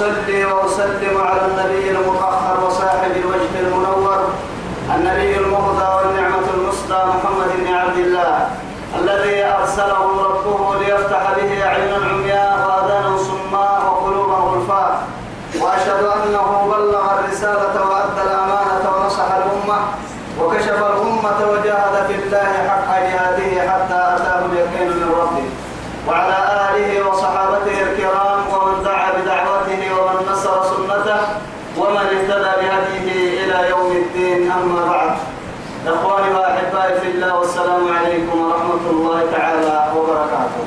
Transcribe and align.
أصلي 0.00 0.44
وأسلم 0.44 1.16
على 1.20 1.40
النبي 1.46 1.90
المطهر 1.90 2.64
وصاحب 2.66 3.10
الوجه 3.16 3.60
المنور 3.60 4.28
النبي 4.96 5.36
المهدى 5.36 5.88
والنعمة 5.96 6.46
المسدى 6.54 6.94
محمد 6.94 7.48
بن 7.58 7.74
عبد 7.74 7.96
الله 7.96 8.48
الذي 8.98 9.44
أرسله 9.44 10.22
ربه 10.24 10.78
ليفتح 10.78 11.22
به 11.36 11.64
عين 11.64 11.92
عمياء 12.10 12.52
وأذانا 12.68 13.16
صماء 13.18 13.80
وقلوبا 13.86 14.34
غلفاء 14.34 15.02
وأشهد 15.60 16.04
أنه 16.04 16.68
بلغ 16.72 17.04
الرسالة 17.18 17.74
وأدى 17.90 18.22
الأمانة 18.22 18.84
ونصح 18.96 19.28
الأمة 19.32 19.78
وكشف 20.40 20.78
الأمة 20.78 21.38
وجاهد 21.50 22.06
في 22.08 22.14
الله 22.14 22.68
حق 22.68 22.98
جهاده 23.00 23.70
حتى 23.72 24.00
أتاه 24.16 24.44
اليقين 24.46 24.88
من 24.88 25.12
ربه 25.20 25.44
وعلى 26.08 26.36
آله 26.70 27.08
وصحابته 27.08 27.82
الكرام 27.82 28.40
ومن 28.54 28.82
دعا 28.84 29.10
بدعوته 29.12 29.82
ومن 30.00 30.32
نصر 30.32 30.62
سنته 30.64 31.20
ومن 31.78 31.96
اهتدى 31.96 32.52
بهديه 32.60 33.44
إلى 33.44 33.70
يوم 33.70 33.90
الدين 33.96 34.50
أما 34.52 34.84
بعد 34.90 35.16
إخواني 35.86 36.34
وأحبائي 36.34 37.00
في 37.00 37.08
الله 37.10 37.38
والسلام 37.38 37.88
عليكم 37.96 38.40
ورحمة 38.40 38.90
الله 38.90 39.22
تعالى 39.32 39.92
وبركاته 39.96 40.62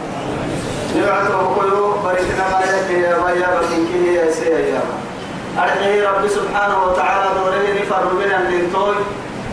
نبعثه 0.97 1.55
كله 1.55 1.97
بريتنا 2.03 2.45
ما 2.51 2.59
يأتي 2.65 2.93
يا 3.01 3.17
بيا 3.25 3.47
بكيه 3.59 4.19
يا 4.19 4.31
سيا 4.31 4.81
أرجعي 5.63 6.01
ربي 6.01 6.29
سبحانه 6.29 6.83
وتعالى 6.83 7.29
دوره 7.39 7.81
نفر 7.81 8.03
بنا 8.19 8.37
الدنتوي 8.37 8.95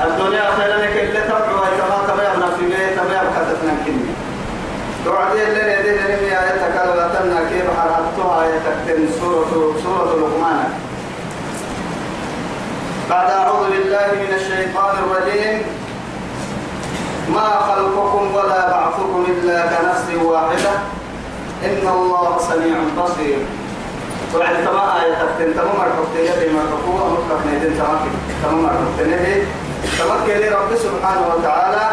الدنيا 0.06 0.44
خيرا 0.56 0.76
لك 0.76 0.96
تبعوا 1.14 1.66
كما 1.78 1.98
كما 2.08 2.22
يبنى 2.28 2.48
في 2.58 2.64
بيت 2.66 2.98
كما 2.98 3.14
يبقى 3.14 3.42
تتنكني 3.50 4.10
توعدي 5.04 5.42
اللي 5.42 5.72
يدي 5.72 5.92
لنمي 5.98 6.30
آية 6.42 6.62
كالبتنا 6.74 7.40
كيف 7.50 7.66
حرحتها 7.78 8.42
آية 8.42 8.58
تكتن 8.66 9.08
سورة 9.20 9.74
سورة 9.84 10.10
لقمان. 10.20 10.68
بعد 13.10 13.30
أعوذ 13.30 13.70
بالله 13.70 14.06
من 14.12 14.34
الشيطان 14.34 14.94
الرجيم. 15.04 15.62
ما 17.34 17.48
خلقكم 17.68 18.34
ولا 18.34 18.70
بعثكم 18.70 19.26
إلا 19.28 19.66
كنفس 19.66 20.24
واحدة. 20.24 20.72
إن 21.64 21.88
الله 21.88 22.38
سميع 22.48 22.76
بصير. 23.04 23.38
وعد 24.34 24.64
تما 24.66 25.02
آية 25.02 25.14
تكتن 25.14 25.54
تما 25.54 25.72
مرحبتين 25.78 26.24
يدي 26.24 26.52
مرحبوه 26.52 27.06
أمرك 27.06 27.46
نيدين 27.46 27.78
تماكي 27.78 28.10
تما 28.42 28.62
مرحبتين 28.62 29.12
يدي 29.12 29.42
تمكن 29.98 30.52
رب 30.56 30.76
سبحانه 30.76 31.24
وتعالى 31.34 31.86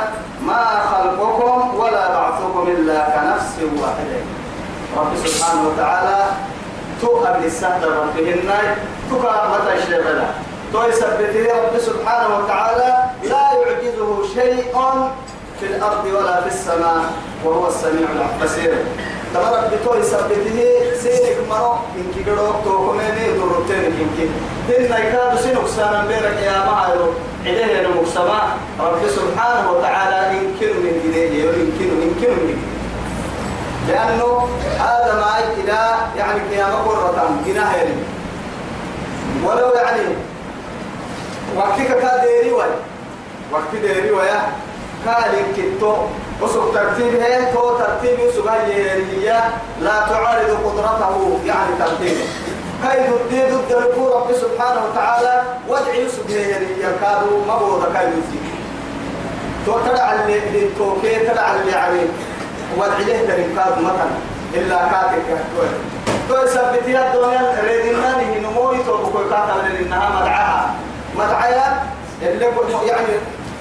ما 0.46 0.64
خلقكم 0.92 1.76
ولا 1.80 2.14
بعثكم 2.14 2.68
إلا 2.68 3.00
كنفس 3.14 3.56
واحدة. 3.82 4.20
رب 4.98 5.12
سبحانه 5.26 5.62
وتعالى 5.68 6.26
تو 7.02 7.08
قبل 7.08 7.46
السهل 7.46 7.84
ربهن 7.84 8.50
تكا 9.12 9.34
متى 9.52 9.92
شغلا 9.92 10.28
تو 10.74 10.84
يثبته 10.90 11.46
رب 11.64 11.80
سبحانه 11.80 12.38
وتعالى 12.38 12.90
لا 13.24 13.46
يعجزه 13.54 14.24
شيء 14.34 14.74
في 15.59 15.66
الأرض 15.66 16.06
ولا 16.06 16.42
في 16.42 16.47
السماء 16.47 17.03
وهو 17.46 17.68
السميع 17.68 18.08
البصير. 18.12 18.74
تبارك 19.34 19.72
بتو 19.74 19.96
يثبته 19.96 20.60
سيرك 21.02 21.38
مرو 21.50 21.74
إنك 21.98 22.30
قدوك 22.30 22.56
تو 22.64 22.92
كميني 22.92 23.38
دورتين 23.38 23.86
إنك 23.86 24.18
دين 24.68 24.82
نيكاد 24.92 25.40
سنك 25.40 25.68
سانا 25.76 26.06
بيرك 26.08 26.38
يا 26.44 26.66
معايرو 26.66 27.14
إليه 27.46 27.82
المقسمة 27.82 28.40
رب 28.80 29.02
سبحانه 29.08 29.72
وتعالى 29.72 30.38
يمكن 30.38 30.68
من 30.84 31.02
إليه 31.06 31.44
يمكن 31.44 31.90
يمكن 32.02 32.30
من 32.30 32.58
لأنه 33.88 34.48
هذا 34.80 35.14
ما 35.16 35.40
إلى 35.64 35.96
يعني 36.18 36.40
قيامة 36.56 36.76
قرة 36.76 37.30
جناه 37.46 37.76
ولو 39.44 39.70
يعني 39.76 40.02
وقتك 41.56 41.88
كاديري 42.02 42.52
وي 42.52 42.66
وقت 43.52 43.72
ديري 43.82 44.12
ويا 44.12 44.42
كالين 45.06 45.46
كتو 45.58 45.94
وسوق 46.41 46.74
ترتيبه 46.74 47.52
تو 47.53 47.78
ترتيب 47.78 48.19
هي 48.69 49.41
لا 49.81 49.91
تعارض 50.09 50.52
قدرته 50.66 51.40
يعني 51.46 51.72
ترتيبه. 51.80 52.25
كيد 52.84 53.13
الدين 53.13 53.58
ضد 53.58 53.72
رب 54.16 54.31
سبحانه 54.34 54.81
وتعالى. 54.85 55.44
وادع 55.68 55.94
يوسف 55.94 56.31
هي 56.31 56.52
يكادوا 56.80 57.41
مبوضة 57.47 57.85
كيد 57.85 58.13
الدين 58.13 58.56
تو 59.66 59.80
تدع 59.80 60.13
اللي 60.13 60.69
توكي 60.78 61.16
تدع 61.19 61.56
اللي 61.56 61.75
عليه. 61.75 62.08
وادع 62.78 62.97
له 62.97 63.18
تركاد 63.28 63.81
مثلا 63.81 64.09
إلا 64.53 64.78
كاتك 64.78 65.28
تو 66.29 66.44
يثبت 66.44 66.88
يا 66.88 67.14
الدنيا 67.14 67.62
ريدنا 67.64 68.40
نموي 68.40 68.78
تو 68.84 68.97
بكل 68.97 69.29
كاتب 69.29 69.74
لأنها 69.74 70.22
مدعاها. 70.22 70.75
مدعايا 71.16 71.84
اللي 72.22 72.46
يعني 72.88 73.08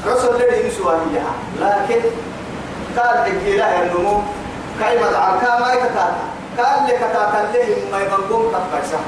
رسول 0.08 0.36
الذي 0.36 0.68
يسوانيها 0.68 1.32
لكن 1.60 2.00
قال 2.96 3.18
حكي 3.18 3.62
النمو. 3.82 4.20
كاي 4.80 4.98
مدعا 4.98 5.30
كما 5.36 5.72
يكتاتا 5.72 6.16
قال 6.58 6.86
لك 6.88 7.00
تاتله 7.12 7.76
ما 7.92 7.98
يبنقوم 8.00 8.52
تبكسا 8.52 8.98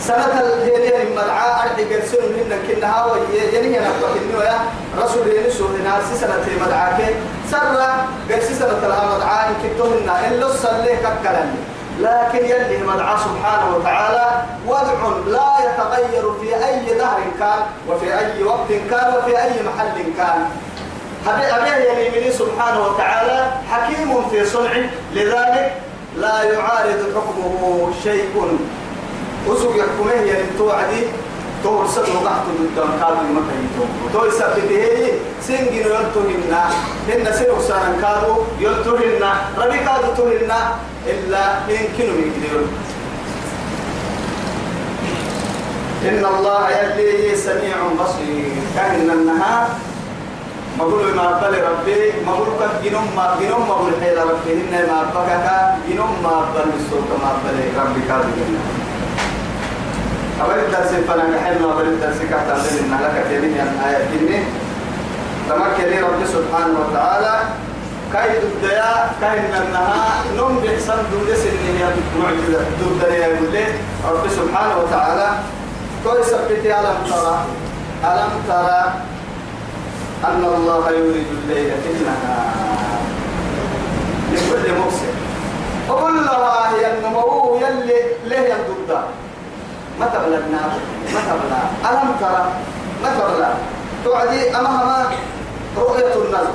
سنة 0.00 0.40
الهيلية 0.40 1.02
المدعاء 1.02 1.64
أرحي 1.64 1.84
قرسون 1.84 2.34
هنا 2.34 2.56
كنها 2.68 3.04
ويجني 3.04 3.78
نبقى 3.78 4.10
إنه 4.16 4.44
يا 4.44 4.58
رسول 5.02 5.26
ينسو 5.28 5.66
هنا 5.66 6.00
سنة 6.20 6.44
المدعاء 6.56 7.14
سرى 7.50 7.88
قرسي 8.30 8.54
سنة 8.54 8.80
المدعاء 8.82 9.48
إن 9.48 9.54
كتوهن 9.70 10.10
إلا 10.28 10.46
الصلي 10.46 10.96
ككلني 10.96 11.60
لكن 12.00 12.44
يلي 12.44 12.76
المدعاء 12.76 13.16
سبحانه 13.16 13.76
وتعالى 13.76 14.42
وضع 14.66 15.00
لا 15.26 15.50
يتغير 15.64 16.32
في 16.40 16.48
أي 16.66 16.94
دهر 16.98 17.20
كان 17.38 17.62
وفي 17.88 18.18
أي 18.18 18.42
وقت 18.42 18.68
كان 18.90 19.14
وفي 19.16 19.42
أي 19.42 19.50
محل 19.62 19.96
كان. 20.16 20.40
أبيه 21.26 21.74
يلي 21.74 22.32
سبحانه 22.32 22.80
وتعالى 22.86 23.50
حكيم 23.70 24.28
في 24.30 24.44
صنعه. 24.44 24.84
لذلك 25.14 25.72
لا 26.16 26.42
يعارض 26.42 27.00
حكمه 27.14 27.90
شيء. 28.02 28.58
وسوق 29.48 29.76
يحكمه 29.76 30.12
يعني 30.12 30.44
توعدي. 30.58 31.02
تو 31.64 31.82
رسل 31.82 32.00
وقعت 32.00 32.44
قدام 32.58 32.90
كادو 33.00 33.20
المكان. 33.20 33.68
تو 34.12 34.24
يثبته 34.26 35.12
سنجن 35.42 35.72
يلتهن. 35.72 36.54
هن 37.08 37.32
سنو 37.32 37.60
سانا 37.68 37.92
كادو 38.02 38.44
يلتهن. 38.60 39.24
ربي 39.58 39.78
كادو 39.78 40.08
تهن. 40.16 40.52
إلا 41.06 41.44
يمكن 41.68 42.06
من 42.12 42.30
كده 42.42 42.60
إن 46.10 46.24
الله 46.24 46.70
يلي 46.70 47.36
سميع 47.36 47.76
بصير 48.00 48.52
كان 48.76 49.10
النهار 49.10 49.68
مقول 50.78 51.14
ما 51.16 51.40
بل 51.42 51.54
ربي 51.70 52.12
مقول 52.26 52.48
كان 52.60 52.70
جنوم 52.84 53.08
ما 53.16 53.36
جنوم 53.40 53.68
ما 53.68 53.74
بقول 53.74 53.92
حيل 54.02 54.18
ربي 54.18 54.52
إن 54.52 54.72
ما 54.88 55.02
بكك 55.14 55.46
جنوم 55.88 56.12
ما 56.22 56.44
بل 56.54 56.68
السوق 56.80 57.08
ما 57.22 57.32
بل 57.44 57.56
ربي 57.80 58.00
جنة 58.08 58.60
أول 60.42 60.58
الدرس 60.58 60.90
فلان 61.08 61.32
حلم 61.44 61.64
أول 61.64 61.86
الدرس 61.88 62.16
كحت 62.30 62.48
عندنا 62.50 62.80
إن 62.80 63.04
لك 63.04 63.24
تبين 63.30 63.60
أن 63.60 63.72
آية 63.86 64.04
كني 64.10 64.40
تمكن 65.48 66.04
ربي 66.04 66.26
سبحانه 66.26 66.78
وتعالى 66.80 67.34
كاي 68.12 68.38
الدنيا 68.38 69.10
كاي 69.20 69.38
النها 69.38 70.22
نوم 70.36 70.58
بإحسان 70.58 70.98
دولة 71.12 71.34
سنية 71.34 71.94
معجزة 72.22 72.64
دولة 72.80 73.14
يقول 73.14 73.54
ربي 74.10 74.28
سبحانه 74.28 74.78
وتعالى. 74.78 75.28
كوي 76.04 76.22
سبتي 76.24 76.78
ألم 76.78 76.98
ترى 77.10 77.36
ألم 78.04 78.32
ترى 78.48 78.92
أن 80.24 80.44
الله 80.44 80.90
يولد 80.90 81.26
الليل 81.42 81.70
في 81.82 81.90
النهار 81.90 83.00
لكل 84.32 84.66
مفسد 84.80 85.14
لها 86.26 86.74
هي 86.74 86.92
النمو 86.92 87.56
يلي 87.56 88.00
ليه 88.24 88.54
الضد 88.54 88.90
ما 90.00 90.06
تبلغنا 90.06 90.62
ما 91.14 91.20
تبلغ. 91.28 91.64
ألم 91.90 92.12
ترى 92.20 92.44
ما 93.02 93.08
تبلغ. 93.18 93.54
توعدي 94.04 94.56
أمامها 94.56 95.10
رؤية 95.76 96.14
النظر 96.14 96.54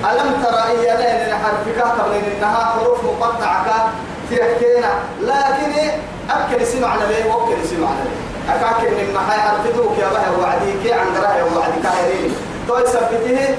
ألم 0.00 0.44
ترى 0.44 0.62
إيا 0.70 0.96
لين 0.96 1.34
حرفك 1.34 1.80
قبل 1.80 2.14
إنها 2.14 2.64
حروف 2.64 3.04
مقطعة 3.04 3.92
تحكينا. 4.30 4.92
لكن 5.22 5.90
أكل 6.30 6.66
سمع 6.66 6.88
على 6.88 7.06
ليه؟ 7.08 7.24
وأكل 7.32 7.68
سمع 7.70 7.88
على 7.88 8.02
ليه؟ 8.04 8.54
أكاكل 8.54 8.90
من 8.90 9.14
محاي 9.14 9.40
حرفتوك 9.40 9.98
يا 9.98 10.08
بها 10.08 10.30
وعدي 10.40 10.72
كي 10.82 10.92
عن 10.92 11.06
دراها 11.14 11.44
وعدي 11.44 11.80
كاهرين 11.82 12.36
توي 12.68 12.86
سبته. 12.86 13.54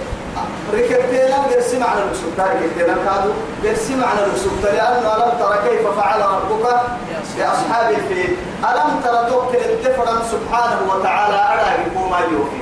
ركبتين 0.74 1.34
غير 1.50 1.62
سمع 1.62 1.88
على 1.88 2.02
الرسول 2.04 2.30
ركبتين 2.40 2.96
كادو. 3.06 3.32
غير 3.64 3.76
سمع 3.76 4.08
على 4.08 4.26
الرسول 4.26 4.52
لأنه 4.64 5.16
ألم 5.16 5.32
ترى 5.40 5.58
كيف 5.70 5.88
فعل 5.88 6.22
ربك؟ 6.22 6.66
بأصحاب 7.38 7.90
الفيل. 7.90 8.36
ألم 8.64 9.02
ترى 9.04 9.30
توكل 9.30 9.58
الدفرا 9.58 10.22
سبحانه 10.32 10.80
وتعالى؟ 10.94 11.36
أراجي 11.36 11.90
كوما 11.96 12.20
يوفي. 12.20 12.62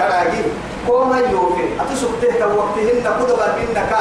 أراجي 0.00 0.42
كوما 0.86 1.18
يوفي. 1.18 1.64
أتسكته 1.80 2.38
كوقتهن 2.38 3.02
كدبا 3.02 3.46
منك 3.58 3.96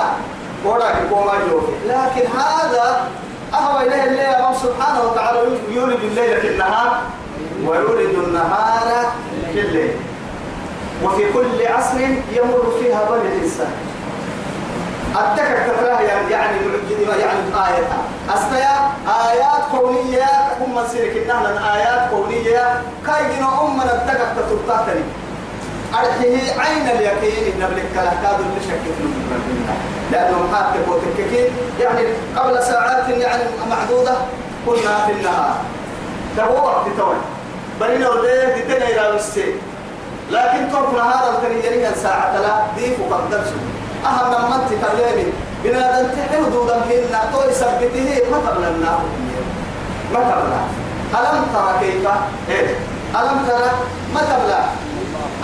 وراجي 0.66 1.10
كوما 1.10 1.34
يوفي. 1.52 1.74
لكن 1.88 2.28
هذا 2.38 3.08
أهوى 3.54 3.88
إليه 3.88 4.04
الليل 4.04 4.56
سبحانه 4.64 5.02
وتعالى 5.04 5.40
يولد 5.70 6.04
الليل 6.04 6.42
في 6.42 6.48
النهار 6.48 6.98
ويولد 7.66 8.16
النهار 8.28 9.12
في 9.54 9.60
الليل. 9.60 9.96
وفي 11.04 11.34
كل 11.34 11.68
عصر 11.68 12.00
يمر 12.32 12.74
فيها 12.80 13.10
بني 13.10 13.36
الإنسان. 13.36 13.72
التكك 15.16 15.58
تفراه 15.68 16.02
يعني 16.02 16.32
يعني 16.32 16.58
يعني 17.20 17.40
آية. 17.56 17.88
أستيا 18.34 18.92
آيات 19.30 19.64
كونية. 19.72 20.30
هم 20.62 20.88
سيرك 20.92 21.18
إنها 21.18 21.76
آيات 21.76 22.10
كونية. 22.10 22.82
كاي 23.06 23.36
جنا 23.36 23.62
أمنا 23.62 23.94
التكك 23.94 24.28
تترتاتني 24.38 25.04
أرحيه 25.94 26.60
عين 26.62 26.88
اليقين 26.90 27.54
إن 27.54 27.68
بلك 27.68 27.86
كاد 27.96 28.40
اللي 28.40 28.62
شك 28.68 28.82
لأنه 30.12 30.48
حتى 30.54 30.80
وتككين 30.90 31.48
يعني 31.80 32.08
قبل 32.38 32.64
ساعات 32.64 33.10
يعني 33.10 33.44
معدودة 33.70 34.12
كنا 34.66 35.06
في 35.06 35.12
النهار. 35.12 35.56
ده 36.38 36.44
هو 36.44 36.66
وقت 36.66 36.86
توي 36.98 37.16
بنينا 37.82 38.10
وليه 38.10 38.46
دتنا 38.46 38.88
إلى 38.88 39.16
السيد 39.16 39.56
لكن 40.32 40.72
توك 40.72 40.94
نهار 40.94 41.34
التنيجري 41.34 41.96
ساعة 41.96 42.38
لا 42.42 42.56
ديف 42.78 43.00
وقدرسه 43.00 43.56
أهم 44.06 44.30
من 44.32 44.50
من 44.50 44.66
تكلمي 44.70 45.26
بنا 45.64 46.02
دنتحن 46.02 46.52
دودا 46.52 46.76
هنا. 46.76 47.22
تو 47.34 47.50
يثبته 47.50 48.22
ما 48.32 48.38
قبلنا 48.50 49.00
ما 50.14 50.20
قبلنا 50.20 50.62
ألم 51.14 51.46
ترى 51.54 51.74
كيف؟ 51.80 52.08
إيه. 52.50 52.76
ألم 53.16 53.46
ترى؟ 53.48 53.72
ما 54.14 54.20
قبل 54.22 54.54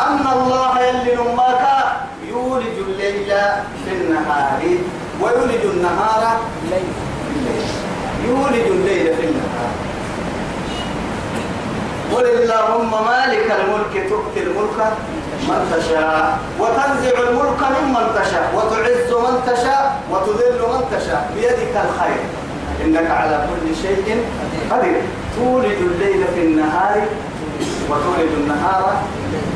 أن 0.07 0.25
الله 0.35 0.79
يلي 0.79 1.15
نماك 1.15 1.63
يولج 2.29 2.75
الليل 2.87 3.31
في 3.85 3.91
النهار. 3.91 4.61
ويولج 5.21 5.63
النهار 5.73 6.23
في 6.61 6.65
الليل. 6.65 7.67
يولج 8.27 8.67
الليل 8.67 9.15
في 9.15 9.23
النهار. 9.25 9.71
قل 12.13 12.25
اللهم 12.25 12.91
مالك 12.91 13.47
الملك 13.59 14.09
تؤتي 14.09 14.43
الملك 14.43 14.79
من 15.47 15.61
تشاء 15.75 16.39
وتنزع 16.59 17.15
الملك 17.29 17.61
ممن 17.75 18.05
تشاء 18.15 18.45
وتعز 18.55 19.11
من 19.13 19.35
تشاء 19.47 20.01
وتذل 20.11 20.61
من 20.73 20.83
تشاء. 20.91 21.31
بيدك 21.35 21.75
الخير. 21.85 22.23
إنك 22.83 23.11
على 23.11 23.47
كل 23.49 23.75
شيء 23.75 24.25
قدير. 24.71 25.01
تولد 25.35 25.79
الليل 25.91 26.21
في 26.35 26.41
النهار 26.41 27.01
وتولد 27.89 28.33
النهار 28.37 29.01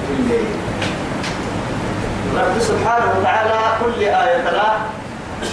في 0.07 0.13
الليل. 0.19 0.45
رب 2.35 2.59
سبحانه 2.59 3.05
وتعالى 3.19 3.59
كل 3.81 4.03
آية 4.03 4.49
لا 4.49 4.71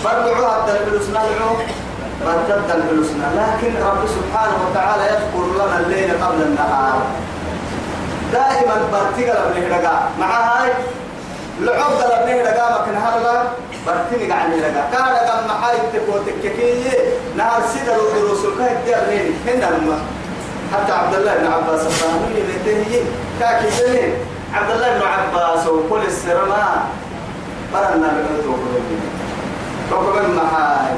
برجعوها 0.05 0.57
الدليل 0.61 1.03
سنلعو 1.03 1.55
رددت 2.27 2.71
الحسنى 2.75 3.27
لكن 3.37 3.73
رب 3.83 4.03
سبحانه 4.17 4.57
وتعالى 4.71 5.03
يذكر 5.03 5.45
لنا 5.55 5.79
الليل 5.81 6.11
قبل 6.25 6.43
النهار. 6.43 7.03
دائما 8.33 8.77
برتقل 8.93 9.37
ابن 9.37 9.73
هرقا 9.73 10.09
مع 10.21 10.27
هاي 10.27 10.71
لعب 11.61 11.93
ابن 12.01 12.29
هرقا 12.29 12.83
مكن 12.83 12.97
هرقا 12.97 13.53
برتني 13.87 14.33
قاعد 14.33 14.53
هرقا 14.53 14.91
كان 14.93 15.29
قام 15.29 15.45
محاي 15.49 15.77
تكوتك 15.93 16.41
كي 16.43 16.85
نهار 17.37 17.63
سيدر 17.73 17.99
ودروس 18.01 18.45
الكهد 18.45 18.79
ديرين 18.85 19.35
هنا 19.47 19.69
حتى 20.73 20.93
عبد 20.93 21.15
الله 21.15 21.35
بن 21.35 21.47
عباس 21.53 21.87
الصحابي 21.87 22.35
بيته 22.35 23.05
كاكي 23.41 23.69
جنين 23.79 24.13
عبد 24.55 24.71
الله 24.71 24.99
بن 24.99 25.03
عباس 25.03 25.67
وكل 25.67 26.03
السرما. 26.07 26.85
برنا 27.75 28.09
بقلتو 28.17 28.55
وكمان 29.93 30.35
محاي. 30.35 30.95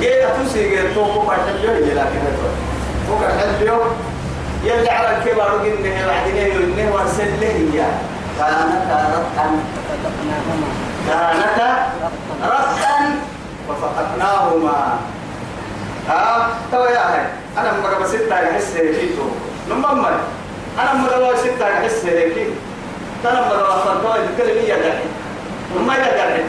جيت 0.00 0.24
تسي 0.46 0.70
جيت 0.70 0.94
تو 0.94 1.04
كو 1.14 1.20
بحليو 1.20 1.70
يلا 1.70 2.04
كده 2.04 2.32
تو 3.06 3.14
كحليو 3.20 3.78
يلي 4.64 4.90
على 4.90 5.16
الكبر 5.16 5.48
إنه 5.66 6.06
بعدين 6.06 6.36
إنه 6.36 6.94
ورسله 6.94 7.46
هي 7.46 7.84
كانت 8.38 8.90
رتقا 8.90 9.46
كانت 11.08 11.60
رتقا 12.42 12.98
وفقدناهما. 13.68 14.98
آه 16.10 16.46
تو 16.72 16.84
يا 16.84 17.14
هاي 17.14 17.26
أنا 17.58 17.72
مرة 17.82 17.98
بستة 18.02 18.34
أحس 18.34 18.70
فيتو 18.72 19.22
نمم 19.70 20.04
أنا 20.78 20.94
مرة 20.94 21.32
بستة 21.32 21.64
أحس 21.64 22.04
هيك 22.04 22.48
أنا 23.24 23.40
مرة 23.40 23.74
أفضل 23.74 24.20
الكلمة 24.22 24.60
يا 24.60 24.76
جاي 24.76 24.98
وما 25.76 25.94
يا 25.94 26.16
جاي 26.16 26.42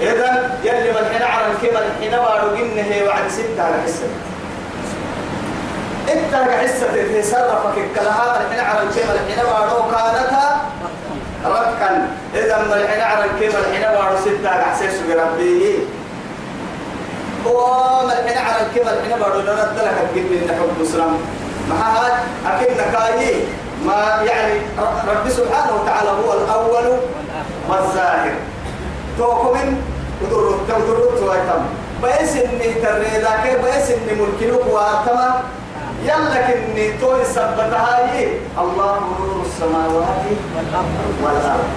إذا 0.00 0.58
يلي 0.64 0.90
من 0.92 1.08
حين 1.12 1.22
على 1.22 1.46
الكبر 1.46 1.82
حين 2.00 2.10
بارو 2.10 2.54
إنه 2.56 3.06
بعد 3.06 3.28
ستة 3.30 3.82
حسة 3.84 4.08
إنت 6.12 6.34
حسة 6.34 6.86
تتصرفك 6.86 7.78
الكلها 7.78 8.40
الحين 8.40 8.64
على 8.64 8.82
الكبر 8.82 9.18
حين 9.28 9.44
بارو 9.44 9.82
كانتها 9.90 10.60
ركا 11.44 12.08
إذا 12.34 12.58
من 12.58 12.72
الحين 12.72 13.00
على 13.00 13.24
الكبر 13.24 13.62
حين 13.72 13.82
بارو 13.82 14.16
ستة 14.20 14.50
حسيس 14.50 15.00
بربي؟ 15.08 15.78
وما 17.46 18.12
الحين 18.12 18.38
على 18.38 18.66
الكبر 18.66 18.94
حين 19.02 19.18
بارو 19.20 19.40
لرد 19.40 19.76
لك 19.76 19.96
الجن 20.14 20.22
من 20.22 20.48
حب 20.58 20.80
السلام 20.80 21.16
مع 21.70 21.76
هذا؟ 21.76 22.24
أكيد 22.46 22.70
نكاي 22.70 23.34
ما 23.86 24.22
يعني 24.26 24.60
رب 25.08 25.28
سبحانه 25.28 25.72
وتعالى 25.82 26.10
هو 26.10 26.32
الأول 26.32 26.98
والظاهر. 27.68 28.32
توكمن 29.18 29.82
ودرت 30.22 30.70
ودرت 30.70 31.22
وايتم 31.22 31.62
بس 32.02 32.36
إني 32.36 32.72
تريدا 32.74 33.30
كي 33.42 33.56
بس 33.56 33.90
إني 33.90 34.12
ملكلوك 34.20 34.66
واتما 34.66 35.40
يلا 36.04 36.40
كني 36.46 36.92
توي 37.00 37.24
سبتها 37.24 37.98
الله 38.58 39.00
نور 39.18 39.42
السماوات 39.46 40.24
والأرض. 41.22 41.68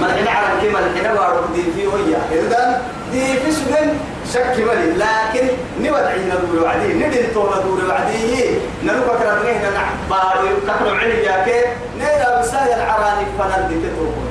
ما 0.00 0.06
على 0.06 0.68
كما 0.68 0.78
الحين 0.78 1.14
بارك 1.14 1.44
دي 1.54 1.62
في 1.72 1.86
ويا 1.86 2.18
اذا 2.32 2.82
دي 3.12 3.36
في 3.40 3.52
سجن 3.52 3.88
شك 4.32 4.56
ملي 4.58 4.92
لكن 4.92 5.46
نودعي 5.80 6.18
ندور 6.24 6.62
وعدي 6.64 6.92
ندين 6.94 7.34
تو 7.34 7.42
ندور 7.42 7.88
وعدي. 7.88 8.50
نلوك 8.84 9.06
كرتنيه 9.06 9.70
نع 9.76 9.86
بارو 10.10 10.48
كفر 10.68 10.96
علي 10.98 11.22
جاكي 11.22 11.60
نيرا 11.98 12.40
بسايا 12.40 12.76
العراني 12.76 13.26
فنان 13.38 13.68
دي 13.68 13.74
تتوكل 13.74 14.28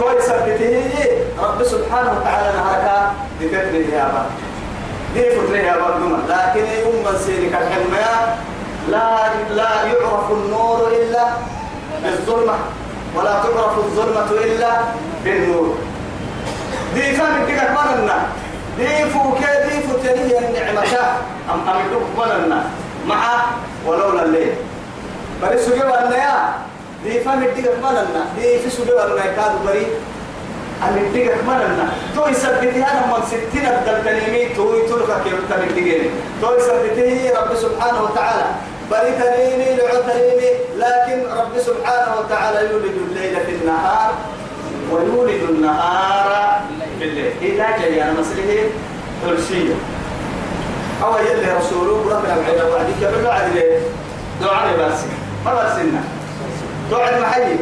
كوي 0.00 0.22
سبته 0.22 0.84
رب 1.42 1.62
سبحانه 1.64 2.10
وتعالى 2.20 2.58
نهارك 2.58 3.12
بفتره 3.40 3.96
يا 3.96 4.04
با. 4.04 4.26
دي 5.14 5.30
فتره 5.30 5.56
يا 5.56 5.76
با 5.76 5.88
لكن 6.28 6.64
يوم 6.80 6.96
من 7.04 7.18
سيرك 7.26 7.52
الحلمية 7.52 8.34
لا 8.90 9.28
لا 9.50 9.70
يعرف 9.84 10.30
النور 10.30 10.88
إلا 11.00 11.24
بالظلمة. 12.02 12.54
ولا 13.16 13.32
تعرف 13.42 13.78
الظلمة 13.78 14.30
إلا 14.44 14.70
بالنور. 15.24 15.74
دي 16.94 17.12
فهم 17.12 17.46
كده 17.48 17.72
مرنا 17.72 18.18
دي 18.78 19.10
فوق 19.10 19.38
دي 19.38 19.80
فتنية 19.88 20.38
النعمة. 20.38 20.94
أم 21.52 21.60
أمدوك 21.68 22.06
مرنا 22.18 22.64
مع 23.08 23.20
ولولا 23.86 24.22
الليل. 24.22 24.54
بل 25.42 25.60
سجوا 25.60 26.04
النيا. 26.04 26.54
دي 27.04 27.20
فهم 27.20 27.44
كده 27.56 27.70
مرنا 27.82 28.22
دي 28.38 28.58
في 28.58 28.70
سجوا 28.70 29.04
النيا. 29.04 29.32
كادوا 29.36 29.60
بري. 29.66 29.86
أمي 30.88 31.08
تيجي 31.12 31.30
مرنا 31.46 31.88
تو 32.14 32.28
يثبتي 32.28 32.84
أنا 32.84 33.00
من 33.08 33.22
ستين 33.26 33.66
أبدل 33.66 34.04
تنيمي 34.04 34.48
تو 34.56 34.74
يترك 34.74 35.10
كيف 35.24 35.40
تنيمي 35.50 36.10
تو 36.40 36.48
يثبتي 36.56 37.32
رب 37.32 37.50
سبحانه 37.56 38.02
وتعالى. 38.02 38.44
بري 38.90 39.12
تنيمي 39.12 39.76
لعو 39.76 40.02
تنيمي 40.02 40.50
لكن 40.76 41.18
رب 41.38 41.58
سبحانه 41.58 42.10
وتعالى 42.18 42.70
يولد 42.70 42.96
الليل 43.10 43.36
في 43.46 43.52
النهار 43.52 44.14
ويولد 44.92 45.42
النهار 45.50 46.60
في 46.98 47.04
الليل. 47.04 47.32
إذا 47.42 47.66
جاي 47.78 48.02
أنا 48.02 48.12
مسألة 48.12 48.70
ترسية 49.24 49.74
أو 51.04 51.16
يلي 51.18 51.52
رسوله 51.58 52.16
ربنا 52.16 52.34
العيلة 52.34 52.70
وعدك 52.70 53.14
بالله 53.14 53.30
عدل 53.30 53.62
دعاء 54.40 54.76
باسك. 54.76 55.10
ما 55.44 55.54
باسنا 55.54 56.02
دعاء 56.90 57.20
محيي 57.20 57.58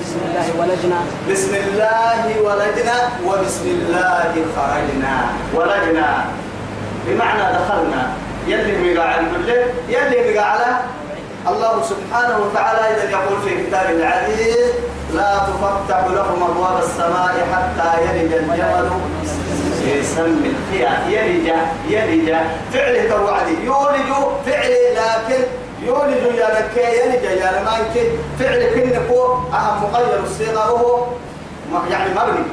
بسم 0.00 0.18
الله 0.28 0.46
ولجنا 0.58 0.98
بسم 1.30 1.54
الله 1.54 2.40
ولدنا 2.42 2.96
وبسم 3.26 3.66
الله 3.66 4.34
خرجنا 4.56 5.14
ولدنا. 5.54 6.24
بمعنى 7.06 7.42
دخلنا. 7.58 8.12
يلي 8.46 8.94
مقاعد 8.94 9.20
كله 9.32 9.64
يلي 9.88 10.34
مقاعد 10.34 10.60
الله 11.48 11.82
سبحانه 11.82 12.38
وتعالى. 12.38 12.80
إذا 12.80 13.10
يقول 13.10 13.42
في 13.44 13.66
كتاب 13.66 13.90
العزيز 13.90 14.72
لا 15.14 15.38
تفتح 15.38 16.04
لهم 16.10 16.42
أبواب 16.42 16.82
السماء 16.82 17.34
حتى 17.52 18.02
يلج 18.02 18.32
الجمل 18.32 18.90
سم 20.04 20.40
الخيام 20.44 21.10
يلج 21.10 21.52
يلج. 21.88 22.34
فعل 22.72 23.08
توعدي. 23.10 23.64
يولج 23.64 24.10
فعل 24.46 24.72
لكن 24.94 25.44
يولج 25.82 26.36
يا 26.38 26.48
لك 26.48 26.76
يلج 26.76 27.24
يا 27.24 27.60
لمانك 27.60 27.94
فعل 28.38 28.64
كنكو 28.74 29.22
أهم 29.52 29.82
مغير 29.82 30.20
الصيغة 30.22 30.72
وهو 30.72 31.04
يعني 31.90 32.10
مبني. 32.10 32.44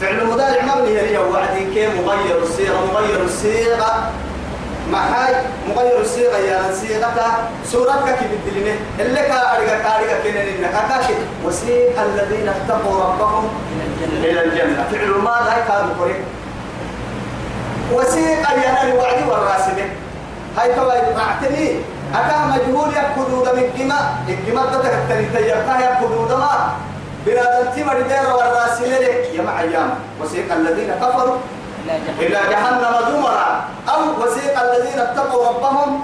فعل 0.00 0.26
مضارع 0.26 0.62
مبني 0.62 1.00
هي 1.00 1.18
وعدي 1.18 1.64
كي 1.74 1.86
مغير 1.86 2.42
الصيغة. 2.42 2.92
مغير 2.92 3.24
الصيغة 3.24 4.10
محاي 4.92 5.34
مغير 5.68 6.00
الصيغة 6.00 6.36
يا 6.36 6.72
صيغة 6.74 7.48
سورتك 7.64 8.18
كي 8.18 8.24
بدلني 8.32 8.74
اللي 9.00 9.20
كارجا 9.20 9.78
كارجا 9.78 10.18
كنن 10.24 10.36
إنك 10.36 10.74
كاكي 10.88 11.14
وسيق 11.44 12.00
الذين 12.00 12.48
اتقوا 12.48 13.04
ربهم 13.04 13.48
إلى 14.24 14.44
الجنة 14.44 14.84
فعل 14.92 15.08
ما 15.10 15.36
لا 15.46 15.54
كان 15.68 15.88
قريب 16.00 16.24
وسيق 17.92 18.50
يا 18.50 18.94
وعدي 18.94 19.24
والراسمة 19.30 19.86
هاي 20.58 20.74
توا 20.74 20.92
اعتني 21.20 21.80
أكا 22.14 22.38
مجهول 22.46 22.88
يأكلوا 22.94 23.44
دم 23.44 23.58
الجماء 23.58 24.16
الجماء 24.28 24.66
تتكتني 24.66 25.26
تيرتها 25.26 25.80
يأكلوا 25.80 26.28
دم 26.28 26.42
بنادم 27.26 27.70
تمر 27.76 28.00
دير 28.00 28.34
والراسمة 28.36 28.86
يا 29.34 29.42
معيام 29.42 29.90
وسيق 30.22 30.52
الذين 30.52 30.90
كفروا 31.00 31.36
إلى 32.20 32.40
جهنم. 32.50 32.94
زمرا. 33.10 33.64
أو 33.88 34.00
وسيق 34.22 34.54
الذين 34.60 34.98
اتقوا 35.00 35.48
ربهم 35.48 36.02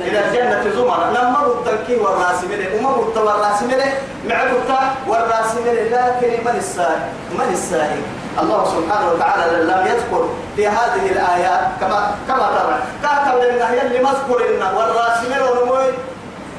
إلى 0.00 0.18
الجنة 0.24 0.62
زمرا. 0.76 1.10
لما 1.10 1.46
التنكي 1.46 1.96
والراسمين 1.96 2.60
وما 2.74 2.90
رد 2.90 3.16
والراسمين 3.18 3.80
مع 4.28 4.44
رد 4.44 4.70
والراسمين 5.08 5.74
لكن 5.74 6.44
من 6.44 6.56
السائل 6.56 7.02
من 7.30 7.48
السائل 7.52 8.02
الله 8.42 8.64
سبحانه 8.64 9.06
وتعالى 9.12 9.56
لم 9.62 9.86
يذكر 9.86 10.28
في 10.56 10.68
هذه 10.68 11.04
الآيات 11.12 11.60
كما 11.80 12.14
كما 12.28 12.46
ترى. 12.56 12.76
كاتب 13.02 13.34
لنا 13.42 13.70
هي 13.70 13.86
اللي 13.86 13.98
مذكر 13.98 14.38
لنا. 14.50 14.72
والراسمين 14.72 15.42
ونموي. 15.42 15.90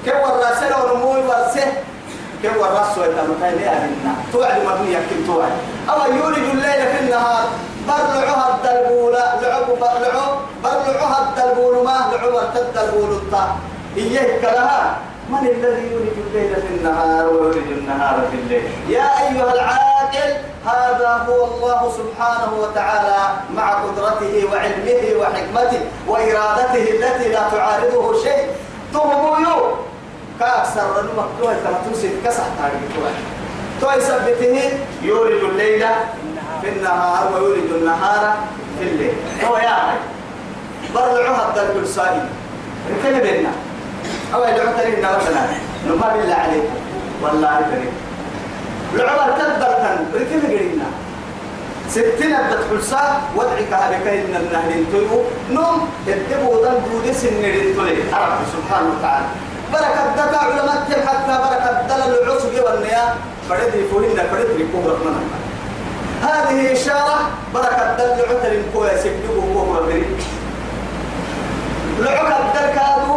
كيف 0.05 0.15
والراسمين 0.15 0.71
ونموي؟ 0.73 1.21
ورسه 1.27 1.67
كيف 2.41 2.57
والرسول 2.57 3.03
يتمكن 3.03 3.61
لأهلنا 3.61 4.13
توعد 4.33 4.57
مبنية 4.65 4.97
كم 4.97 5.19
توعد؟ 5.27 5.51
أو 5.89 6.11
يولج 6.11 6.37
الليل 6.37 6.81
في 6.91 6.99
النهار. 7.03 7.43
برلعها 7.91 8.55
الدلبولة 8.55 9.23
لعب 9.41 9.67
برلعو 9.81 10.29
برلعها 10.63 11.29
الدلبول 11.29 11.85
ما 11.85 11.97
لعب 12.11 12.55
الدلبول 12.55 13.11
الطا. 13.11 13.55
إيه 13.97 14.41
كلها 14.41 14.97
من 15.29 15.47
الذي 15.47 15.91
يولج 15.91 16.17
الليل 16.27 16.55
في 16.55 16.73
النهار 16.77 17.27
ويولج 17.27 17.71
النهار 17.71 18.21
في 18.31 18.37
الليل؟ 18.37 18.63
يا 18.89 19.09
أيها 19.21 19.53
العاقل 19.53 20.31
هذا 20.65 21.25
هو 21.27 21.45
الله 21.45 21.91
سبحانه 21.97 22.51
وتعالى 22.61 23.17
مع 23.55 23.83
قدرته 23.83 24.45
وعلمه 24.51 25.03
وحكمته 25.21 25.81
وإرادته 26.07 26.83
التي 26.91 27.29
لا 27.29 27.49
تعارضه 27.51 28.23
شيء. 28.23 28.47
تهمو 28.93 29.61
كأكثر 30.39 30.83
رنمك 30.97 31.29
توي 31.39 31.55
كما 31.63 31.77
توسف 31.85 32.11
كسح 32.25 32.43
تاريخ 32.57 33.13
توي 33.81 34.01
سبته 34.01 34.79
يولج 35.01 35.43
الليل 35.43 35.85
في 36.61 36.69
النهار 36.69 37.33
ويولد 37.33 37.71
النهار 37.71 38.35
في 38.79 38.83
الليل. 38.87 39.13
هو 39.45 39.55
أخي 39.55 39.97
برلعوها 40.95 41.49
الدرب 41.49 41.83
السائل 41.83 42.25
ركنا 42.91 43.19
بيننا 43.19 43.51
أو 44.33 44.43
يدعو 44.43 44.67
ترينا 44.77 45.17
مثلا 45.17 45.43
نما 45.87 46.07
بالله 46.13 46.35
عليكم 46.35 46.75
والله 47.23 47.61
كريم 47.71 47.93
لعبة 48.93 49.37
تدرتن 49.37 49.97
ركنا 50.15 50.47
قرينا 50.53 50.87
ستين 51.89 52.35
تدخل 52.51 52.83
ساعة 52.83 53.21
ودعك 53.35 53.73
هذا 53.73 53.99
كأن 54.05 54.35
النهر 54.41 54.71
تيو 54.91 55.23
نوم 55.51 55.89
الدبو 56.07 56.63
دم 56.63 56.75
دودي 56.91 57.13
سنرين 57.13 57.75
تولي 57.75 57.91
رب 58.13 58.41
سبحانه 58.55 58.89
وتعالى. 58.99 59.25
بركة 59.73 60.03
دكا 60.15 60.37
علماء 60.37 60.87
حتى 61.07 61.33
بركة 61.45 61.71
دل 61.89 62.01
العصب 62.23 62.53
والنيا 62.65 63.15
فردي 63.49 63.81
فوهن 63.91 64.17
فردي 64.31 64.63
كبرى 64.63 64.97
منها 65.05 65.21
هذه 66.21 66.73
إشارة 66.73 67.17
بركة 67.53 67.95
دل 67.97 68.21
عتر 68.29 68.53
كويا 68.73 68.97
سبتكو 68.97 69.41
كوكو 69.53 69.73
بري 69.85 70.05
لعك 71.99 72.31
الدل 72.39 72.75
كادو 72.75 73.15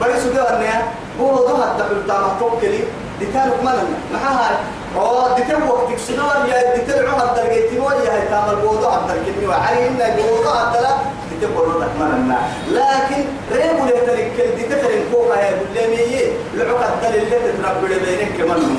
بري 0.00 0.20
سجوا 0.20 0.54
النيا 0.56 0.82
هو 1.20 1.34
ضوء 1.34 1.64
الدل 1.64 2.06
تام 2.06 2.22
توكلي. 2.40 2.80
ديتان 3.20 3.50
كمان 3.60 3.76
معها 4.12 4.50
أو 4.96 5.34
ديتان 5.36 5.62
وقت 5.62 5.98
سجوا 6.00 6.46
يا 6.48 6.76
ديتان 6.76 7.06
عمر 7.08 7.34
جيتي 7.52 7.78
ويا 7.80 8.12
هاي 8.14 8.28
تام 8.28 8.50
الوضوء 8.50 8.94
الدل 8.94 9.32
كني 9.32 9.46
وعلي 9.46 9.88
إن 9.88 10.00
الوضوء 10.00 10.56
الدل 10.66 10.86
ديتان 11.30 11.54
بقول 11.54 11.80
لك 11.80 11.88
كمان 11.98 12.36
لكن 12.70 13.24
ريبو 13.52 13.84
لترك 13.86 14.54
ديتان 14.56 15.04
كوكا 15.12 15.34
يا 15.40 15.50
بلمية 15.74 16.26
لعك 16.54 16.80
الدل 16.94 17.18
اللي 17.18 17.30
تتربى 17.30 17.86
بينك 18.04 18.32
كمان 18.38 18.78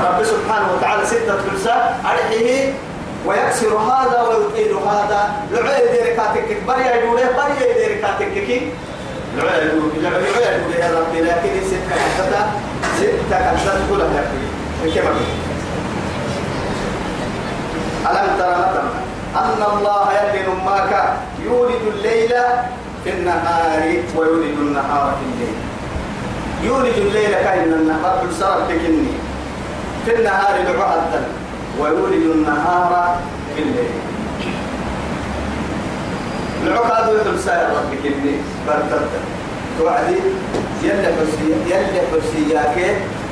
رب 0.00 0.22
سبحانه 0.24 0.68
وتعالى 0.76 1.06
ستة 1.06 1.36
فلساء 1.36 2.00
أرحيه 2.04 2.72
ويكسر 3.26 3.76
هذا 3.78 4.22
ويطيل 4.22 4.74
هذا. 4.76 5.32
لعي 5.52 5.88
ديركاتك 5.92 6.56
بريا 6.68 6.94
يدوله 6.96 7.28
بريا 7.36 7.72
ديركاتك 7.78 8.32
كي. 8.46 8.72
لعي 9.36 9.66
يدوله 9.66 9.92
لعي 10.02 10.22
يدوله 10.22 10.76
يا 10.78 11.00
ربي 11.00 11.20
لكن 11.20 11.66
ستة 11.66 11.94
كتتا 12.16 12.42
ستة 12.96 13.38
كتتا 13.38 13.80
كلها 13.90 14.24
يا 14.84 14.90
كيف 14.94 15.04
ألم 18.10 18.38
ترى 18.38 18.50
مثلا 18.50 18.84
أن 19.36 19.62
الله 19.76 20.12
يلي 20.12 20.42
نماك 20.46 20.92
يولد 21.44 21.82
الليل 21.94 22.34
في 23.04 23.10
النهار 23.10 23.82
ويولد 24.16 24.58
النهار 24.58 25.16
في 25.18 25.24
الليل. 25.32 25.56
يولد 26.62 26.96
الليل 26.98 27.30
كأن 27.30 27.72
النهار 27.72 28.26
بسرعة 28.30 28.68
تكني 28.68 29.06
في 30.04 30.14
النهار 30.14 30.54
لعهدا 30.78 31.22
ويولد 31.80 32.22
النهار 32.34 33.16
في 33.56 33.62
الليل. 33.62 33.90
العقاد 36.66 37.08
يدل 37.08 37.40
سائر 37.40 37.68
ربك 37.68 38.06
إني 38.06 38.36
برتد 38.66 39.08
توعدي 39.78 40.16
يلي 40.82 41.06
حسية 41.06 41.76
يلي 41.76 42.00
حسية 42.12 42.58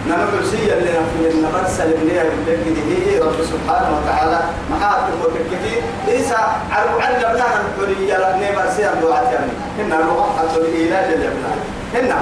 نما 0.07 0.27
حسية 0.41 0.73
اللي 0.73 0.91
نفي 0.91 1.35
النبات 1.35 1.69
سلم 1.69 2.09
لي 2.09 2.23
بالله 2.47 3.07
هي 3.07 3.19
رب 3.19 3.35
سبحانه 3.53 3.99
وتعالى 3.99 4.41
محاكم 4.71 5.13
وتكتي 5.23 5.75
إيسا 6.09 6.39
عرب 6.71 7.01
علمنا 7.01 7.45
الحرية 7.61 8.17
لأني 8.19 8.57
برسيا 8.57 8.95
دوعتي 9.03 9.35
يعني. 9.35 9.53
هنا 9.79 9.97
حتى 10.39 10.61
الإله 10.61 11.11
للأبناء 11.11 11.59
هنا 11.95 12.21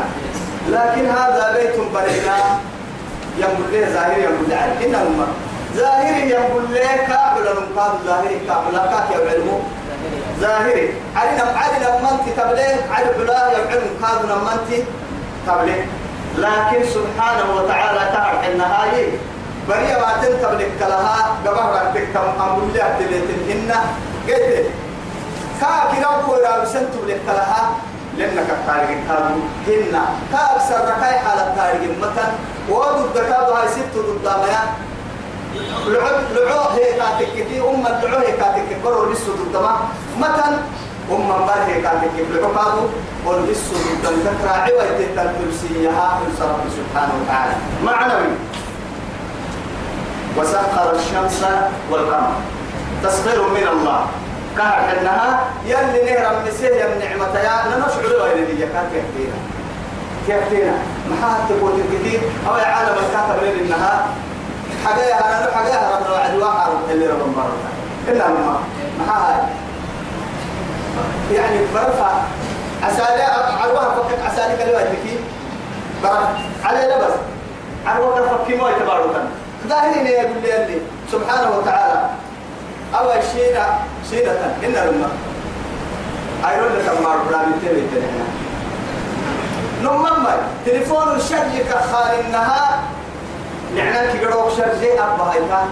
لكن 0.68 1.06
هذا 1.08 1.56
بيت 1.58 1.76
برينا 1.94 2.36
ينقل 3.40 3.72
لي 3.72 3.84
ظاهر 3.94 4.18
ينقل 4.18 4.48
لي 4.48 4.54
عين 4.54 4.94
إنما 4.94 5.26
ظاهر 5.76 6.16
ينقل 6.34 6.64
لي 6.70 6.80
كابل 7.08 7.44
نقاد 7.60 7.92
ظاهر 8.06 8.32
كابل 8.48 8.76
كاك 8.92 9.10
يعلمه؟ 9.10 9.60
ظاهر 10.40 10.88
علينا 11.16 11.44
علينا 11.56 11.88
منتي 12.10 12.30
تبليه 12.36 12.76
على 12.92 13.06
بلا 13.18 13.52
يعلم 13.52 13.90
كاد 14.02 14.22
منتي 14.48 14.84
تبليه 15.46 15.84
لكن 16.38 16.80
سبحانه 16.94 17.54
وتعالى 17.56 18.00
تعرف 18.12 18.48
النهاية 18.48 19.08
بريا 19.68 19.98
ما 19.98 20.12
تنتبلك 20.22 20.72
لها 20.80 21.36
قبل 21.46 21.58
ربك 21.58 22.06
تم 22.14 22.42
أمر 22.42 22.62
الله 22.62 22.96
تلتهن 22.98 23.72
قلت. 24.28 24.66
كاك 25.60 25.92
لو 26.02 26.26
كورا 26.26 26.58
بسنتم 26.62 27.02
لك 27.08 27.20
لها 27.26 27.70
لأنك 28.20 28.50
التاريخ 28.50 28.98
كانوا 29.08 29.40
هن 29.66 29.94
كأكثر 30.32 30.80
ركاي 30.92 31.14
حالة 31.24 31.42
التاريخ. 31.48 31.90
مثلا 32.04 32.28
وضد 32.68 33.16
كادو 33.18 33.52
هاي 33.52 33.68
ست 33.68 33.94
ضد 33.96 34.24
ما 34.24 34.46
لعب 34.46 34.70
لعو 36.36 36.62
هي 36.76 36.92
كاتك 37.00 37.32
كي 37.48 37.60
أم 37.60 37.84
لعو 38.02 38.18
هي 38.20 38.32
كاتك 38.32 38.68
برو 38.84 39.12
لسه 39.12 39.32
ضد 39.40 39.56
ما 39.56 39.74
مثلا 40.18 40.58
أم 41.10 41.28
بار 41.28 41.62
هي 41.66 41.82
كاتك 41.82 42.14
لعو 42.30 42.54
كادو 42.54 42.84
ولسه 43.26 43.80
ضد 44.04 44.26
عوى 44.46 44.86
تتلبسيها 44.98 46.06
من 46.20 46.30
رب 46.40 46.64
سبحانه 46.78 47.14
وتعالى. 47.20 47.54
معنوي. 47.84 48.32
وسخر 50.36 50.92
الشمس 50.94 51.44
والقمر. 51.90 52.32
تسخير 53.02 53.42
من 53.48 53.66
الله. 53.72 54.00
كهر 54.56 54.98
انها 55.00 55.40
يلي 55.64 56.12
نهر 56.12 56.36
من 56.36 56.50
سيه 56.50 56.84
من 56.84 56.98
نعمة 56.98 57.38
يا 57.38 57.78
نشعر 57.78 58.02
له 58.02 58.32
اللي 58.32 58.66
كان 58.66 58.86
كيفتينا 58.92 59.38
كيفتينا 60.26 60.72
حد 61.22 61.48
تقول 61.48 61.72
كثير 61.92 62.20
أو 62.48 62.52
عالم 62.52 62.94
الكاتب 62.98 63.42
لين 63.42 63.64
انها 63.66 64.06
حاجة 64.84 65.18
أنا 65.18 65.50
حاجة 65.54 65.90
رب 65.96 66.06
الوعد 66.06 66.34
واحد 66.34 66.70
اللي 66.90 67.06
رب 67.06 67.36
مرة. 67.36 67.56
إلا 68.08 68.28
ما 68.28 68.60
هاي 69.08 69.36
يعني 71.36 71.58
برفع 71.74 72.10
عسالي 72.82 73.22
عروها 73.62 73.94
فكك 73.94 74.18
عسالي 74.24 74.56
كلمة 74.56 74.82
تكي 74.82 75.18
برا 76.02 76.28
على 76.64 76.78
لبس. 76.78 77.14
عروها 77.86 78.22
فكي 78.22 78.54
ما 78.56 78.70
يتبارك 78.70 79.22
ظاهرين 79.68 80.06
يقول 80.06 80.42
لي 80.42 80.64
اللي. 80.64 80.80
سبحانه 81.12 81.58
وتعالى. 81.58 82.10
أول 82.94 83.22
شيء 83.32 83.58
شيء 84.10 84.30
إن 84.64 84.72
لما 84.72 85.10
أيرون 86.48 86.72
لك 86.72 87.02
ما 87.02 87.14
ربنا 87.14 87.44
تبي 87.62 87.80
تنحنا 87.80 88.24
نمما 89.82 90.36
تليفون 90.66 91.16
الشرج 91.16 91.60
كخال 91.70 92.20
النهار 92.26 92.78
نحن 93.76 94.12
كي 94.12 94.24
قروك 94.24 94.50
شرج 94.56 94.84
أبا 94.84 95.32
هيتا 95.32 95.68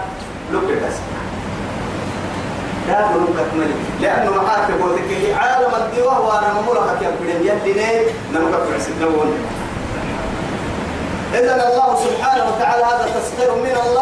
لوك 0.53 0.65
بس 0.65 0.97
لا 2.89 3.07
بلوك 3.07 3.37
أكمل 3.39 3.71
لأنه 4.01 4.43
معاك 4.43 4.71
بوتك 4.71 5.37
عالم 5.41 5.75
الدواء 5.75 6.23
وأنا 6.27 6.55
مملكة 6.61 7.03
يا 7.03 7.53
يلي 7.53 7.73
نيل 7.73 8.07
نمك 8.35 8.55
في 8.69 8.75
عسد 8.75 8.93
إذا 11.35 11.55
الله 11.55 11.97
سبحانه 12.05 12.45
وتعالى 12.49 12.85
هذا 12.85 13.21
تسخير 13.21 13.55
من 13.55 13.77
الله. 13.87 13.98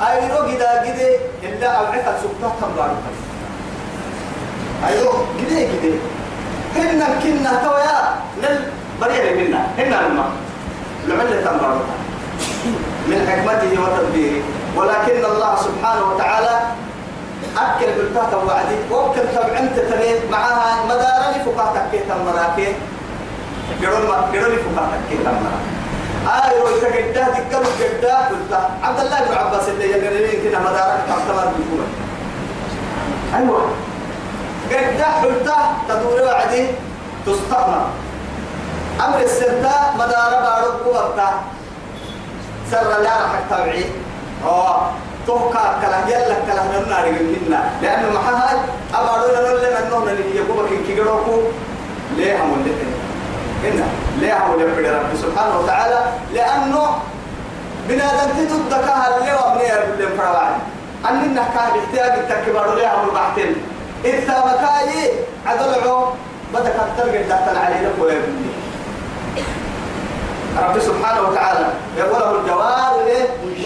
أي 0.00 0.28
رقدا 0.30 0.80
قدي 0.80 1.10
إلا 1.42 1.68
أوعك 1.68 2.06
سبتها 2.22 2.52
تنبارك 2.60 3.02
أيوه 4.88 5.26
قدي 5.38 5.64
قدي 5.64 5.92
هن 6.76 7.02
كنا 7.22 7.52
تويا 7.64 7.98
نل 8.42 8.58
بريء 9.00 9.26
منا 9.38 9.60
هن 9.78 9.92
الماء 10.06 10.30
لعلة 11.06 11.40
تنبارك 11.44 11.88
من 13.08 13.18
حكمته 13.28 13.82
وتدبيره. 13.82 14.42
ولكن 14.76 15.24
الله 15.24 15.56
سبحانه 15.56 16.02
وتعالى 16.10 16.60
أكل 17.56 17.86
بالتاتا 17.96 18.36
وعدي 18.36 18.76
وكل 18.90 19.20
تبعنت 19.34 19.76
تبين 19.78 20.30
معها 20.30 20.84
مدارني 20.84 21.44
فقاتك 21.44 21.82
كي 21.92 21.98
تمراكي 21.98 22.68
قرون 23.82 24.06
ما 24.08 24.14
قرون 24.14 24.56
فقاتك 24.64 25.00
كي 25.10 25.16
تمراكي 25.16 25.69
آية 26.26 26.62
ويتقدى 26.62 27.12
تقل 27.12 27.64
قدى 27.80 28.06
قلت 28.12 28.52
عبد 28.82 29.00
الله 29.00 29.20
بن 29.28 29.34
عباس 29.34 29.68
اللي 29.68 29.90
يقررين 29.90 30.42
كنا 30.42 30.58
مدارك 30.60 31.00
تعتبر 31.08 31.52
بيقول 31.56 31.86
أيوة. 33.36 33.62
قدى 34.70 35.26
قلت 35.28 35.50
تدور 35.88 36.22
وعدي 36.22 36.66
تستقنا 37.26 37.82
أمر 39.06 39.20
السرطة 39.20 39.92
مدار 39.94 40.30
بارك 40.30 40.86
وقتا 40.94 41.30
سر 42.70 42.88
لا 43.02 43.10
راح 43.22 43.32
تتابعي. 43.48 43.84
آه 44.44 44.90
توكا 45.26 45.78
كلا 45.82 45.98
يلا 46.16 46.34
كلا 46.46 46.88
نار 46.88 47.12
منا 47.12 47.70
لأنه 47.82 48.10
محاها 48.14 48.58
أبارو 48.94 49.32
لنا 49.32 49.68
لنا 49.68 49.80
نحن 49.80 50.36
يقوم 50.36 50.66
كي 50.68 50.94
كيروكو 50.94 51.40
ليه 52.16 52.42
هم 52.42 52.52
اللي 52.54 52.89
إن 53.64 53.82
ليه 54.20 54.46
هم 54.46 54.52
اللي 54.52 54.90
رب 54.90 55.16
سبحانه 55.22 55.58
وتعالى 55.58 56.00
لأنه 56.34 56.98
بنادم 57.88 58.30
تدك 58.38 58.88
هاللي 58.88 59.32
وابني 59.32 59.68
يربلين 59.68 60.18
فرواعي 60.18 60.54
أننا 61.10 61.44
كان 61.54 61.70
احتياج 61.80 62.18
التكبار 62.18 62.74
ليه 62.74 62.94
هم 62.94 63.08
البحثين. 63.08 63.56
إذا 64.04 64.38
مكاي 64.38 65.10
عدلعو 65.46 66.06
بدك 66.54 66.74
ترجع 66.96 67.20
دهتن 67.20 67.56
علينا 67.56 67.90
ويبني 68.00 68.50
رب 70.58 70.78
سبحانه 70.80 71.28
وتعالى 71.28 71.66
يقول 71.96 72.40
الجوار 72.40 73.04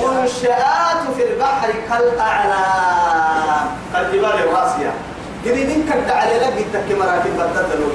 منشآت 0.01 1.01
في 1.17 1.23
البحر 1.33 1.71
كالأعلام. 1.89 3.67
كالجبال 3.93 4.25
الراسية. 4.25 4.93
قريبين 5.45 5.91
كد 5.93 6.11
على 6.11 6.39
لك 6.39 6.57
التك 6.59 6.99
مراكب 6.99 7.37
بدت 7.39 7.77
لو 7.81 7.87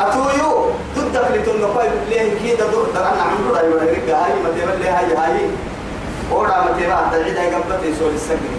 أتويو؟ 0.00 0.70
ضدك 0.96 1.26
لتنقل 1.34 1.90
ليه 2.08 2.38
كيدا 2.38 2.66
دور؟ 2.66 2.86
درنا 2.94 3.22
عمرو 3.22 3.56
أيوة 3.56 3.82
رجع. 3.82 4.16
هاي 4.18 4.32
ما 4.42 4.50
تبى 4.50 4.82
ليه؟ 4.82 4.98
هاي 4.98 5.16
هاي. 5.16 5.46
ورا 6.30 6.64
ما 6.64 6.72
تبى 6.72 6.94
تجد 7.12 7.36
هاي 7.36 7.54
قبل 7.54 7.88
يسول 7.88 8.14
السجن 8.14 8.54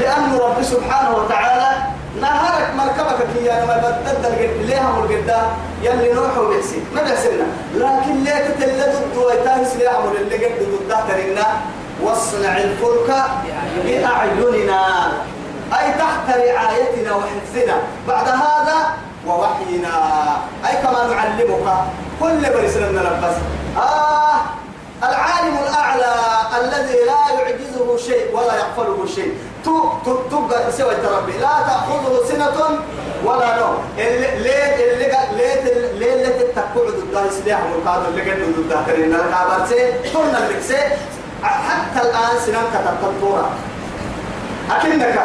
لأن 0.00 0.38
رب 0.38 0.62
سبحانه 0.62 1.16
وتعالى 1.16 1.76
نهارك 2.20 2.74
مركبك 2.76 3.26
كي 3.34 3.52
أنا 3.52 3.64
ما 3.64 3.76
بدل 3.76 4.66
ليها 4.66 4.92
مرقدا 4.92 5.42
يلي 5.82 6.12
نوح 6.12 6.38
وبحسي 6.38 6.82
ما 6.94 7.02
بحسنا 7.02 7.46
لكن 7.74 8.24
ليه 8.24 8.54
ويتاهس 9.16 9.76
ليها 9.76 10.00
مر 10.00 10.16
اللي 10.20 10.44
قد 10.44 10.52
ضد 10.62 10.96
ترنا 11.08 11.46
واصنع 12.02 12.56
الفلك 12.56 13.14
بأعيننا. 13.84 15.12
أي 15.72 15.92
تحت 15.92 16.26
رعايتنا 16.28 17.14
وحفظنا. 17.14 17.76
بعد 18.08 18.28
هذا 18.28 18.78
ووحينا. 19.26 19.96
أي 20.66 20.76
كما 20.82 21.06
نعلمك 21.14 21.66
كل 22.20 22.40
برسلنا 22.54 22.90
نلبس 22.90 23.36
آه 23.78 24.36
العالم 25.02 25.56
الأعلى 25.68 26.12
الذي 26.60 26.98
لا 27.06 27.34
يعجزه 27.38 27.96
شيء 27.96 28.36
ولا 28.36 28.54
يغفله 28.56 29.06
شيء. 29.14 29.32
تبقى 30.30 30.72
سوى 30.72 30.94
ربي. 31.16 31.32
لا 31.32 31.54
تأخذه 31.68 32.28
سنة 32.28 32.78
ولا 33.24 33.58
نوم. 33.60 33.76
اللي 33.98 34.28
اللي 34.92 36.12
اللي 36.12 36.28
تتقعد 36.28 36.86
ضد 37.12 37.30
سلاح 37.30 37.60
مرقاد 37.60 38.06
اللي 38.06 38.30
قد 38.30 38.38
ضد 38.56 38.86
ترين 38.86 39.14
الكابر 39.14 39.66
سي 39.68 39.92
سي 40.62 40.78
حتى 41.42 42.00
الآن 42.08 42.34
سنان 42.46 42.64
كتبتورا 42.74 43.50
أكنك 44.70 45.18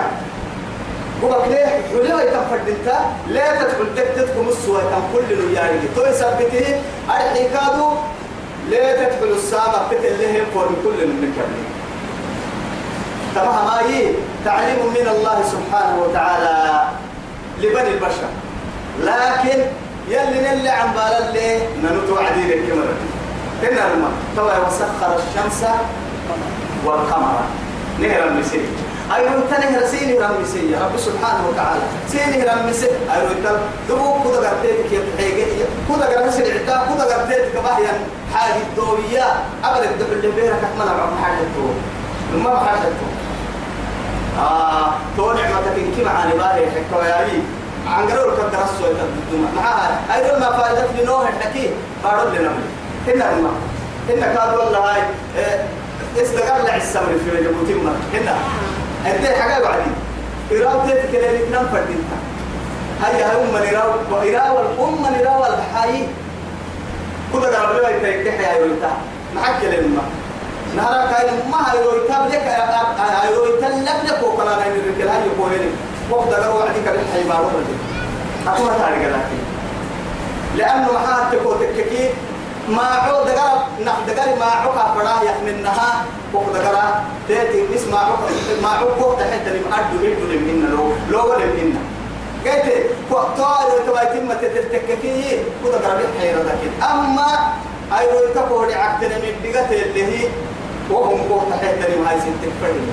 وبك 1.23 1.47
ليه 1.47 1.65
حلوة 1.65 2.21
يتفرد 2.21 2.67
انت. 2.67 2.89
لا 3.27 3.63
تدخل 3.63 3.95
تكتب 3.95 4.49
السوى 4.49 4.81
كل 5.13 5.51
نياري 5.51 5.79
تو 5.95 6.01
يثبته. 6.01 6.81
الحكادو 7.07 7.89
لا 8.69 8.93
تدخل 8.95 9.31
السامة 9.35 9.87
بتلهم 9.91 10.45
فورم 10.53 10.75
كل 10.83 11.07
من 11.07 11.33
كبير 11.37 11.67
تمام؟ 13.35 14.13
تعليم 14.45 14.79
من 14.85 15.07
الله 15.07 15.43
سبحانه 15.51 16.03
وتعالى 16.03 16.83
لبني 17.61 17.87
البشر. 17.87 18.29
لكن 18.99 19.59
يلي 20.07 20.39
نلي 20.41 20.69
عن 20.69 20.93
بال 20.93 21.27
اللي 21.27 21.59
ننتو 21.83 22.19
الكاميرا. 22.19 22.95
هنا 23.63 23.93
الماء 23.93 24.11
توا 24.35 24.51
الشمس 25.17 25.65
والقمر. 26.85 27.39
نهر 27.99 28.27
المسيح. 28.27 28.61
أيضا 29.15 29.41
تنهر 29.51 29.85
سيني 29.85 30.13
رمسي 30.19 30.75
رب 30.75 30.97
سبحانه 30.97 31.47
وتعالى. 31.49 31.81
سيني 32.07 32.43
رمسي 32.43 32.87
أيضا 33.15 33.59
دبو 33.89 34.13
كذا 34.23 34.49
قرتيتك 34.49 34.91
يتحيق 34.91 35.47
كذا 35.89 36.05
قرتيتك 36.05 36.45
العتاب 36.47 36.81
كذا 36.95 37.03
قرتيتك 37.15 37.55
باهيا 37.63 37.93
حاجة 38.33 38.61
الدوية 38.69 39.25
أبدا 39.63 39.91
دبل 39.91 40.13
اللي 40.13 40.31
بيرك 40.31 40.63
عم 41.01 41.23
حاجة 41.23 41.39
الدو 41.41 41.67
ما 42.43 42.61
الدو 42.87 43.05
آه 44.39 44.91
تو 45.17 45.31
نعمتك 45.33 45.75
إنك 45.77 46.05
معاني 46.05 46.33
باهي 46.33 46.65
حكوا 46.71 47.03
يا 47.03 47.27
لي 47.27 47.41
عن 47.87 48.09
قرور 48.09 48.33
كدر 48.35 48.65
تدوما 49.29 49.47
معها 49.55 49.99
أيضا 50.15 50.39
ما 50.39 50.57
فائدة 50.57 50.87
لنوه 51.03 51.29
الحكي 51.29 51.69
بارد 52.03 52.35
لنا 52.35 52.51
هنا 53.07 53.33
الماء 53.33 53.53
هنا 54.09 54.33
كاد 54.33 54.57
والله 54.57 54.79
هاي. 54.79 55.01
استقر 56.21 56.63
لع 56.67 56.75
السمر 56.75 57.13
في 57.25 57.43
جبوتين 57.43 57.87
هنا 58.13 58.35
أنت 59.05 59.25
حاجة 59.25 59.63
بعدين 59.63 59.93
إراو 60.51 60.87
تيت 60.87 61.11
كده 61.13 61.31
نم 61.31 61.67
فردينها 61.71 62.17
هيا 63.03 63.41
أم 63.41 63.57
نراو 63.57 63.91
وإراو 64.11 64.59
الأم 64.59 65.05
نراو 65.15 65.43
الحي 65.45 66.07
كده 67.33 67.59
قرب 67.59 67.75
له 67.81 67.89
يتكح 67.89 68.39
يا 68.39 68.57
يوتا 68.59 68.91
معك 69.35 69.63
لما 69.63 70.01
نهار 70.75 71.11
كاين 71.11 71.33
ما 71.51 71.57
هاي 71.71 71.77
يوتا 71.85 72.19
بلك 72.25 72.47
هاي 72.99 73.33
يوتا 73.35 73.65
لك 73.65 74.11
لك 74.11 74.23
وكلا 74.23 74.55
نايم 74.55 74.73
الرجال 74.73 75.09
هاي 75.09 75.21
يقولين 75.27 75.71
وقت 76.09 76.33
قالوا 76.33 76.53
وعدي 76.53 76.81
كده 76.85 76.91
الحي 77.01 77.23
ما 77.29 77.35
رد 77.35 77.65
أتوه 78.47 78.77
تعرف 78.77 78.97
لكن 78.97 79.41
لأنه 80.57 80.87
حاتك 81.07 81.45
وتككي 81.45 82.09
ما 82.69 82.81
عود 82.83 83.27
دقر 83.27 83.57
نح 83.85 83.95
دقر 84.07 84.35
ما 84.39 84.45
عقا 84.45 84.93
فراه 84.95 85.23
يحملنها 85.23 86.05
فوق 86.33 86.45
دقر 86.53 86.75
تأتي 87.27 87.75
اسمع 87.75 88.03
ما 88.63 88.69
عقا 88.69 89.15
تحت 89.19 89.47
لم 89.47 89.63
أدو 89.73 89.97
هدو 89.97 90.25
لم 90.31 90.43
إن 90.51 90.61
لو 90.71 90.85
لو 91.09 91.33
لم 91.33 91.51
إن 91.61 91.73
قلت 92.45 93.37
طال 93.37 93.67
وتوايتم 93.75 94.33
تتككي 94.33 95.39
كذا 95.63 95.77
قرب 95.83 95.99
حيرة 96.19 96.39
لكن. 96.39 96.83
أما 96.83 97.53
أيوة 97.97 98.33
تقول 98.35 98.73
عقدنا 98.73 99.17
من 99.17 99.33
دقة 99.43 99.71
اللي 99.81 100.03
هي 100.05 100.27
وهم 100.89 101.19
فوق 101.29 101.43
تحت 101.49 101.89
لم 101.89 102.05
هاي 102.07 102.19
ستة 102.19 102.51
فرد 102.61 102.87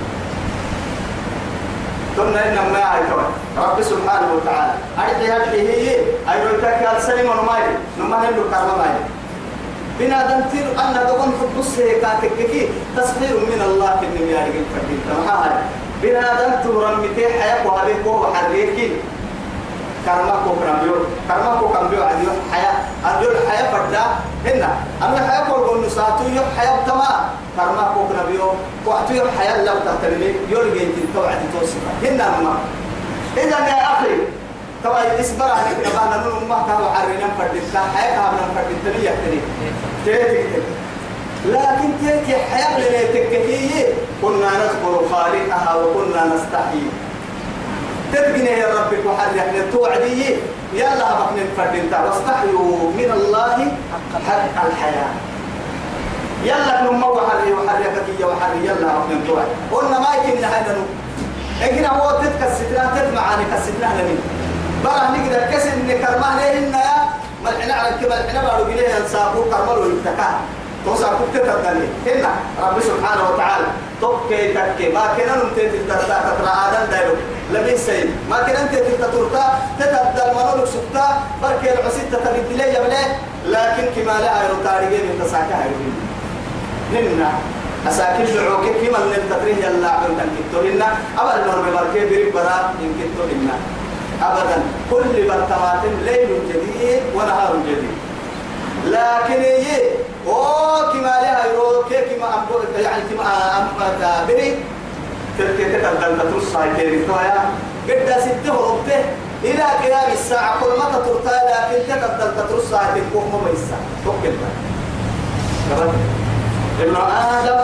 ثم 2.17 2.37
إنما 2.37 2.95
هاي 2.95 3.01
رب 3.57 3.81
سبحانه 3.81 4.33
وتعالى. 4.35 4.73
أرحي 4.97 5.25
هذه 5.31 5.61
هي 5.71 5.95
أيوة 6.29 6.51
تكال 6.57 7.01
سليم 7.01 7.29
ونماي 7.29 7.61
نما 7.99 8.29
هندو 8.29 8.43
كرماي 8.43 8.95
بنادم 9.99 10.41
تير 10.51 10.67
أن 10.79 10.93
دقون 10.93 11.31
حب 11.39 11.59
السيكاتك 11.59 12.37
كي 12.51 12.69
تصغير 12.97 13.35
من 13.51 13.61
الله 13.61 13.91
كن 14.01 14.27
يا 14.27 14.39
رجل 14.45 14.63
فردين 14.71 15.01
تمام 15.09 15.51
بنادم 16.03 16.51
تورم 16.63 16.99
متي 17.03 17.27
حياة 17.27 17.67
وهذه 17.67 17.95
قوة 18.05 18.33
حريكين 18.35 18.91
كرما 20.05 20.35
كو 20.45 20.51
كراميو 20.59 20.95
كرما 21.27 21.59
كو 21.59 21.67
كراميو 21.67 22.03
عديو 22.03 22.31
حياة 22.51 22.75
عديو 23.05 23.29
الحياة 23.31 23.71
فردا. 23.71 24.03
هنا. 24.45 24.69
أما 25.03 25.17
الحياة 25.17 25.43
كو 25.49 25.53
قول 25.53 25.85
نساتو 25.85 26.23
يو 26.35 26.43
حياة 26.57 26.77
تما 26.87 27.29
كرما 27.57 27.83
كو 27.93 28.07
كراميو 28.07 28.47
كو 28.85 28.91
عديو 28.91 29.23
حياة 29.39 29.65
لو 29.65 29.73
تحترمي 29.85 30.29
يورجي 30.49 30.83
انت 30.83 30.97
توعد 31.15 31.39
توصفة. 31.53 31.91
هنا 32.03 32.25
ما 32.43 32.53
إذا 33.37 33.59
يا 33.67 33.79
أخي 33.93 34.15
طبعا 34.83 35.03
إسبر 35.19 35.45
عليك 35.45 35.77
نبانا 35.87 36.23
نون 36.23 36.47
ما 36.49 36.63
كانوا 36.67 36.89
عرينا 36.89 37.27
فردتا 37.37 37.79
حياة 37.95 38.31
لي 38.85 39.05
يحتري 39.05 39.08
لكن 41.45 41.89
تيتي 42.01 42.35
حياة 42.35 42.79
لنيتك 42.79 43.31
كنا 44.21 44.49
نذكر 44.61 45.01
خالقها 45.11 45.75
وكنا 45.75 46.21
نستحيي. 46.35 46.87
تبقينا 48.13 48.49
يا 48.49 48.67
ربك 48.67 49.05
وحرحنا 49.05 49.71
توعدي. 49.71 50.35
يلا 50.73 51.11
هبك 51.11 51.29
نفردين 51.37 51.93
واستحيوا 51.93 52.91
من 52.97 53.11
الله 53.13 53.57
حق 54.55 54.65
الحياة. 54.67 55.13
يلا 56.43 56.87
كن 56.87 56.95
مو 56.95 57.19
حري 57.27 57.53
وحريك 57.53 58.19
يا 58.19 58.25
وحري. 58.25 58.59
يلا 58.63 58.87
هبك 58.97 59.11
نتوعد 59.23 59.47
قلنا 59.71 59.99
ما 59.99 60.07
يمكن 60.15 60.43
هذا 60.43 60.75
لكن 61.61 61.85
هو 61.85 62.21
تتكسرنا 62.21 62.91
تتمعاني 62.95 63.43
كسرنا 63.43 63.89
لمن 63.97 64.19
برا 64.83 65.03
نقدر 65.11 65.41
كسر 65.51 65.69
إن 65.69 65.91
كرمه 66.01 66.35
لهن 66.35 66.75
ملحنا 67.45 67.73
على 67.73 67.89
كما 68.01 68.21
ملحنا 68.21 68.41
بارو 68.41 68.63
بليه 68.63 68.99
نسابو 69.05 69.43
كرمه 69.43 69.71
ويبتكاه 69.71 70.39
توسع 70.85 71.07
كنت 71.07 71.37
تدني 71.37 71.87
هنا 72.07 72.31
رب 72.61 72.79
سبحانه 72.79 73.29
وتعالى. 73.29 73.65
توكي 74.01 74.53
تكي. 74.53 74.89
ما 74.89 75.03
كنا 75.17 75.43
نمتين 75.43 75.71
تتدى 75.71 75.95
تترى 76.27 76.53
آدم 76.65 76.91
دايلو 76.91 77.13
لمن 77.53 77.77
سيد. 77.77 78.09
ما 78.29 78.37
كنا 78.43 78.61
نمتين 78.63 78.79
تتدى 78.79 79.07
تتدى 79.79 80.21
المنولك 80.31 80.67
سبتا 80.67 81.07
بركي 81.41 81.73
العسيد 81.73 82.11
تتبدي 82.11 82.55
لي 82.55 82.75
يبلي 82.75 83.03
لكن 83.45 83.85
كما 83.95 84.15
لا 84.23 84.31
يرو 84.43 84.57
تاريخي 84.63 84.97
من 85.07 85.15
تساكها 85.23 85.65
يرو 85.65 87.07
هنا 87.07 87.31
أساكن 87.87 88.25
دعوك 88.35 88.65
كما 88.81 88.99
من 89.05 89.13
التطريه 89.21 89.55
يلا 89.65 89.89
عبن 89.89 90.19
كنتو 90.35 90.59
هنا 90.67 90.87
أبدا 91.19 91.45
نور 91.45 91.59
ببركي 91.65 92.05
بريب 92.09 92.33
برا. 92.33 92.57
يمكن 92.81 93.07
تو 93.17 93.23
هنا 93.23 93.55
أبدا. 94.21 94.63
كل 94.91 95.27
برتمات 95.27 95.83
ليل 96.05 96.29
جديد 96.49 97.01
ونهار 97.15 97.55
جديد. 97.65 97.97
لكن 98.85 99.41
هي 99.41 99.81
أو 100.27 100.91
كما 100.93 101.01
لها 101.21 101.45
يرو 101.53 101.83
كي 101.89 102.15
كما 102.15 102.27
أم 102.35 102.45
يعني 102.83 103.03
كما 103.09 103.57
أم 103.57 103.67
بري 104.27 104.57
تركي 105.37 105.63
تتبدل 105.65 106.19
تترص 106.19 106.55
هاي 106.55 106.75
كيري 106.75 107.05
قد 107.89 108.19
ستة 108.19 108.59
وربته 108.59 108.99
إلى 109.43 109.63
قيام 109.63 110.11
الساعة 110.13 110.59
كل 110.59 110.79
ما 110.79 110.85
تطرطا 110.85 111.31
لكن 111.31 111.87
تتبدل 111.87 112.35
تترص 112.37 112.73
هاي 112.73 113.01
تنكوه 113.01 113.23
مميسا 113.25 113.77
توكل 114.05 114.33
ابن 116.81 116.95
آدم 116.95 117.59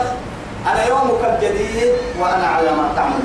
أنا 0.66 0.86
يومك 0.86 1.24
الجديد 1.24 1.92
وأنا 2.20 2.46
على 2.46 2.70
ما 2.70 2.92
تعمل. 2.96 3.20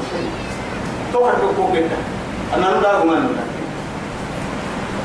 توهر 1.13 1.36
بكو 1.36 1.74
جدا 1.74 1.98
أنا 2.56 2.78
نداغ 2.80 3.04
ما 3.06 3.16
نداغ 3.20 3.50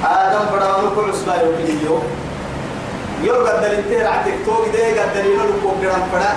آدم 0.04 0.44
بدأ 0.56 0.70
نقول 0.86 1.10
أسبوع 1.10 1.34
يوكي 1.34 1.72
اليوم 1.72 2.02
يو 3.22 3.34
قد 3.34 3.60
دلنتي 3.62 4.02
رعتك 4.02 4.34
توي 4.46 4.68
ده 4.74 5.02
قد 5.02 5.14
دلينو 5.14 5.42
لكو 5.44 5.70
جرام 5.82 6.02
فدا 6.12 6.32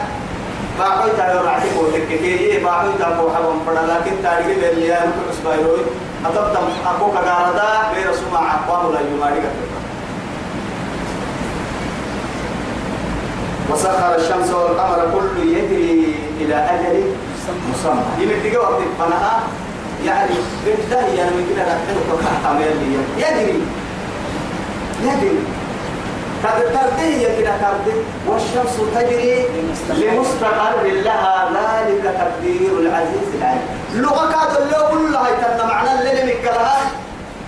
باقي 0.79 1.09
تايو 1.17 1.41
رعتك 1.45 1.73
وتككي 1.79 2.59
باقي 2.63 2.89
تاكو 2.99 3.29
حبم 3.35 3.59
فدا 3.67 3.81
لكن 3.93 4.11
تاريخ 4.23 4.47
بليا 4.47 4.99
نقول 4.99 5.29
أسبوع 5.33 5.55
يوي 5.55 5.79
أتبتم 6.25 6.65
أكو 6.85 7.11
كغاردا 7.11 7.69
غير 7.95 8.13
سمع 8.13 8.55
أقوام 8.55 8.93
لا 8.93 8.99
يماري 8.99 9.41
وسخر 13.71 14.15
الشمس 14.15 14.49
والقمر 14.49 15.07
كل 15.13 15.47
يجري 15.47 16.15
إلى 16.41 16.55
أجل 16.55 17.03
مسمى 17.71 18.03
يمد 18.19 18.55
وقت 18.55 18.81
فنها 18.99 19.39
يعني 20.05 20.35
بده 20.65 20.99
يعني 20.99 21.31
من 21.31 21.53
كده 21.55 21.63
رحمه 21.63 22.17
كحتمل 22.21 22.93
يجري 23.17 23.61
يجري 25.03 25.39
ترده 26.43 26.97
هي 26.99 27.41
كده 27.41 27.51
ترده 27.57 27.97
والشمس 28.27 28.75
تجري 28.95 29.45
لمستقر 29.89 30.83
لها 30.83 31.49
ذلك 31.53 32.03
تقدير 32.03 32.79
العزيز 32.79 33.29
العليم. 33.37 33.61
لغة 33.93 34.31
كاد 34.31 34.61
اللي 34.61 34.75
كلها 34.91 35.27
يتم 35.29 35.67
معنى 35.67 35.91
اللي 35.99 36.33
مكلها 36.33 36.77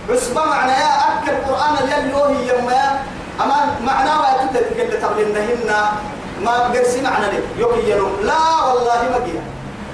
بس 0.09 0.29
معنى 0.35 0.71
يا 0.71 0.93
أكل 0.99 1.31
القرآن 1.31 1.73
اللي 1.83 1.95
هي 1.95 2.49
يما 2.49 2.99
أما 3.41 3.55
معنى 3.85 4.09
ما 4.09 4.49
تتكلم 4.53 4.99
تبلنهن 5.01 5.75
ما 6.45 6.51
قرسي 6.51 7.01
معنى 7.01 7.25
لي. 7.31 7.39
يوكي 7.61 7.93
لا 8.23 8.63
والله 8.65 9.01
ما 9.11 9.25
جيها 9.25 9.43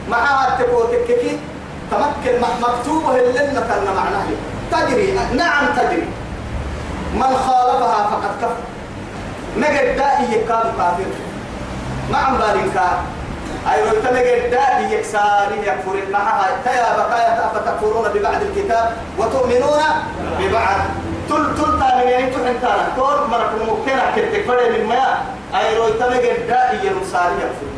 معها 0.10 0.58
تكو 0.60 0.84
تككي. 0.84 1.40
تمكن 1.92 2.42
مكتوبه 2.62 3.20
اللي 3.20 3.40
كان 3.40 3.86
معناه. 3.96 4.28
تجري 4.72 5.20
نعم 5.34 5.66
تجري 5.78 6.08
من 7.14 7.38
خالفها 7.48 8.08
فقد 8.12 8.32
كفر. 8.42 8.64
نجد 9.58 9.98
دائي 9.98 10.32
يكاد 10.32 10.66
كافر. 10.78 11.06
ما 12.12 12.18
عم 12.18 12.38
بالك 12.38 12.82
أيوة 13.72 13.92
تنجد 13.92 14.52
دائي 14.52 14.94
يكساري 14.94 15.60
يكفر. 15.68 16.12
معها 16.12 16.48
تيا 16.64 16.98
بقايا 16.98 17.52
فتكفرون 17.54 18.10
ببعض 18.14 18.42
الكتاب 18.42 18.92
وتؤمنون 19.18 19.84
ببعض. 20.40 20.80
تل 21.30 21.56
تل 21.56 21.80
تاني 21.80 22.12
يعني 22.12 22.32
تحنتانا 22.32 22.88
كور 22.96 23.28
مرك 23.28 23.50
ممكن 23.68 24.00
أكتك 24.00 24.46
فرق 24.48 24.72
من 24.72 24.86
ما 24.86 25.18
أيوة 25.60 25.90
تنجد 25.90 26.48
دائي 26.48 26.88
ينصاري 26.88 27.36
يكفر. 27.36 27.72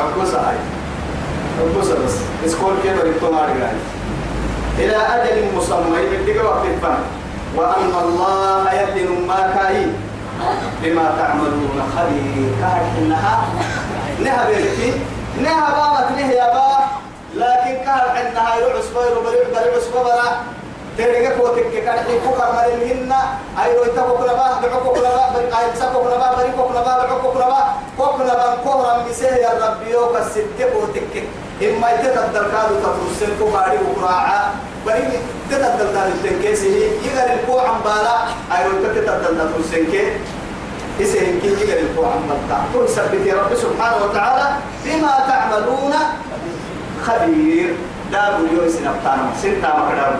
أقوسا 0.00 0.38
هاي 0.38 0.56
بس. 2.04 2.14
اسكول 2.46 2.74
كده 2.84 3.02
ريتومار 3.02 3.48
إلى 4.78 4.96
أجل 4.96 5.56
مسمى 5.56 5.98
يبدأ 5.98 6.42
وقت 6.42 6.64
الفن. 6.64 6.98
وأن 7.56 7.92
الله 8.04 8.72
يبدل 8.72 9.26
ما 9.28 9.54
كاي. 9.54 9.86
بما 10.82 11.14
تعملون 11.18 11.82
خبير. 11.96 12.50
كاي 12.60 12.82
إنها. 12.98 13.44
نها 14.24 14.46
بيرتي 14.46 15.00
نها 15.42 15.66
بامت 15.76 16.18
نه 16.18 16.30
يا 16.32 16.52
با. 16.54 16.76
لكن 17.34 17.74
كاي 17.84 18.28
إنها 18.28 18.56
يروح 18.56 18.82
سبير 18.82 19.18
وبريع 19.18 19.42
بريع 19.52 19.78
سبيرا 19.80 20.42
تريك 20.98 21.32
كوتك 21.36 21.72
كان 21.84 21.96
يحكوا 21.96 22.32
كمال 22.38 22.70
منا 22.88 23.20
أيوة 23.62 23.86
يتبقوا 23.86 24.18
كلبا 24.18 24.32
بعكوا 24.62 24.94
كلبا 24.94 25.30
برقاية 25.34 25.74
سبقوا 25.74 26.04
كلبا 26.04 26.34
بريكوا 26.36 26.68
كلبا 26.68 26.96
بعكوا 26.96 27.32
كلبا 27.32 27.64
كوكلبا 27.98 28.56
كهرا 28.64 29.04
مسيه 29.10 29.26
يا 29.26 29.50
ربي 29.62 29.90
يوك 29.90 30.16
الستة 30.16 30.64
كوتك 30.72 31.24
إما 31.62 31.90
يتتدل 31.90 32.46
كادو 32.52 32.74
تفرسل 32.84 33.32
كباري 33.40 33.78
وقراعة 33.84 34.54
بريم 34.86 35.12
تتدل 35.50 35.88
دال 35.94 36.12
التنكيسي 36.14 36.68
يغر 37.04 37.32
الكوع 37.32 37.68
عن 37.68 37.80
بالا 37.84 38.16
أيوة 38.52 38.92
تتدل 38.94 39.38
تفرسل 39.38 39.84
كي 39.92 40.02
إسهن 41.00 41.40
كي 41.40 41.48
يغر 41.48 41.78
الكوع 41.78 42.08
عن 42.12 42.22
بالا 42.28 42.58
كل 42.74 42.88
سبت 42.88 43.24
رب 43.34 43.54
سبحانه 43.56 43.96
وتعالى 44.04 44.48
بما 44.84 45.14
تعملون 45.28 45.94
خبير. 47.06 47.74
دابو 48.12 48.42
يوي 48.52 48.68
سنبتانا 48.68 49.32
سنتا 49.42 49.70
مكدار 49.78 50.14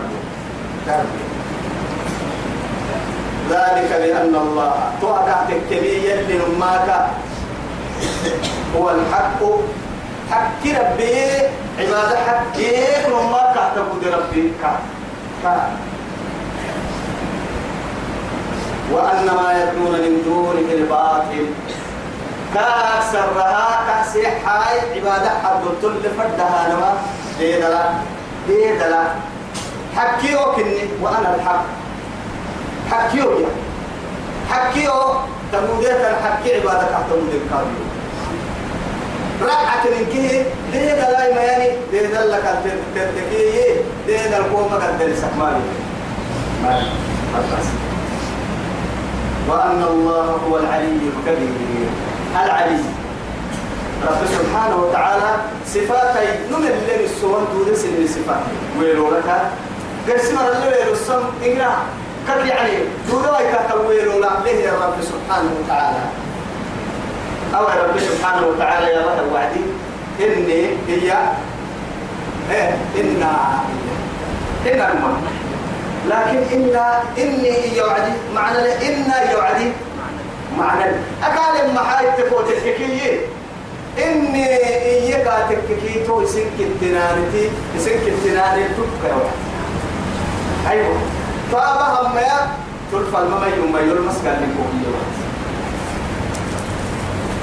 ذلك 3.51 3.91
بأن 4.03 4.35
الله 4.35 4.75
توقع 5.01 5.39
تكتبي 5.49 6.11
يلي 6.11 6.39
نماك. 6.39 6.89
هو 8.77 8.91
الحق. 8.91 9.41
حق 10.31 10.63
ربي 10.65 11.15
عبادة 11.79 12.17
حق 12.27 12.59
نما 13.09 13.43
كاتب 13.55 13.89
ربي. 14.15 14.53
كا 14.63 15.71
وأن 18.93 19.27
ما 19.27 19.49
يدعون 19.53 19.95
من 20.05 20.23
دونه 20.25 20.69
الباطل 20.73 21.47
كأكثرها 22.55 23.67
كأسيح 23.87 24.33
هاي 24.49 25.01
عبادة 25.01 25.31
حق 25.45 25.63
تل 25.83 26.11
فردها 26.19 26.69
نما. 26.71 26.93
ديدلا 27.39 27.85
ديدلا. 28.49 29.03
حكي 29.97 30.37
وكني 30.37 30.83
وأنا 31.03 31.35
الحق. 31.35 31.65
حكي 32.91 33.19
يا 33.19 33.51
حكي 34.51 34.89
تموديت 35.53 36.01
الحكي 36.01 36.55
عبادة 36.55 36.87
تموديت 37.11 37.43
كامل 37.51 37.86
ركعة 39.43 39.85
من 39.85 40.07
كه 40.13 40.45
ده 40.73 40.95
دلاي 40.95 41.35
ما 41.35 41.41
يعني 41.41 41.69
ده 41.93 41.99
دل 42.03 42.31
لك 42.33 42.59
ترتكي 42.95 43.75
ده 44.09 44.27
دل 44.39 44.45
قوم 44.57 44.69
قد 44.69 44.99
دل 44.99 45.17
سكمالي 45.17 45.61
ما 46.63 46.83
خلاص 47.35 47.67
وأن 49.49 49.83
الله 49.83 50.25
هو 50.49 50.59
العلي 50.59 50.87
الكبير. 50.87 51.89
العلي. 52.45 52.79
رب 54.03 54.19
سبحانه 54.39 54.77
وتعالى 54.77 55.31
صفاتي 55.67 56.27
نمر 56.51 56.59
لنا 56.59 57.05
السوان 57.05 57.45
دون 57.53 57.75
سن 57.77 58.07
صفاتي 58.07 58.55
ويلو 58.81 59.11
لك. 59.11 59.31
قسم 60.09 60.39
اللي 60.39 60.93
السم 60.93 61.23
إنها 61.47 61.77
كك 62.29 62.47
يعني 62.47 62.73
دورا 63.11 63.41
يكاكويل 63.41 64.09
ولا 64.09 64.31
له 64.45 64.51
يا 64.51 64.73
رب 64.73 64.95
سبحانه 65.03 65.51
وتعالى؟ 65.65 65.99
أو 67.57 67.63
يا 67.69 67.83
رب 67.83 67.99
سبحانه 68.01 68.47
وتعالى 68.47 68.87
يا 68.87 69.01
رب 69.01 69.33
وعدي 69.33 69.61
إني 70.21 70.67
هي 70.89 71.13
إيه 72.51 72.77
إنا 73.01 73.33
إنا 74.67 74.93
الماء 74.93 75.17
لكن 76.09 76.39
إنا 76.57 77.03
إني 77.19 77.77
يوعدي 77.77 78.13
معنى 78.35 78.59
إنا 78.59 79.33
يوعدي 79.33 79.73
معنى 80.59 80.85
أقال 81.23 81.75
ما 81.75 81.83
حايت 81.83 82.21
تفوت 82.21 82.45
الحكية 82.51 83.21
إني 84.05 84.47
إياك 84.57 85.49
تككي 85.51 86.05
تو 86.07 86.23
يسنك 86.23 86.61
التنانتي 86.61 87.51
يسنك 87.77 88.09
التنانتي 88.09 88.69
تبقى 88.75 89.17
أيوة. 90.71 90.97
فأبهم 91.53 92.15
ما 92.15 92.49
تلفى 92.93 93.19
المما 93.19 93.47
يوم 93.47 93.77
يلمس 93.77 94.17
قال 94.17 94.37
لكم 94.37 94.83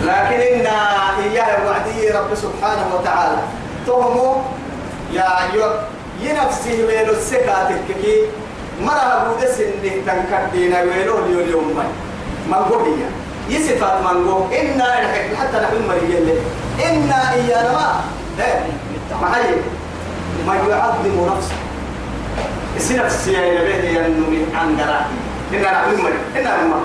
لكن 0.04 0.40
إن 0.54 0.68
إياه 1.24 1.66
وعدي 1.66 2.10
رب 2.10 2.36
سبحانه 2.36 2.96
وتعالى. 2.96 3.38
تهمو 3.88 4.36
يا 5.14 5.28
أيوة 5.42 5.80
ينفسه 6.22 6.86
ويلو 6.88 7.14
السكاتك 7.14 7.88
كي 8.02 8.16
مرة 8.82 9.28
بود 9.28 9.48
سنة 9.48 9.92
تنكدينا 10.08 10.82
ويلو 10.82 11.18
اليوم 11.26 11.40
اليوم 11.40 11.68
ما 11.78 11.86
منقو 12.52 12.80
هي 12.86 13.04
يصفات 13.50 14.02
منقو 14.02 14.46
إنا 14.52 15.00
الحق 15.00 15.28
حتى 15.40 15.58
نحن 15.64 15.76
له 16.28 16.38
إنا 16.90 17.34
إيانا 17.34 17.72
ما 17.72 18.02
إيه 18.40 19.62
معي 20.48 20.62
ما 20.62 20.70
يعظم 20.70 21.36
نفسه. 21.36 21.56
نفسي 22.98 23.32
يا 23.34 23.62
نبيه 23.62 24.00
ينمي 24.00 24.46
عن 24.56 24.80
قراءتي 24.80 25.18
إنا 25.54 25.72
نحن 25.72 26.02
مريجين 26.02 26.48
إنا 26.48 26.64
ما 26.64 26.80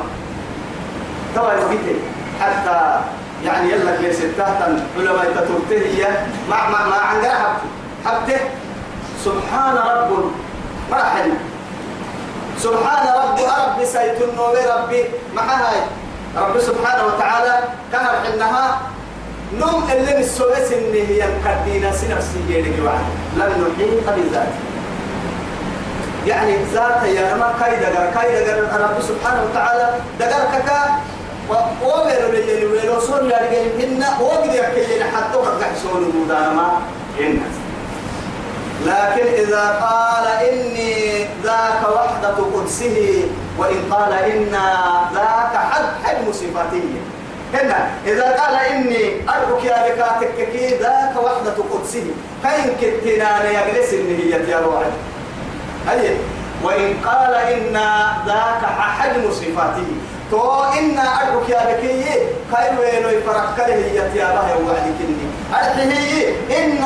طبعا 1.37 1.55
بيتي. 1.71 1.97
حتى 2.41 3.01
يعني 3.45 3.71
يلا 3.73 3.97
كي 3.97 4.13
ستة 4.13 4.45
علماء 4.99 5.49
هي 5.71 6.07
مع 6.51 6.69
مع 6.71 6.87
مع 6.87 6.97
عن 6.97 7.17
حبته؟ 8.07 8.41
سبحان 9.25 9.77
رب. 9.77 10.31
مرحل 10.91 11.33
سبحان 12.59 13.07
رب. 13.09 13.39
رب 13.39 13.85
سيد 13.85 14.23
النور 14.23 14.57
ربي. 14.77 15.05
مع 15.35 15.43
هاي. 15.43 15.81
رب 16.37 16.61
سبحانه 16.61 17.05
وتعالى 17.07 17.55
كان 17.93 18.07
إنها 18.33 18.79
نوم 19.61 19.91
اللي 19.93 20.19
السويس 20.19 20.73
اللي 20.73 21.09
هي 21.09 21.29
مكدينا 21.29 21.93
سنفسي 21.93 22.39
يدك 22.49 22.85
واحد 22.85 23.05
لم 23.37 23.73
نحيط 23.77 24.17
بذات 24.17 24.49
يعني 26.27 26.57
ذات 26.75 27.03
يا 27.03 27.35
ما 27.35 27.55
كاي 27.61 27.77
دغر 28.45 28.83
رب 28.83 29.03
سبحانه 29.03 29.43
وتعالى 29.51 29.91
دغر 30.21 30.45
كك 30.53 30.73
حتى 35.03 35.39
لكن 38.87 39.27
إذا 39.27 39.65
قال 39.83 40.27
إني 40.49 41.25
ذاك 41.45 41.81
وحدة 41.95 42.35
قدسه 42.55 43.25
وإن 43.59 43.93
قال 43.93 44.13
إن 44.13 44.53
ذاك 45.15 45.55
حد 45.71 45.85
حلم 46.05 46.33
صفاتيه 46.33 46.99
هنا 47.55 47.91
إذا 48.07 48.23
قال 48.41 48.55
إني 48.55 49.21
أدعوك 49.29 49.65
يا 49.65 49.89
بكاتك 49.95 50.49
كي 50.53 50.67
ذاك 50.77 51.15
وحدة 51.17 51.55
قدسه 51.73 52.05
كين 52.43 52.77
كتنا 52.81 53.51
يجلس 53.51 53.93
النهية 53.95 54.49
يا 54.49 54.59
روحي. 54.61 54.91
أي 55.91 56.17
وإن 56.65 56.95
قال 57.05 57.35
إن 57.35 57.73
ذاك 58.27 58.63
حجم 58.79 59.31
صفاته 59.31 59.87
تو 60.31 60.63
إن 60.79 60.99
أدعوك 60.99 61.49
يا 61.49 61.63
بكي 61.73 62.05
كاي 62.53 62.77
وينو 62.79 63.09
يفرق 63.09 63.57
كله 63.57 63.75
يا 64.15 64.29
باه 64.35 64.49
وعدي 64.67 64.91
كني. 64.99 65.27
أرحيه 65.55 66.29
إن 66.59 66.85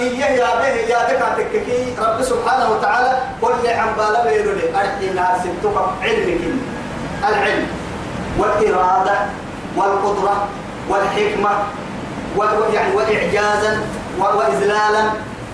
إيه 0.00 0.18
يا 0.18 0.50
به 0.60 0.76
يا 0.92 0.98
بك 1.08 1.22
تككي. 1.38 1.94
رب 1.98 2.22
سبحانه 2.22 2.70
وتعالى 2.70 3.18
كل 3.42 3.66
عن 3.66 3.88
بالا 3.98 4.24
وينو 4.24 4.52
لي. 4.52 4.66
أرحي 4.80 5.08
ناس 5.14 5.42
تقف 5.62 5.88
علمك 6.02 6.40
العلم 7.28 7.66
والإرادة 8.38 9.16
والقدرة 9.76 10.48
والحكمة 10.88 11.50
يعني 12.74 12.94
وإعجازا 12.96 13.80
وإذلالا 14.18 15.02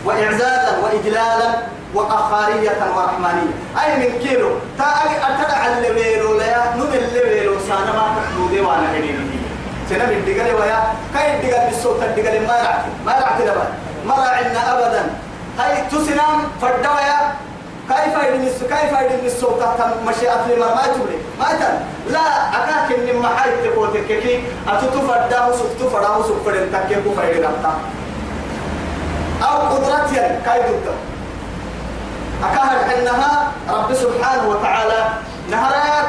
وإعزازا 0.05 0.79
وإجلالا 0.83 1.51
وقخارية 1.95 2.79
ورحمانية. 2.97 3.53
أي 3.83 3.97
من 3.97 4.19
كيلو. 4.19 4.51
تا 4.79 4.85
أتدع 5.29 5.67
الليلو 5.67 6.39
ليا 6.39 6.63
نم 6.77 6.93
الليلو 6.93 7.55
سانا 7.69 7.93
ما 7.93 8.05
تحدودي 8.17 8.61
وأنا 8.61 8.89
حديني 8.89 9.25
سنة 9.91 10.05
من 10.07 10.25
دقل 10.27 10.55
ويا 10.61 10.79
كاي 11.15 11.41
دقل 11.43 11.71
بالصوت 11.71 12.03
الدقل 12.03 12.47
ما 12.47 12.57
رعت. 12.65 12.85
ما 13.07 13.13
رعت 13.13 13.41
لبا 13.41 13.67
ما 14.07 14.15
رعنا 14.15 14.73
أبدا. 14.73 15.05
هاي 15.59 15.83
تسنام 15.91 16.39
فردويا 16.61 17.19
كيف 17.89 18.15
يدنس 18.25 18.59
كيف 18.73 18.93
يدنس 19.01 19.41
تحت 19.61 19.81
مشيئة 20.09 20.47
لما 20.57 20.75
ما 20.75 20.83
تقولي 20.83 21.19
ما 21.39 21.53
تن 21.61 21.75
لا 22.13 22.25
أكاك 22.59 22.99
إن 22.99 23.17
ما 23.17 23.29
حي 23.29 23.51
تقولك 23.65 24.07
كي 24.07 24.45
أتتفرداه 24.69 25.53
سكتفراه 25.53 26.23
سكفرين 26.23 26.73
تكيكو 26.73 27.15
فريد 27.15 27.47
أو 29.43 29.59
قدرتيا 29.59 30.41
كاي 30.45 30.61
ضده 30.61 30.95
أكاهر 32.43 32.99
إنها 32.99 33.53
رب 33.71 33.95
سبحانه 33.95 34.49
وتعالى 34.49 35.05
نهرات 35.51 36.07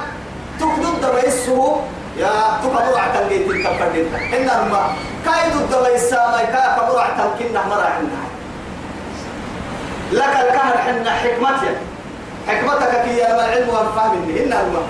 تقدد 0.60 1.16
بيسه 1.16 1.82
يا 2.18 2.32
تقدر 2.64 2.98
عتلقيت 3.00 3.50
الكفردين 3.50 4.06
إنما 4.34 4.82
كايد 5.26 5.56
الدبيسا 5.56 6.28
ما 6.28 6.42
كا 6.44 6.78
كبر 6.78 7.00
عتلقينا 7.00 7.62
مرة 7.68 7.88
عندها 7.98 8.28
لك 10.12 10.36
الكهر 10.36 10.78
حنا 10.78 11.12
حكمتك 11.12 11.78
حكمتك 12.48 13.04
كي 13.04 13.18
يا 13.18 13.36
العلم 13.36 13.70
والفهم 13.70 14.36
إنما 14.38 14.82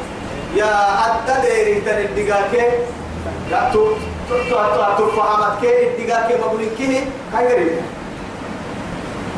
يا 0.56 0.73
التدير 1.08 1.82
تندقاك 1.86 2.53
يا 3.51 3.69
تو 3.73 3.88
تو 4.29 4.36
تو 4.49 4.97
تو 4.97 5.12
فهمتك 5.12 5.63
الدقاك 5.63 6.29
مبلنك 6.43 7.08
كاي 7.34 7.79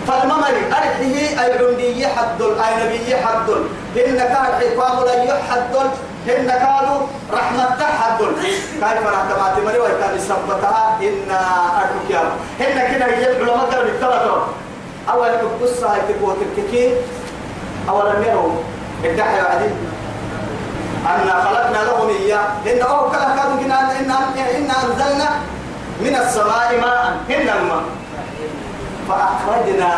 فالممري 0.08 0.64
أرحيه 0.72 1.46
العندي 1.46 2.08
حدل 2.08 2.52
أي 2.60 3.16
حدل 3.26 3.62
إن 3.98 4.18
كان 4.18 4.46
حكام 4.60 5.06
لا 5.06 5.24
يحدل 5.24 5.90
إن 6.30 6.48
كانوا 6.48 7.00
رحمة 7.34 7.82
حدل 8.02 8.32
كيف 8.82 9.04
رحمة 9.08 9.64
مري 9.66 9.80
وكان 9.80 10.20
سبتها 10.20 10.98
إن 11.02 11.32
أرحك 11.78 12.10
يا 12.10 12.22
إن 12.62 12.78
كنا 12.90 13.08
يجيب 13.08 13.50
علماء 13.50 13.66
قالوا 13.72 13.84
الثلاثة. 13.86 14.48
أول 15.12 15.30
تقص 15.42 15.84
هاي 15.84 16.00
تقوى 16.10 16.36
تككي 16.42 16.94
أولا 17.90 18.14
يروا 18.28 18.52
الدحي 19.04 19.42
بعدين. 19.42 19.76
أن 21.06 21.30
خلقنا 21.46 21.78
لهم 21.78 22.10
إياه 22.10 22.48
إن 22.68 22.82
أو 22.82 23.10
كلا 23.10 23.36
كانوا 23.38 23.58
إن 24.56 24.72
أنزلنا 24.84 25.30
من 26.02 26.16
السماء 26.16 26.80
ماء. 26.82 27.18
إن 27.30 27.50
الماء. 27.50 27.84
فأخرجنا 29.10 29.92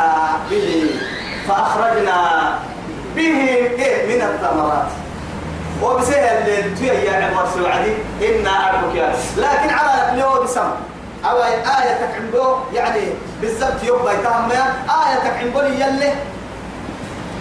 به 0.50 0.90
فأخرجنا 1.48 2.20
به 3.16 3.38
إيه 3.80 4.16
من 4.16 4.22
الثمرات. 4.22 4.88
وبسهل 5.84 6.50
اللي 6.50 6.88
يا 7.06 7.26
عمر 7.26 7.46
سعدي 7.56 7.94
إنا 8.22 8.50
أعرفك 8.50 8.96
يا 8.96 9.14
لكن 9.38 9.70
على 9.74 10.12
اليوم 10.14 10.44
بسم. 10.46 10.70
أو 11.26 11.44
آية 11.44 11.94
تكعمبو 12.06 12.56
يعني 12.74 13.02
بالضبط 13.42 13.84
يبقى 13.84 14.14
يتهم 14.16 14.52
آية 14.52 15.20
تكعمبو 15.30 15.60
يلي. 15.60 16.14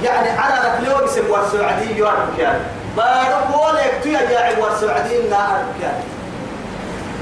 يعني 0.05 0.31
على 0.39 0.79
اليوم 0.79 1.01
بسم 1.05 1.31
والسعدي 1.31 1.99
يعرفك 2.01 2.39
يا 2.39 2.61
بارك 2.97 3.47
ولك 3.55 4.07
يا 4.07 4.39
عمر 4.41 4.71
سعدي 4.81 5.27
إنا 5.29 5.37
أعرفك 5.37 5.81
يا 5.83 6.01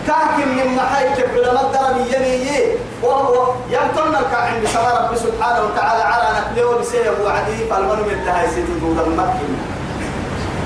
كاكن 0.07 0.49
من 0.57 0.75
محايك 0.77 1.19
علماء 1.35 1.73
درب 1.75 2.07
يمي 2.15 2.49
وهو 3.03 3.53
يمتن 3.71 4.15
الكاحن 4.23 4.63
بسما 4.65 4.91
رب 5.01 5.17
سبحانه 5.17 5.61
وتعالى 5.65 6.03
على 6.03 6.29
نقله 6.39 6.79
بسيه 6.79 7.11
وعدي 7.25 7.57
فالمن 7.71 7.99
من 8.09 8.23
لها 8.27 8.45
يسيد 8.45 8.67
دود 8.81 8.99
المكين 9.07 9.57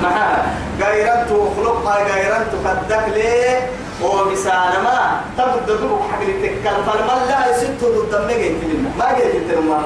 معها 0.03 0.45
غيرنتو 0.81 1.51
خلقها 1.57 1.97
غيرنتو 2.15 2.57
قدك 2.69 3.05
ليه 3.15 3.71
وبسانا 4.03 4.79
ما 4.83 5.21
تبدو 5.39 5.75
دبك 5.75 6.01
حق 6.13 6.21
تكال 6.43 6.79
فالمن 6.87 7.21
لا 7.29 7.51
يسيد 7.51 7.79
دود 7.81 8.15
المكين 8.15 8.93
ما 8.99 9.09
جيت 9.17 9.51
تنما 9.51 9.81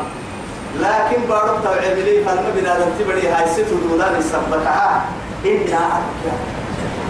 لكن 0.81 1.23
بارك 1.29 1.57
توعي 1.65 1.95
لي 1.95 2.25
فالمن 2.25 2.53
بنا 2.57 2.75
تبدي 2.99 3.29
هاي 3.29 3.47
سيد 3.55 3.67
دودان 3.91 4.15
السبتها 4.17 5.05
إنا 5.45 5.79
أكبر 5.99 6.37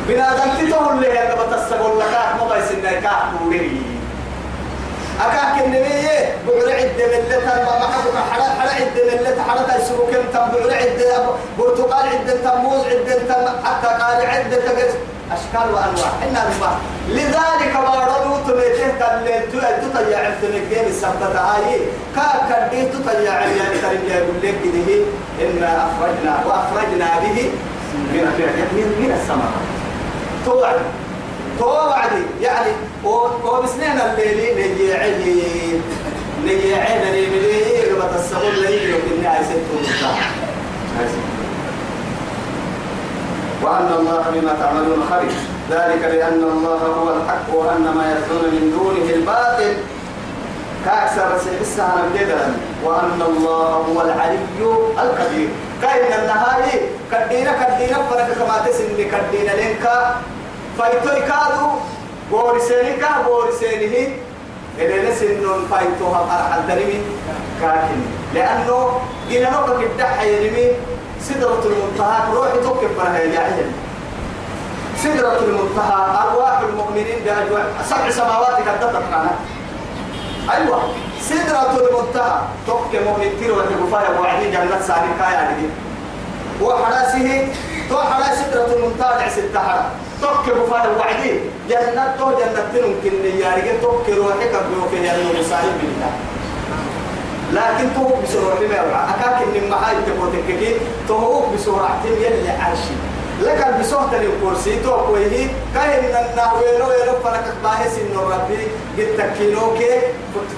بنا 0.09 0.29
دمتي 0.37 0.73
تقول 0.73 1.01
لي 1.01 1.19
هذا 1.19 1.35
بتسقول 1.35 2.01
لك 2.01 2.15
ما 2.39 2.55
بيسنا 2.55 3.01
كاح 3.01 3.23
كوري 3.39 3.83
أكاك 5.21 5.65
النبي 5.65 6.09
بعر 6.47 6.75
عد 6.75 6.99
ملة 6.99 7.65
ما 7.65 7.79
محبك 7.79 8.17
حلا 8.33 8.45
حلا 8.45 8.73
عد 8.73 8.97
ملة 9.07 9.43
حلا 9.49 9.63
كم 10.13 10.23
تم 10.33 10.47
بعر 10.55 10.75
عد 10.75 11.05
برتقال 11.59 12.09
عد 12.09 12.31
تموز 12.45 12.81
عد 12.87 13.09
تم 13.29 13.67
حتى 13.67 13.87
قال 13.87 14.27
عد 14.27 14.51
تجس 14.51 14.95
أشكال 15.33 15.75
وأنواع 15.75 16.11
إن 16.23 16.37
الماء 16.37 16.77
لذلك 17.09 17.77
ما 17.77 18.05
رضوا 18.05 18.39
تميته 18.49 18.89
تلين 19.53 19.93
تطيع 19.93 20.19
عفتنك 20.19 20.87
السبتة 20.87 21.41
هاي 21.41 21.81
كاك 22.17 22.69
كديه 22.71 22.85
تطيع 22.85 23.41
يعني 23.41 23.79
ترجع 23.83 24.15
يقول 24.17 24.37
لك 24.43 24.57
إنا 25.41 25.87
أخرجنا 25.87 26.45
وأخرجنا 26.47 27.07
به 27.21 27.51
من 27.95 28.25
من 28.75 28.87
من 29.01 29.11
السماء 29.21 29.53
توعد. 30.45 30.81
توعدي 31.59 32.23
يعني 32.43 32.73
وبسنين 33.45 34.01
الليل 34.01 34.73
نجي 34.73 34.95
عدي 34.95 35.43
نجي 36.45 36.75
عدي 36.75 37.27
نجي 37.27 37.91
قبل 38.01 38.17
السبب 38.17 38.43
اللي 38.43 38.91
يمكن 38.91 39.27
عايز 39.27 39.47
وأن 43.63 43.91
الله 43.99 44.25
بما 44.35 44.53
تعملون 44.61 45.01
خبير. 45.11 45.33
ذلك 45.71 46.03
لأن 46.03 46.43
الله 46.43 46.79
هو 46.99 47.17
الحق 47.17 47.55
وأن 47.55 47.83
ما 47.83 48.05
يدعون 48.13 48.45
من 48.55 48.65
دونه 48.79 49.15
الباطل. 49.15 49.75
كأكثر 50.85 51.38
سيحسها 51.45 52.03
نبدأ 52.14 52.55
وأن 52.85 53.23
الله 53.23 53.68
هو 53.88 54.01
العلي 54.01 54.38
الكبير 55.03 55.49
كأن 55.83 56.21
النهاية 56.21 56.81
كدينا 57.12 57.53
كدينا 57.53 57.99
فرق 58.11 58.29
كما 58.38 58.66
تسن 58.66 58.97
كدينا 58.97 59.53
لنكا 59.61 60.16
فايتوي 60.79 61.21
كادو 61.21 61.68
بورسيني 62.31 62.92
كا 62.92 63.23
بورسيني 63.27 64.09
إذا 64.79 65.11
نسنون 65.11 65.66
فايتوها 65.71 66.21
فرح 66.27 66.55
الدرمي 66.55 67.01
كاكن. 67.61 68.01
لأنه 68.35 69.01
جينا 69.29 69.51
نوكا 69.51 69.81
كدح 69.81 70.23
يرمي 70.23 70.66
سدرة 71.21 71.62
المنتهى 71.64 72.35
روحي 72.35 72.59
توكب 72.62 72.90
برها 72.97 73.18
عجل 73.18 73.71
سدرة 75.03 75.38
المنتهى 75.38 76.01
أرواح 76.23 76.59
المؤمنين 76.61 77.18
بأجواء 77.25 77.66
سبع 77.90 78.11
سماوات 78.11 78.57
كدتت 78.59 79.03
معنا 79.12 79.31
أيوة. 80.51 80.83
سدرة 81.21 81.71
المنتهى 81.81 82.41
توك 82.67 82.83
تيرو 83.39 83.57
وتقفايا 83.59 84.21
وعدي 84.21 84.51
جنة 84.51 84.81
سالي 84.81 85.11
كايا 85.19 85.51
لدي. 85.53 85.69
وحراسه 86.65 87.49
تو 87.89 87.97
سدرة 88.35 88.69
المنتهى 88.77 89.31
ست 89.31 89.57
حرا 89.57 89.91
توك 90.23 90.57
بفايا 90.57 90.91
وعدي 90.99 91.33
جنة 91.69 92.15
تو 92.19 92.31
جنة 92.31 92.63
تنمكن 92.75 93.39
يارجي 93.39 93.73
توك 93.83 94.09
روحي 94.09 94.47
كبيرو 94.49 94.89
في 94.91 94.97
يارجي 94.97 95.41
مساعد 95.41 95.65
بالله 95.81 96.13
لكن 97.53 97.95
توك 97.95 98.13
بسرعة 98.25 98.55
ما 98.61 98.77
يوعى 98.77 99.05
أكاك 99.11 99.39
إن 99.57 99.71
محاي 99.71 99.95
تبوتك 100.07 100.77
توك 101.09 101.45
بسرعة 101.55 102.01
يلي 102.05 102.51
عرشي 102.51 102.95
لك 103.40 103.66
البسوحة 103.66 104.16
الكرسي 104.16 104.77
توك 104.83 105.09
وهي 105.09 105.49
كاين 105.75 106.05
النهويلو 106.05 106.90
يلو 106.92 107.14
فرق 107.25 107.45
باهس 107.62 107.99
إنه 107.99 108.21
ربي. 108.21 108.66
قد 108.99 109.09
تكينوك 109.18 109.79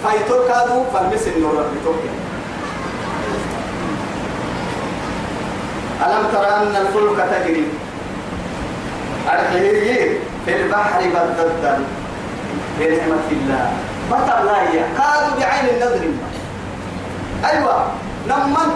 فايتو 0.04 0.48
كادو 0.48 0.84
فالمس 0.94 1.26
إنه 1.36 1.48
ربي 1.48 1.78
توك 1.84 2.02
ألم 6.06 6.26
ترى 6.32 6.46
أن 6.46 6.76
الفلك 6.76 7.28
تجري؟ 7.30 7.64
أرحيه 9.28 10.18
في 10.46 10.56
البحر 10.56 11.00
بددا 11.00 11.84
بنعمة 12.78 13.28
الله. 13.32 13.72
بطل 14.10 14.46
لا 14.46 14.64
كادوا 14.98 15.40
بعين 15.40 15.68
النظر. 15.74 16.06
أيوة. 17.44 17.86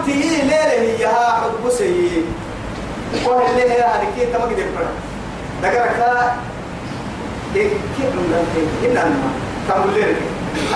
هي 0.07 0.41
ليلة 0.41 0.71
هي 0.71 1.05
ها 1.05 1.41
حب 1.41 1.69
سي 1.69 2.23
قول 3.25 3.41
اللي 3.49 3.61
هي 3.71 3.81
هذه 3.81 4.07
كي 4.15 4.25
تما 4.25 4.43
قد 4.43 4.51
يفرق 4.51 4.91
دقرك 5.63 6.33
إيه؟ 7.55 7.69
كيف 7.97 8.05
من 8.15 8.67
إن 8.85 8.97
أنا 8.97 9.15
تقول 9.69 9.93
لي 9.93 10.05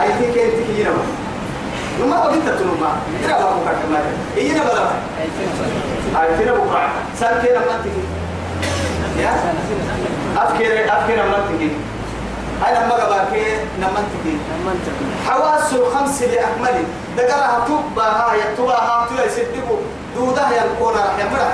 أي 0.02 0.08
تي 0.20 0.34
كي 0.34 0.46
أنت 0.46 0.54
كي 0.68 0.84
نما 0.84 1.04
نما 2.02 2.20
قلت 2.22 2.44
تنما 2.46 2.96
إنا 3.26 3.38
بابو 3.38 3.60
كتما 3.62 4.00
إينا 4.38 4.64
بلا 4.64 4.90
أي 6.22 6.38
فينا 6.38 6.52
بكرة. 6.52 6.90
سأل 7.20 7.42
كي 7.42 7.54
لما 7.54 7.76
أنت 7.76 7.86
يا؟ 9.20 9.34
أفكر 10.38 10.86
أفكر 10.98 11.14
لما 11.14 11.38
أنت 11.38 11.72
هاي 12.64 12.74
لما 12.76 12.94
قباك 12.94 13.28
لما 13.80 14.00
أنت 14.00 14.86
حواس 15.30 15.74
الخمس 15.74 16.22
لأكمله 16.22 16.84
دقرها 17.18 17.66
تبا 17.68 18.04
ها 18.04 18.34
يتبا 18.34 18.74
ها 18.74 19.08
تلا 19.10 19.26
يسدبو. 19.26 19.76
دودا 20.16 20.42
يلقون 20.42 20.94
رح 20.94 21.20
يمرح 21.20 21.54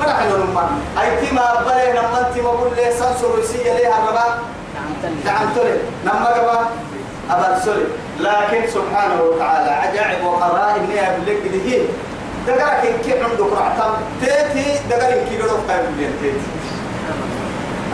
مرح 0.00 0.22
لهم 0.22 0.80
أي 1.00 1.26
تما 1.26 1.44
أنت 2.20 2.36
ما 2.38 2.52
بقول 2.52 2.76
لي 2.76 2.92
سنسر 2.92 3.38
يسيء 3.38 3.74
ليها 3.74 3.98
الربا 3.98 4.38
نعم 5.24 5.48
تلي 5.54 5.78
لما 6.04 6.26
قبا 6.26 6.66
أبا 7.30 7.60
سوري 7.64 7.86
لكن 8.20 8.70
سبحانه 8.70 9.22
وتعالى 9.22 9.70
عجائب 9.70 10.24
وقرائب 10.24 10.82
نيا 10.90 11.18
بلك 11.18 11.42
دهين 11.52 11.88
دقرك 12.46 12.86
إن 12.86 12.98
كي 13.04 13.12
عندك 13.12 13.52
رعتم 13.52 13.94
تيتي. 14.20 14.80
دقرك 14.90 15.24
كي 15.28 15.42
قدوك 15.42 15.60
قايم 15.68 15.86
بلين 15.96 16.12
تيتي. 16.22 16.46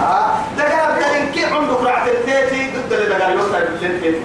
آه. 0.00 0.30
دقرك 0.58 1.04
إن 1.04 1.26
كي 1.32 1.44
عندك 1.44 1.80
رعتم 1.82 2.12
تيتي. 2.26 2.70
ضد 2.70 2.92
اللي 2.92 3.06
دقرك 3.14 3.34
يوصل 3.34 3.64
بلين 3.80 4.00
تيتي. 4.00 4.20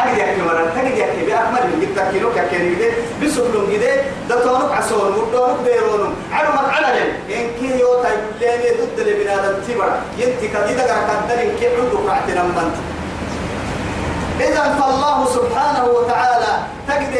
أجي 0.00 0.22
أحكي 0.24 0.42
مرة 0.42 0.72
تجي 0.76 1.04
أحكي 1.04 1.22
بأكمل 1.26 1.62
من 1.70 1.80
جدا 1.80 2.10
كيلو 2.12 2.32
كأكيد 2.34 2.78
جدا 2.78 2.90
بسفلون 3.22 3.70
جدا 3.72 3.94
ده 4.28 4.44
تونك 4.44 4.72
عسول 4.72 5.12
مدونك 5.12 5.56
بيرونم 5.64 6.14
علومك 6.32 6.68
على 6.74 6.86
لين 6.98 7.38
إن 7.38 7.50
كي 7.60 7.80
يو 7.80 8.02
تايب 8.02 8.20
لين 8.40 8.74
ضد 8.80 9.04
بنادم 9.04 9.54
تبرا 9.68 10.00
ينتي 10.18 10.48
كديدا 10.48 10.84
كردن 10.86 11.38
إن 11.40 11.50
كي 11.60 11.66
عندك 11.66 12.08
رعتنا 12.08 12.42
من 12.42 12.72
إذا 14.40 14.62
فالله 14.80 15.26
سبحانه 15.26 15.84
وتعالى 15.96 16.52
تجد 16.88 17.14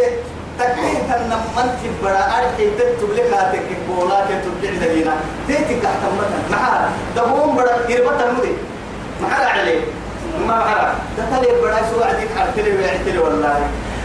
تكتين 0.58 1.00
تنمن 1.10 1.68
تبرا 1.82 2.18
أرحي 2.38 2.70
تكتب 2.78 3.10
لك 3.16 3.32
هاتك 3.34 3.68
بولا 3.88 4.20
كتب 4.28 4.54
جعل 4.62 4.94
دينا 4.94 5.14
تيتي 5.46 5.80
تحت 5.80 6.02
متن 6.18 6.42
معها 6.52 6.90
دبوم 7.16 7.56
برا 7.56 7.76
يربط 7.88 8.22
المدي 8.22 8.52
معها 9.22 9.46
عليه 9.48 9.80
ما 10.46 10.94
تتلي 11.16 11.60
بڑا 11.62 11.80
سوى 11.90 12.04
عديك 12.04 12.28
حرتلي 12.38 12.70
ويعتلي 12.76 13.18
والله. 13.18 13.60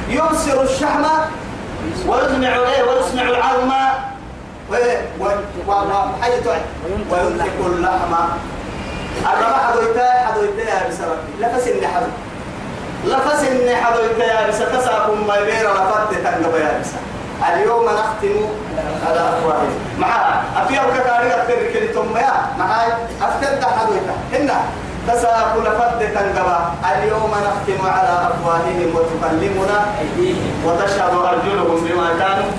يبصر 0.10 0.62
الشحم 0.62 1.06
ويسمع 2.08 2.48
إيه؟ 2.48 2.84
ويسمع 2.84 3.22
العظم. 3.22 3.72
وحيث 4.72 6.48
وينفق 7.12 7.66
اللحم. 7.66 8.14
الربا 9.24 9.58
حدويتا 9.68 10.08
حدويتا 10.28 10.64
يا 10.70 10.90
بسرك 10.90 11.20
لفس 11.40 11.68
إني 11.68 11.88
حدو 11.88 12.12
لفس 13.06 13.44
إني 13.44 13.76
حدويتا 13.76 14.26
يا 14.26 14.48
بس 14.50 14.60
تساكم 14.60 15.28
ما 15.28 15.36
يبير 15.36 15.70
لفت 15.74 16.12
تنقب 16.12 16.56
يا 16.56 16.80
بس 16.82 16.92
اليوم 17.54 17.86
نختم 17.86 18.38
على 19.08 19.20
أفواههم. 19.20 19.74
معها 20.00 20.44
افيا 20.58 20.82
كاري 20.82 21.30
افتر 21.36 21.60
كلتم 21.74 22.18
يا؟ 22.18 22.34
معاي 22.60 22.88
افتر 23.22 23.68
حدويتا 23.78 24.16
هنا. 24.34 24.60
تساكل 25.08 25.66
فد 25.80 26.00
تنقبا 26.14 26.60
اليوم 26.96 27.32
نختم 27.32 27.88
على 27.88 28.28
أفواههم 28.30 28.96
وتكلمنا. 28.96 29.80
وتشهد 30.66 31.14
أرجلهم 31.14 31.78
بما 31.86 32.08
كانوا 32.20 32.50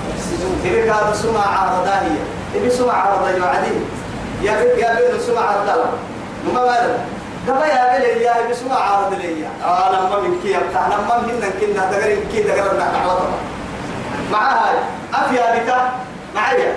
إذا 0.65 0.81
كانوا 0.93 1.13
سمع 1.13 1.45
عرضا 1.59 1.91
هي 1.91 2.17
إذا 2.59 2.69
سمع 2.69 2.93
عرضا 2.93 3.29
يعدي 3.29 3.75
يا 4.41 4.53
بيت 4.63 4.77
يا 4.77 4.95
بيت 4.95 5.21
سمع 5.21 5.41
عرضا 5.41 5.85
ما 6.53 6.61
ماذا 6.65 6.99
دبا 7.47 7.65
يا 7.65 7.97
بيت 7.99 8.21
يا 8.21 8.33
بيت 8.47 8.55
سمع 8.57 8.75
عرض 8.75 9.13
لي 9.13 9.45
آه 9.65 9.89
لما 9.91 10.19
من 10.21 10.39
كي 10.43 10.51
يبتع 10.51 10.87
لما 10.87 11.17
من 11.21 11.29
هنا 11.29 11.49
كنا 11.61 11.91
دقرين 11.91 12.19
كي 12.31 12.41
دقرين 12.43 12.79
نحن 12.79 13.09
معها 14.31 14.69
أفيا 15.13 15.55
بك. 15.55 15.73
معايا 16.35 16.73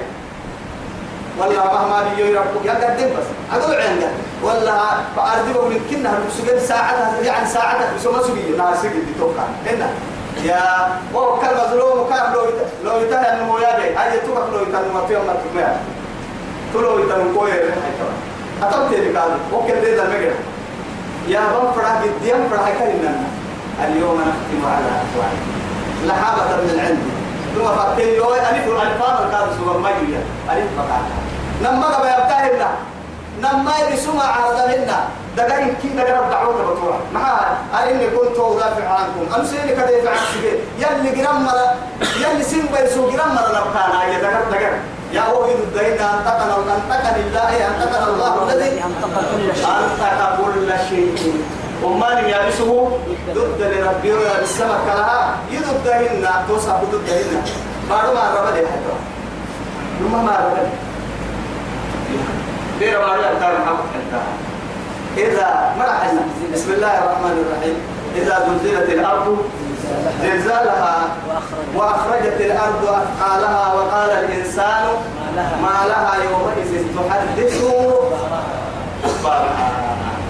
ولا 1.40 1.64
مهما 1.74 2.02
بيجي 2.08 2.34
ربك 2.34 2.64
يا 2.64 2.72
قدم 2.72 3.06
بس. 3.06 3.26
أقول 3.52 3.76
عندك. 3.76 4.10
ولا 4.42 4.78
فأردبه 5.16 5.68
من 5.68 5.80
كنا 5.90 6.10
هنسجل 6.18 6.60
ساعة 6.60 7.20
يعني 7.22 7.46
ساعة 7.48 7.94
بس 7.96 8.06
ما 8.06 8.22
سجل 8.22 8.56
ناس 8.58 8.82
سجل 8.82 9.02
بتوقع 9.14 9.42
هنا 9.66 9.90
يا 10.44 10.60
هو 11.14 11.38
كان 11.40 11.50
مظلوم 11.56 11.98
وكان 12.00 12.32
لو 12.32 12.42
لو 12.84 13.00
يتهى 13.00 13.32
إنه 13.32 13.60
يا 13.60 13.76
بي 13.78 13.94
هاي 13.96 14.18
توقع 14.20 14.46
لو 14.52 14.62
إنه 14.62 14.92
ما 14.94 15.06
فيهم 15.06 15.26
ما 15.26 15.32
تكمل 15.32 15.76
تلو 16.74 16.98
يتهى 16.98 17.34
كوي 17.34 17.50
أتوقع 18.62 18.88
تلك 18.90 19.16
هذا 19.16 19.38
وكل 19.52 19.96
ده 19.96 20.02
المجرى 20.02 20.34
يا 21.28 21.40
بام 21.40 21.72
فرح 21.72 22.02
جديا 22.04 22.48
فرح 22.50 22.68
كلنا 22.78 23.14
اليوم 23.84 24.20
نختم 24.20 24.66
على 24.66 24.86
أفواه 24.86 25.34
لحابة 26.06 26.56
من 26.56 26.80
عندي 26.80 27.18
ثم 27.54 27.76
فاتين 27.76 28.14
يوم 28.14 28.32
ألف 28.32 28.66
الألفان 28.66 29.82
ما 29.82 29.90
يجي 29.90 30.16
ألف 30.50 30.66
فقط. 30.76 31.27
لما 31.62 31.86
قبل 31.86 32.08
يبتهلنا. 32.08 32.70
نما 33.42 33.72
يرسم 33.78 34.20
عرضهن 34.20 34.90
دقائق 35.36 35.74
كي 35.82 35.88
دقائق 35.88 36.22
الدعوة 36.24 36.54
بطوع 36.54 36.96
معها 37.14 37.58
أني 37.90 38.06
كنت 38.06 38.38
أدافع 38.38 38.88
عنكم. 38.88 39.34
أنا 39.34 39.44
سيني 39.44 39.72
كده 39.72 39.90
يفعل 39.90 40.18
سجي 40.34 40.52
يلي 40.78 41.22
جرام 41.22 41.44
مرة 41.44 41.74
يلي 42.22 42.44
سين 42.44 42.66
بيسو 42.72 43.10
جرام 43.10 43.34
مرة 43.34 43.50
نبقانا. 43.58 44.04
يا 44.04 44.18
دقائق 44.18 44.48
دقائق 44.50 44.72
يا 45.12 45.20
أوهي 45.20 45.54
الدين 45.54 45.92
أنتقنا 45.92 46.56
أنتقنا 46.56 47.16
الله 47.16 47.48
أنتقنا 47.68 48.06
الله 48.08 48.52
الذي 48.52 48.82
أنطق 48.86 49.14
كل 49.30 49.56
شيء. 49.56 49.68
أنتق 49.68 50.20
كل 50.36 50.68
شيء. 50.88 51.44
ومن 51.82 52.16
يابسه؟ 52.26 52.98
ضد 53.34 53.60
لربي 53.60 54.12
السماء 54.42 54.80
كلها 54.86 55.36
يضدهن 55.50 56.26
توصف 56.48 56.80
ضدهن 56.92 57.42
ما 57.88 57.96
ربنا 57.96 58.66
حتى 58.70 58.94
لما 60.00 60.22
ما 60.22 60.32
ربنا 60.32 60.87
دير 62.78 63.00
ما 63.00 63.06
حتى 63.06 64.20
إذا 65.16 65.74
بسم 66.54 66.72
الله 66.72 66.94
الرحمن 66.98 67.34
الرحيم. 67.44 67.76
إذا 68.16 68.34
زلزلت 68.48 68.88
الأرض 68.88 69.38
زلزالها 70.22 70.96
وأخرجت 71.74 72.40
الأرض 72.40 72.84
أثقالها 72.84 73.74
وقال 73.74 74.10
الإنسان 74.10 74.84
ما 75.62 75.76
لها 75.88 76.12
يومئذ 76.24 76.84
تحدث. 76.96 77.62
أخبارها 79.04 79.68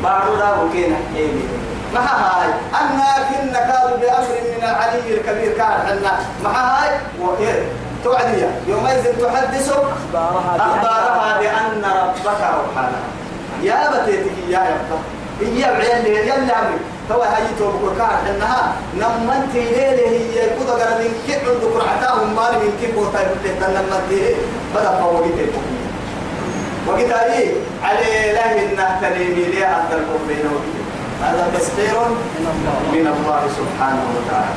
بعضنا 0.03 0.63
وكينا. 0.63 0.97
ما 1.95 2.01
هاي 2.01 2.49
أنا 2.81 3.11
كنا 3.29 3.61
كانوا 3.61 3.97
بأمر 3.97 4.29
من 4.57 4.63
العلي 4.63 5.09
الكبير 5.15 5.53
كان 5.57 5.73
حنا 5.87 6.13
ما 6.45 6.51
هاي 6.51 6.91
وإيه؟ 7.21 7.63
توعدية. 8.05 8.51
يومئذ 8.69 9.03
تحدث 9.23 9.69
أخبارها 9.73 10.57
أخبارها 10.57 11.41
بأن 11.41 11.83
ربك 11.85 12.41
أوحانا 12.41 13.01
يا 13.63 13.91
بتيتك 13.91 14.39
يا 14.49 14.61
يبقى 14.71 14.99
هي 15.41 15.63
بعيال 15.73 16.07
يلي 16.07 16.31
عمري 16.31 16.79
تو 17.09 17.21
هاي 17.23 17.43
تو 17.59 17.71
بكر 17.71 17.95
كان 17.99 18.35
إنها 18.35 18.73
نمنت 18.95 19.55
ليلة 19.55 20.09
هي 20.09 20.35
كذا 20.35 20.73
قال 20.73 20.99
من 21.03 21.13
كيف 21.27 21.43
عندك 21.49 21.75
رعتاهم 21.87 22.37
مال 22.37 22.53
من 22.63 22.73
كيف 22.81 22.97
وطيب 22.99 23.29
تنمت 23.61 24.11
بدا 24.75 24.91
فوقيت 25.01 25.51
وقت 26.87 27.11
أي 27.11 27.53
على 27.85 28.33
له 28.33 28.51
إنه 28.63 28.99
تليمي 29.03 29.45
لي 29.45 29.65
أهل 29.65 29.91
الكفرين 29.93 30.51
هذا 31.23 31.51
تسخير 31.59 31.95
من 32.93 33.07
الله 33.15 33.41
سبحانه 33.59 34.05
وتعالى. 34.17 34.55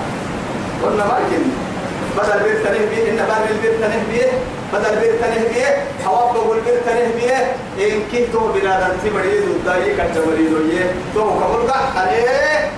قلنا 0.84 1.06
ما 1.06 1.18
كنا 1.30 1.71
بدل 2.18 2.44
بير 2.44 2.64
تنه 2.64 2.86
بيه 2.92 3.12
إن 3.12 3.18
بار 3.28 3.44
البير 3.52 3.74
تنه 3.82 4.04
بيه 4.12 4.30
بدل 4.74 5.00
بير 5.00 5.14
تنه 5.22 5.44
بيه 5.54 5.70
حواب 6.06 6.34
بقول 6.34 6.60
بير 6.66 6.80
تنه 6.86 7.12
بيه 7.18 7.56
إن 7.86 8.02
كي 8.12 8.26
تو 8.34 8.40
بنا 8.54 8.80
دنتي 8.80 9.10
بڑی 9.10 9.38
دودائی 9.46 9.94
کٹ 9.98 10.18
بڑی 10.26 10.48
دوئے 10.48 10.92
تو 11.14 11.24
قبول 11.42 11.68
کا 11.68 11.80
ارے 12.02 12.26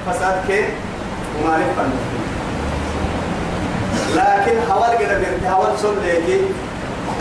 فساد 0.06 0.48
کے 0.48 0.62
ہمارے 1.38 1.72
فن 1.76 1.96
لكن 4.16 4.60
حوال 4.70 4.98
كده 5.00 5.18
بيرتي 5.18 5.48
حوال 5.48 5.80
سن 5.82 5.96
ليكي 6.04 6.38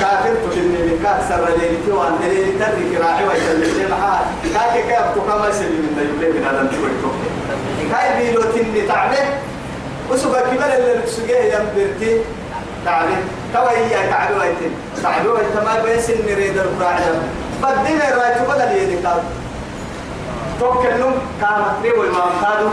كافر 0.01 0.35
تشني 0.43 0.83
من 0.87 1.01
كاسر 1.03 1.41
رجلي 1.45 1.77
تو 1.87 2.01
عن 2.01 2.19
دليل 2.23 2.59
ترك 2.59 3.01
راعي 3.01 3.25
ويسلم 3.29 3.79
لي 3.79 3.87
معاه 3.91 4.21
كاكي 4.55 4.83
كيف 4.83 5.07
تقام 5.15 5.51
يسلم 5.51 5.81
من 5.85 5.95
دليل 5.97 6.35
من 6.35 6.45
هذا 6.47 6.63
نشوي 6.63 6.91
تو 7.03 7.11
كاي 7.93 8.07
بيلو 8.19 8.43
تني 8.43 8.87
تعبه 8.89 9.52
وسبا 10.11 10.41
كبر 10.41 10.71
اللي 10.77 11.03
نسجيه 11.05 11.55
يم 11.55 11.67
بيرتي. 11.77 12.21
تعبه 12.85 13.17
توا 13.55 13.71
هي 13.71 13.95
ويتن 14.39 14.73
تعبه 15.03 15.31
ويتن 15.31 15.65
ما 15.65 15.83
بيسن 15.85 16.15
نريد 16.27 16.59
الراعي 16.59 17.03
بدين 17.63 18.01
الراعي 18.03 18.35
تبدل 18.35 18.77
يدك 18.77 19.07
توكلهم 20.61 21.15
كامت 21.41 21.77
لي 21.83 21.91
والمام 21.91 22.33
كادو. 22.43 22.69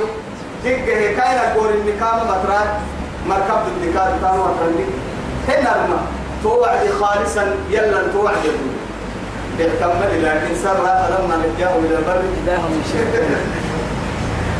دقه 0.66 1.02
كاينة 1.18 1.54
قول 1.56 1.68
إني 1.68 1.92
كام 1.92 2.18
مطرات 2.28 2.72
مركب 3.30 3.62
الدكات 3.68 4.12
تانو 4.22 4.42
وترني 4.44 4.86
هنا 5.48 5.76
الماء 5.76 6.04
توعد 6.44 6.90
خالصا. 7.00 7.46
يلا 7.70 8.02
توعد 8.14 8.46
بيكمل 9.58 10.12
لكن 10.24 10.56
سر 10.64 10.78
فلما 10.78 11.36
نجاه 11.38 11.74
إلى 11.80 11.98
البر. 11.98 12.22
إذا 12.44 12.58
هم 12.58 12.82
يشركون 12.82 13.28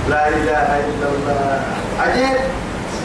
لا 0.10 0.28
إله 0.28 0.70
إلا 0.90 1.08
الله. 1.14 1.62
عجيب 2.02 2.38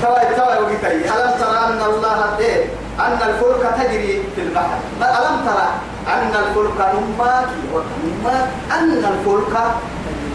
توي 0.02 0.24
توي 0.36 0.57
وقتي 0.64 0.96
ألم 1.14 1.32
ترى 1.40 1.59
أن 1.68 1.80
الله 1.90 2.38
إيه؟ 2.38 2.64
أن 3.00 3.18
الفلك 3.28 3.62
تجري 3.78 4.22
في 4.34 4.40
البحر. 4.46 4.78
ألم 5.02 5.36
ترى 5.46 5.68
أن 6.14 6.32
الفلك 6.42 6.78
نماك 6.94 7.50
ونماك 7.72 8.48
أن 8.72 8.90
الفلك 9.12 9.55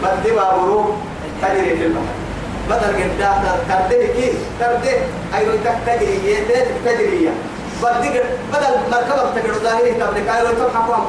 بدي 0.02 0.30
بابرو 0.30 0.94
تجري 1.42 1.76
في 1.78 1.84
البحر. 1.86 2.16
بدل 2.70 2.92
قد 3.02 3.58
ترده 3.68 4.06
كي 4.14 4.32
ترده 4.60 4.96
ايرو 5.34 5.54
تجري 5.86 6.14
يده 6.30 6.66
تجري 6.84 7.30
بدي 7.82 8.10
بدل 8.52 8.74
مركبة 8.92 9.30
تجري 9.34 9.58
ظاهري 9.64 9.92
تبرك. 9.92 10.28
ايرو 10.28 10.68
تحكوا 10.68 10.94
عن 10.94 11.02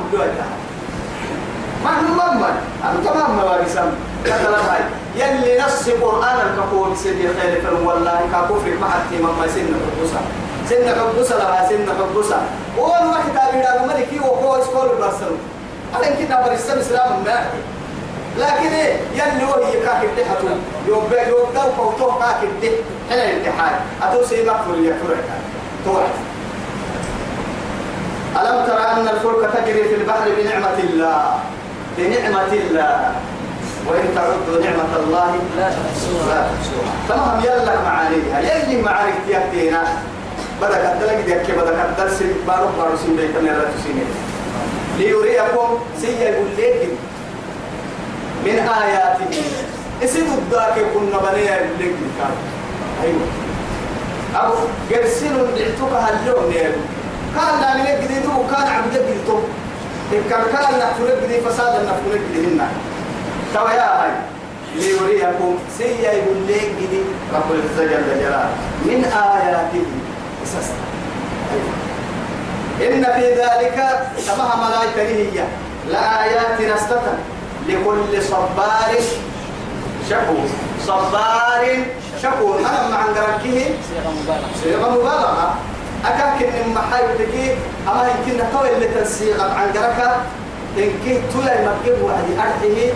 ما 1.83 1.89
هو 1.89 2.13
مما 2.13 2.49
أنا 2.83 2.99
تمام 3.05 3.37
ما 3.37 3.57
بيسم 3.57 3.91
كذا 4.25 4.57
هاي 4.69 4.81
يلي 5.15 5.63
نص 5.63 5.89
قرآن 5.89 6.37
الكفور 6.47 6.95
سيدي 6.95 7.27
خير 7.27 7.61
فلم 7.61 7.87
والله 7.87 8.19
كفر 8.31 8.73
ما 8.81 8.89
حد 8.89 9.13
مما 9.21 9.47
سن 9.47 9.67
حبوسا 9.83 10.21
سن 10.69 10.95
حبوسا 10.99 11.33
لها 11.33 11.69
سن 11.69 11.85
حبوسا 11.99 12.41
وان 12.77 13.07
واحد 13.07 13.49
أبينا 13.49 13.85
ملكي 13.85 14.19
وقوة 14.19 14.63
سكول 14.63 14.89
برسل 14.99 15.35
أنا 15.95 16.39
أبر 16.39 16.51
السلام 16.51 16.79
إسلام 16.79 17.23
ما 17.25 17.45
لكن 18.37 18.73
إيه؟ 18.73 18.97
يلي 19.13 19.45
وهي 19.45 19.85
كاك 19.85 20.03
التحتو 20.03 20.47
يوم 20.87 21.07
بيك 21.09 21.27
يوم 21.27 21.49
دو 21.55 21.61
فوتوه 21.77 22.19
كاك 22.19 22.43
التح 22.43 22.77
حين 23.09 23.19
الامتحان 23.19 23.73
أتوسي 24.03 24.45
مقفل 24.45 24.85
يكفرك 24.85 25.23
توعد. 25.85 26.09
ألم 28.35 28.65
ترى 28.65 28.79
أن 28.79 29.07
الفلك 29.07 29.49
تجري 29.53 29.83
في 29.83 29.95
البحر 29.95 30.29
بنعمة 30.37 30.79
الله؟ 30.83 31.39
بنعمة 31.97 32.53
الله. 32.53 33.11
وإن 33.87 34.05
تعدوا 34.15 34.61
نعمة 34.63 34.93
الله 35.03 35.31
لا 35.57 35.69
تحصوها. 35.69 36.49
تمام 37.09 37.39
يلا 37.43 37.81
معانيها 37.81 38.39
يلي 38.39 38.81
معارك 38.81 39.13
تيكتينا 39.27 39.83
بدك 40.61 40.83
الدلق 40.93 41.19
ديك 41.25 41.57
بدك 41.57 41.79
الدرس. 41.89 42.23
بارو 42.47 42.67
بارو 42.77 42.97
سين 42.97 43.15
بيت 43.15 43.35
نرى 43.43 43.65
تسيني 43.77 44.05
ليريكم 44.97 45.69
سي 46.01 46.07
يقول 46.07 46.47
لك 46.57 46.89
من 48.45 48.57
آياته 48.59 49.41
اسد 50.03 50.29
الداك 50.37 50.75
كنا 50.93 51.17
بني 51.17 51.43
لك 51.43 51.95
كان 52.17 52.33
أيوه. 53.03 53.27
أبو 54.35 54.53
قرسين 54.91 55.33
دعتك 55.57 55.93
هاليوم 55.93 56.51
يا 56.51 56.71
كان 57.35 57.61
لا 57.61 57.69
نلقي 57.77 58.01
جديد 58.03 58.25
وكان 58.25 58.67
عبد 58.67 58.93
جديد 58.93 59.29
تو 60.11 60.17
كان 60.29 60.43
كان 60.53 60.79
نحفر 60.79 61.07
جديد 61.23 61.41
فساد 61.43 61.85
نحفر 61.85 62.13
جديد 62.15 62.53
هنا. 62.53 62.67
توا 63.53 63.71
يا 63.71 64.03
هاي 64.03 64.11
ليريكم 64.75 65.55
سيا 65.77 66.11
يقول 66.11 66.47
لك 66.47 66.71
جديد 66.81 67.05
رب 67.33 67.51
العزة 67.51 67.83
جل 67.91 68.19
جلاله. 68.19 68.49
من 68.85 69.05
آياته 69.05 69.85
أساسا 70.43 70.73
إن 72.81 73.03
في 73.03 73.33
ذلك 73.33 73.77
سمها 74.17 74.55
ملائكة 74.55 75.01
هي 75.01 75.43
لآيات 75.89 76.61
نستة 76.61 77.01
لكل 77.67 78.23
صبار 78.23 78.95
شكور. 80.09 80.47
صبار 80.87 81.85
شكور. 82.23 82.59
أنا 82.59 82.89
مع 82.89 83.05
صيغة 83.89 84.11
مبالغة. 84.11 84.49
صيغة 84.63 84.89
مبالغة. 84.89 85.55
أكاك 86.05 86.43
إن 86.43 86.73
محايب 86.73 87.09
تكي 87.19 87.55
أما 87.87 88.07
يمكن 88.09 88.43
نتوى 88.43 88.69
اللي 88.75 88.87
تنسيغ 88.87 89.41
عن 89.41 89.73
جركة 89.73 90.09
إن 90.77 90.91
كي 91.05 91.21
تولى 91.33 91.53
المكيب 91.59 92.03
وعدي 92.03 92.33
أرحيه. 92.37 92.91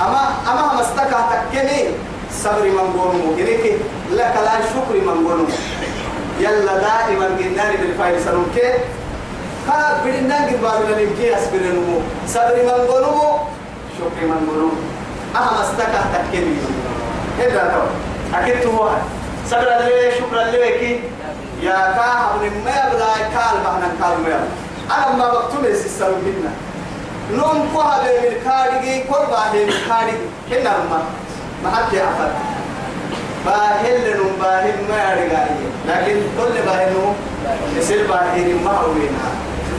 أما 0.00 0.22
أما 0.52 0.80
مستكا 0.80 1.18
تكني 1.30 1.84
صبري 2.32 2.70
من 2.70 2.78
قولمو 2.78 3.32
إنك 3.38 3.64
لك 4.12 4.34
لا 4.44 4.54
شكري 4.72 5.00
من 5.00 5.26
قولمو 5.26 5.46
يلا 6.40 6.74
دائما 6.78 7.26
قلناني 7.38 7.76
بالفايل 7.76 8.20
سنون 8.24 8.46
كي 8.54 8.72
ها 9.68 10.00
بدنا 10.04 10.46
نجيب 10.46 10.60
بابنا 10.62 11.02
نمكي 11.02 11.36
أسبر 11.36 11.58
نمو. 11.58 12.00
صبري 12.28 12.62
من 12.62 12.70
قولمو 12.70 13.38
شكري 13.98 14.26
من 14.26 14.48
قولمو 14.48 14.72
أما 15.36 15.60
مستكا 15.60 16.00
تكني 16.12 16.56
إذا 17.40 17.72
تو 17.74 17.84
أكيد 18.38 18.66
هو 18.66 18.90
صبر 19.50 19.68
اللي 19.80 20.10
شكرا 20.18 20.44
لك. 20.44 21.00
يا 21.62 21.72
كاها 21.72 22.36
من 22.42 22.64
ما 22.64 22.70
يبلا 22.70 23.14
كال 23.16 23.56
بحنا 23.64 23.88
كال 24.00 24.22
ما 24.22 24.40
أنا 24.96 25.16
ما 25.16 25.28
بكتب 25.34 25.64
السلام 25.64 26.12
منا 26.12 26.50
نوم 27.32 27.68
فها 27.74 28.02
بين 28.02 28.32
الكارجي 28.32 29.02
قربا 29.02 29.38
بين 29.52 29.68
الكارجي 29.68 30.16
هنا 30.50 30.70
ما 30.90 31.02
ما 31.64 31.70
حد 31.70 31.92
يعرف 31.92 32.32
باهل 33.46 34.16
نوم 34.16 34.32
باهل 34.42 34.74
ما 34.88 35.12
يرجع 35.12 35.44
لكن 35.88 36.16
كل 36.38 36.62
باهل 36.66 36.92
نوم 36.92 37.16
يصير 37.76 38.06
باهل 38.06 38.54
ما 38.64 38.70
هو 38.70 38.92
بينها 38.92 39.30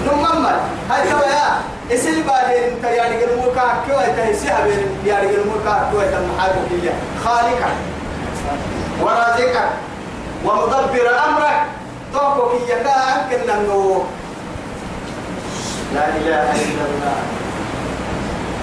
نمما 0.08 0.60
هاي 0.90 1.10
توا 1.10 1.28
يا. 1.28 1.48
اسل 1.96 2.24
بعدين 2.24 2.64
انت 2.64 2.84
يعني 2.84 3.24
قلمو 3.24 3.52
كا 3.56 3.84
كيو 3.88 4.00
انت 4.00 4.20
هسيها 4.20 4.64
بين 4.68 4.88
يعني 5.06 5.28
انت 6.04 6.18
محاكو 6.38 6.60
كيا 6.70 6.94
خالقا. 7.26 7.70
ورازقا. 9.02 9.70
ومدبر 10.46 11.08
أمرك. 11.28 11.62
توكو 12.14 12.50
كيا 12.66 12.84
كا 12.84 12.90
انكن 12.90 13.50
انه 13.50 14.06
لا 15.94 16.08
إله 16.08 16.52
إلا 16.52 16.84
الله. 16.90 17.18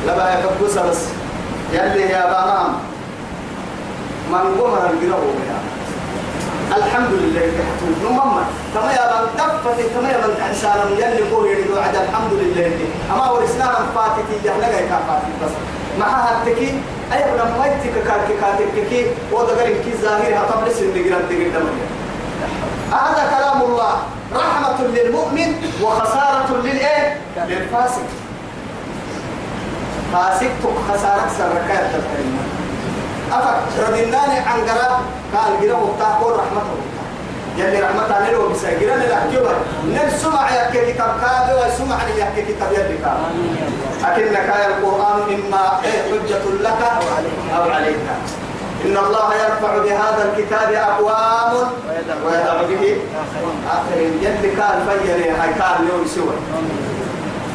لا 0.06 0.16
بقى 0.16 0.40
يكبوس 0.40 0.78
بس. 0.78 1.02
يلي 1.72 2.02
يا 2.02 2.26
بامام 2.30 2.72
من 4.30 4.60
قمر 4.60 4.90
القرب 4.90 5.36
يا. 5.48 5.58
الحمد 6.76 7.12
لله 7.12 7.44
كحتو 7.56 7.86
نمما 8.04 8.44
كما 8.74 8.90
يا 8.92 9.04
من 9.22 9.28
دفت 9.38 9.78
كما 9.94 10.08
يا 10.10 10.18
من 10.26 10.34
انسان 10.48 10.78
يلي 10.98 11.22
قول 11.30 11.46
يدو 11.46 11.74
عد 11.80 11.96
الحمد 11.96 12.32
لله 12.32 12.70
اما 13.12 13.30
ورسنا 13.30 13.66
من 13.78 13.86
فاتتي 13.94 14.36
يحلق 14.48 14.72
كافاتي 14.90 15.32
بس. 15.42 15.54
مع 15.98 16.06
هاتكي 16.06 16.68
اي 17.12 17.20
ابن 17.24 17.40
ميتك 17.60 17.94
كاك 18.06 18.28
كاتك 18.40 19.06
ودغر 19.32 19.68
كي 19.84 19.92
ظاهر 20.02 20.34
قبل 20.50 20.72
سن 20.74 20.88
دغر 20.94 21.20
دغر 21.30 21.62
هذا 22.92 23.22
كلام 23.36 23.62
الله. 23.62 23.94
رحمة 24.34 24.78
للمؤمن 24.96 25.50
وخسارة 25.82 26.48
للإيه؟ 26.64 27.18
للفاسق. 27.48 28.08
فاسق 30.12 30.62
خسارة 30.88 31.26
سركات 31.38 31.90
الكلمة 31.94 32.42
أفك 33.32 33.56
ردناني 33.88 34.38
عن 34.38 34.58
قراب 34.68 35.00
قال 35.36 35.50
قراب 35.60 35.82
وقتاقون 35.82 36.32
رحمته. 36.32 36.78
يلي 37.58 37.80
رحمة 37.80 38.04
الله 38.06 38.30
لو 38.32 38.48
بس 38.48 38.64
قراب 38.64 38.98
للأكتوبة 39.02 39.52
نل 39.86 40.12
سمع 40.22 40.44
يحكي 40.56 40.92
كتاب 40.92 41.10
كاد 41.22 41.48
وسمع 41.58 41.98
يحكي 42.16 42.42
كتاب 42.42 42.72
يلي 42.72 42.98
كاد 43.04 43.18
أكنك 44.04 44.48
يا 44.62 44.66
القرآن 44.66 45.18
إما 45.34 45.62
إيه 45.84 46.02
حجة 46.10 46.44
لك 46.66 46.82
أو 47.56 47.70
عليك. 47.70 47.96
إن 48.84 48.96
الله 48.96 49.28
يرفع 49.34 49.72
بهذا 49.78 50.22
الكتاب 50.28 50.72
أقوام 50.72 51.52
ويدع 52.26 52.62
به 52.70 52.84
آخرين. 53.76 54.12
يلي 54.22 54.50
كان 54.56 54.76
فيري 54.88 55.30
هاي 55.30 55.50
كان 55.58 55.88
يوم 55.90 56.06
سوى. 56.14 56.36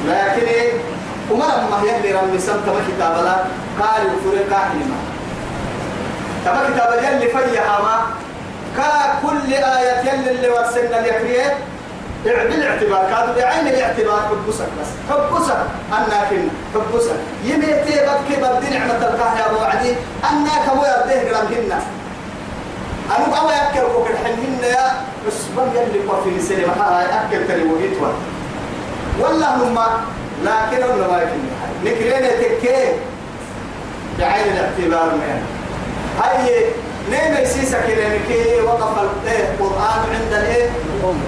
لكن 0.08 0.48
وما 1.32 1.46
لما 1.46 1.78
يلي 1.90 2.12
رمي 2.18 2.40
سمت 2.40 2.68
ما 2.68 2.82
كتاب 2.88 3.14
لا 3.26 3.36
قال 3.82 4.02
يفرق 4.06 4.50
كلمة 4.50 4.99
تما 6.46 6.70
كتاب 6.74 7.04
يلي 7.04 7.28
فيها 7.28 7.80
ما 7.82 8.00
كا 8.78 9.20
كل 9.28 9.54
آية 9.54 10.00
يلي 10.14 10.32
اللي 10.32 10.50
ورسلنا 10.50 11.00
اليكريه 11.00 11.58
بالاعتبار 12.26 13.06
كانوا 13.10 13.36
بعين 13.36 13.68
الاعتبار 13.68 14.20
حبسك 14.22 14.68
بس. 14.82 14.88
حبسك 15.10 15.58
أنا 15.94 16.24
كن 16.30 16.48
حبسك 16.74 17.16
يميتي 17.44 18.00
بدك 18.02 18.40
بدي 18.40 18.78
نعمة 18.78 18.94
الكاه 18.94 19.38
يا 19.40 19.50
أبو 19.52 19.60
عدي 19.60 19.94
أنا 20.32 20.50
كمو 20.66 20.84
يرده 20.86 21.30
قرامهن 21.38 21.72
أنا 23.18 23.26
أبغى 23.28 23.56
أكل 23.56 23.86
وكل 23.96 24.18
حنهن 24.18 24.60
يا 24.64 24.92
بس 25.28 25.34
بم 25.58 25.70
يلي 25.76 26.00
في 26.24 26.30
نسيني 26.38 26.66
محاها 26.66 27.26
أكل 27.28 27.48
تري 27.48 27.64
وجيتوا 27.64 28.08
والله 29.20 29.56
هم 29.56 29.80
لكن 30.44 30.84
أنا 30.84 31.08
ما 31.08 31.22
يكن 31.22 31.40
نكرين 31.86 32.30
تكيه. 32.42 32.94
بعين 34.20 34.46
الاعتبار 34.54 35.16
من 35.16 35.42
هاي 36.24 36.66
نيم 37.12 37.44
يسيسك 37.44 37.86
لأنك 37.98 38.30
وقف 38.66 38.98
القرآن 39.28 40.00
عند 40.14 40.34
الايه؟ 40.34 40.70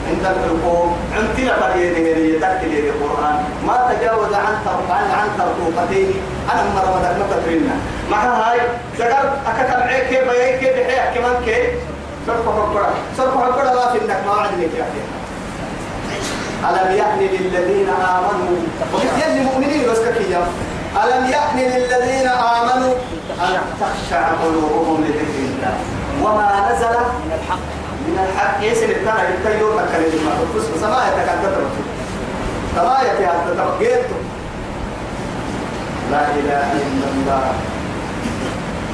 عند 0.09 0.25
الحكم 0.25 0.95
عندنا 1.15 1.53
فريد 1.59 1.93
هي 1.95 2.33
تكل 2.39 2.73
القرآن. 2.89 3.35
ما 3.67 3.93
تجاوز 3.93 4.33
عن 4.33 4.53
عن 4.89 5.11
عن 5.11 5.27
ترقوقتين 5.37 6.13
أنا 6.53 6.63
مرة 6.75 6.99
ما 7.01 7.17
ما 7.19 7.25
تدرينا 7.35 7.75
مع 8.11 8.23
هاي 8.23 8.59
ذكر 8.97 9.31
أكتب 9.47 9.79
عيك 9.87 10.09
بيك 10.09 10.73
بحيح 10.73 11.13
كمان 11.15 11.35
كي. 11.45 11.63
صرف 12.27 12.45
حقرة 12.45 12.93
صرف 13.17 13.33
حقرة 13.37 13.73
ما 13.73 13.91
في 13.91 14.05
إنك 14.05 14.17
ما 14.27 14.31
عندك 14.33 14.69
يا 14.77 14.85
ألم 16.69 16.97
يأن 16.97 17.19
للذين 17.19 17.89
آمنوا؟ 17.89 18.57
وبالتالي 18.93 19.41
المؤمنين 19.41 19.81
بس 19.91 19.97
كفيا 19.99 20.41
ألم 20.91 21.25
يأن 21.25 21.57
للذين 21.57 22.27
آمنوا 22.27 22.93
أن 23.39 23.57
تخشع 23.79 24.27
قلوبهم 24.43 25.03
لذكر 25.03 25.39
الله؟ 25.39 25.75
وما 26.23 26.71
نزل 26.71 26.95
من 27.25 27.31
الحق. 27.39 27.67
من 28.07 28.27
الحق. 28.27 28.63
يسر 28.63 28.89
التنى 28.89 29.27
التيور 29.29 29.71
تكلم 29.71 30.25
ما 30.25 30.31
تقص 30.39 30.81
سماء 30.81 31.03
يتكدر 31.07 31.63
سماء 32.75 33.01
يتكدر 33.05 33.67
لا 36.11 36.21
إله 36.27 36.71
إلا 36.71 37.07
الله. 37.13 37.43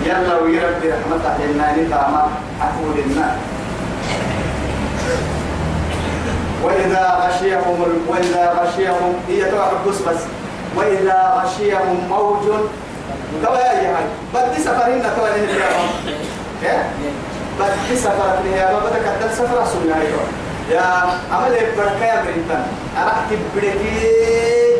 يلا 0.06 0.36
ويربي 0.42 0.92
رحمته 0.92 1.46
لنا 1.46 1.76
نتاما 1.76 2.30
عفو 2.62 2.84
للناس 2.96 3.36
وإذا 6.64 7.28
غشيهم 7.28 7.78
وإذا 8.08 8.54
غشيهم. 8.62 9.14
هي 9.28 9.52
توعد 9.52 9.78
بس 9.88 10.02
بس. 10.02 10.22
وإذا 10.78 11.20
غشيهم 11.38 12.08
موج. 12.10 12.46
توا 13.44 13.56
يا 13.58 13.98
هاي 13.98 14.06
بدي 14.34 14.62
سفرين 14.64 15.04
توا 15.04 15.30
نه 15.30 15.52
يا 16.64 16.90
بدي 17.60 17.96
سفر 17.96 18.36
يا 18.56 18.72
ما 18.74 18.80
بدك 18.80 19.02
كدل 19.06 19.34
سفر 19.36 19.66
سنة 19.66 19.96
يا 20.72 20.86
عمل 21.32 21.54
بركة 21.78 22.06
يا 22.06 22.22
بريتان 22.24 22.66
أنا 22.98 23.14
تبركي 23.30 24.00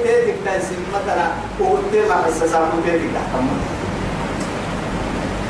تيجي 0.04 0.34
تنسي 0.46 0.76
مثلا. 0.96 1.28
وقلت 1.60 1.94
ما 2.10 2.16
حس 2.26 2.52
سامو 2.52 2.82
تيجي 2.86 3.08
تحكم 3.16 3.48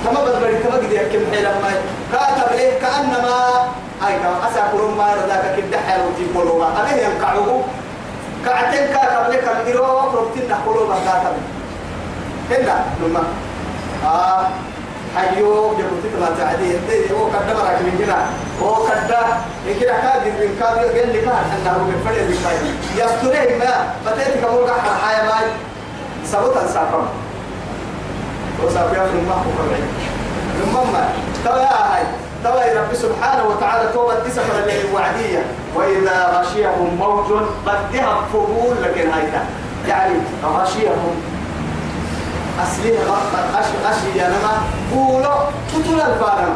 كما 0.05 0.19
بدبري 0.25 0.57
كما 0.63 0.75
قد 0.75 0.91
يحكم 0.91 1.19
حيلا 1.31 1.49
ما 1.49 1.69
كاتب 2.11 2.55
ليه 2.57 2.79
كأنما. 2.79 3.37
هاي 4.01 4.13
كما 4.19 4.37
أسافر 4.51 4.87
ما 4.97 5.13
رداك 5.13 5.55
كده 5.57 5.77
حيل 5.87 6.01
وتيب 6.01 6.37
قلوبا 6.37 6.67
أنا 6.67 7.01
ينقعه 7.01 7.63
كعتين 8.47 8.87
كاتب 8.87 9.31
لك 9.31 9.43
الإيرو 9.61 9.85
فربتنا 10.11 10.55
قلوبا 10.67 10.95
كاتب 11.05 11.35
هنا 12.51 12.85
لما 13.03 13.23
آه 14.05 14.47
حيو 15.15 15.73
جبت 15.77 16.13
ما 16.21 16.29
تعدي 16.39 16.63
يدي 16.73 17.13
هو 17.13 17.29
كذا 17.31 17.53
مرة 17.53 17.79
من 17.83 18.03
هنا 18.03 18.25
هو 18.63 18.75
كذا 18.85 19.41
يمكن 19.67 19.85
كاد 19.85 20.23
من 20.27 20.57
كاد 20.59 20.77
قال 20.77 21.11
لي 21.13 21.21
كان 21.21 21.43
أنه 21.55 21.77
من 21.77 22.01
فرد 22.05 22.27
بكاي 22.29 22.57
يستريه 22.95 23.57
ما 23.57 23.93
بدأت 24.05 24.37
كمول 24.45 24.69
قحر 24.69 25.07
حياة 25.07 25.25
ما 25.25 25.39
سبوت 26.25 26.57
السافر 26.57 27.07
وسافر 28.63 28.93
في 28.95 29.17
وكبرين 29.17 29.87
لما 30.61 31.09
توا 31.45 31.57
يا 31.57 31.95
هاي. 31.95 32.03
توا 32.43 32.81
رب 32.81 32.93
سبحانه 32.93 33.43
وتعالى 33.47 33.89
توبة 33.93 34.19
تسفر 34.19 34.59
الليل 34.59 34.85
الوعدية. 34.85 35.43
وإذا 35.75 36.17
غشيهم 36.39 36.95
موج 36.99 37.41
بدها 37.65 38.15
فضول 38.33 38.75
لكن 38.83 39.09
هاي 39.09 39.23
يعني 39.87 40.13
غشيهم. 40.45 41.15
أصليه 42.63 42.99
أش 43.59 43.65
أشي 43.85 44.17
يا 44.19 44.27
نما. 44.27 44.53
قولوا 44.95 45.35
تطول 45.73 46.01
الفارم. 46.01 46.53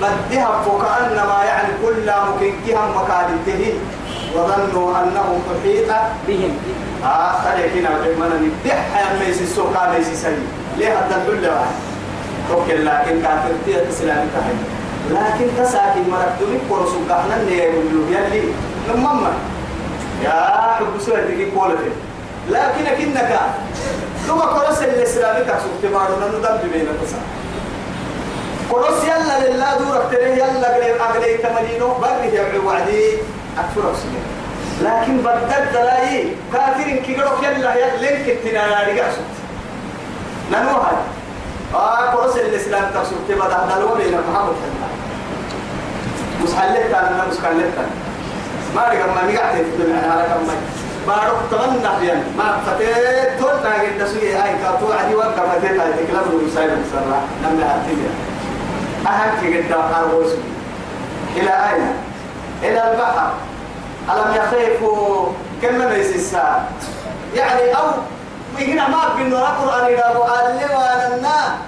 بدها 0.00 0.62
فكأنما 0.64 1.44
يعني 1.44 1.68
كل 1.84 2.06
مكنكهم 2.06 2.90
مكانته 2.96 3.74
وظنوا 4.34 4.90
أنهم 5.02 5.42
أحيط 5.52 5.90
بهم. 6.28 6.58
آه 7.04 7.32
خلي 7.32 7.68
كنا 7.68 7.90
بمنا 8.04 8.34
نبدح 8.34 8.78
يا 8.98 9.26
ميسي 9.26 9.44
السوق 9.44 9.88
ميسي 9.96 10.14
سلي 10.16 10.36
ليه 10.78 10.92
هذا 10.92 11.16
الدل 11.16 11.48
واحد؟ 11.48 11.89
توكل 12.50 12.86
لكن 12.86 13.22
كافر 13.22 13.52
تي 13.66 13.72
تسلم 13.90 14.28
كهي 14.34 14.54
لكن 15.10 15.46
تساكن 15.58 16.10
مركتوني 16.10 16.58
كورسو 16.68 16.98
كحنا 17.08 17.50
يقولوا 17.50 18.06
يلي. 18.10 18.42
لما 18.88 19.32
يا 20.24 20.76
حب 20.78 21.00
سوى 21.00 21.16
تجي 21.16 21.50
كولته 21.50 21.92
لكن 22.50 22.84
كنك 22.98 23.40
لما 24.28 24.46
كورس 24.46 24.82
الإسلامي 24.82 25.44
كسوك 25.44 25.76
تبارو 25.82 26.14
ندم 26.16 26.68
بينك 26.72 26.88
تسا 27.02 27.18
كورس 28.70 29.04
يلا 29.04 29.48
لله 29.48 29.78
دورك 29.78 30.10
تريه 30.12 30.34
يلا 30.34 30.74
قليل 30.74 30.94
أقلي 31.00 31.36
تمدينو 31.36 31.94
بري 31.94 32.34
يا 32.34 32.60
وعدي 32.66 33.04
أكثر 33.58 33.92
أسلم 33.92 34.24
لكن 34.82 35.16
بدل 35.16 35.72
دلاي 35.72 36.32
كافر 36.52 36.90
كيقولك 37.06 37.42
يلا 37.42 37.74
يلا 37.74 37.96
لينك 38.00 38.28
التنانا 38.28 38.82
رجعسوت 38.88 39.32
ننوها 40.52 41.02
آه 41.74 42.14
كورس 42.14 42.36
الإسلام 42.36 42.90
تسوك 42.90 43.18
تبارو 43.28 43.68
دلوا 43.68 43.96
بينك 43.96 44.20
محمد 44.32 44.54
حنا 44.62 44.88
مسحلت 46.42 46.94
أنا 46.94 47.26
مسحلت 47.30 47.72
ما 48.74 48.88
رجع 48.88 49.06
ما 49.06 49.32
نقعد 49.32 49.54
في 49.54 49.60
الدنيا 49.62 50.10
على 50.12 50.22
كم 50.22 50.52
بارك 51.06 51.32
تمنى 51.50 52.00
بيان 52.00 52.22
ما 52.38 52.58
فتيت 52.66 53.40
تقول 53.40 53.62
ناقل 53.62 53.98
تسوي 53.98 54.32
هاي 54.32 54.58
كاتو 54.58 54.92
عدي 54.92 55.14
وقع 55.14 55.58
فتيت 55.58 55.80
هاي 55.80 55.92
تكلم 55.92 56.50
بسرعة 56.54 57.22
نمنا 57.44 57.64
هاتيا 57.64 58.10
أهم 59.06 59.40
في 59.40 59.62
قد 59.62 59.72
أرغوز 59.72 60.32
إلى 61.36 61.50
أين؟ 61.50 61.92
إلى 62.62 62.92
البحر. 62.92 63.30
ألم 64.10 64.34
يخافوا؟ 64.34 65.28
الإنسان 66.30 66.64
يعني 67.36 67.76
أو 67.76 67.86
هنا 68.58 68.88
ما 68.88 69.14
بينه 69.16 69.38
القرآن 69.38 69.84
إذا 69.94 70.10
أبو 70.10 70.22
ألم 70.24 70.70
أنا 70.76 71.58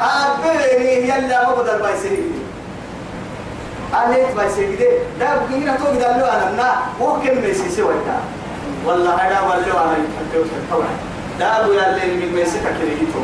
أبني 0.00 1.08
يلا 1.08 1.48
ما 1.48 1.54
بدل 1.54 1.78
بايسيري 1.82 2.30
أليت 4.06 4.36
بايسيري 4.36 4.76
ده 4.76 4.86
ده 5.20 5.28
هنا 5.56 5.76
تو 5.76 5.84
بدل 5.84 6.00
له 6.00 6.36
أنا 6.36 6.50
نا 6.56 6.76
ممكن 7.00 7.40
ميسي 7.40 7.70
سوى 7.70 7.94
ده 7.94 8.16
والله 8.86 9.14
هذا 9.14 9.40
والله 9.40 9.84
أنا 9.84 9.96
يتحدث 9.96 10.50
طبعا. 10.70 10.88
ده 11.40 11.60
أبو 11.60 11.72
يلا 11.72 12.04
من 12.04 12.32
ميسي 12.34 12.58
كده 12.58 13.20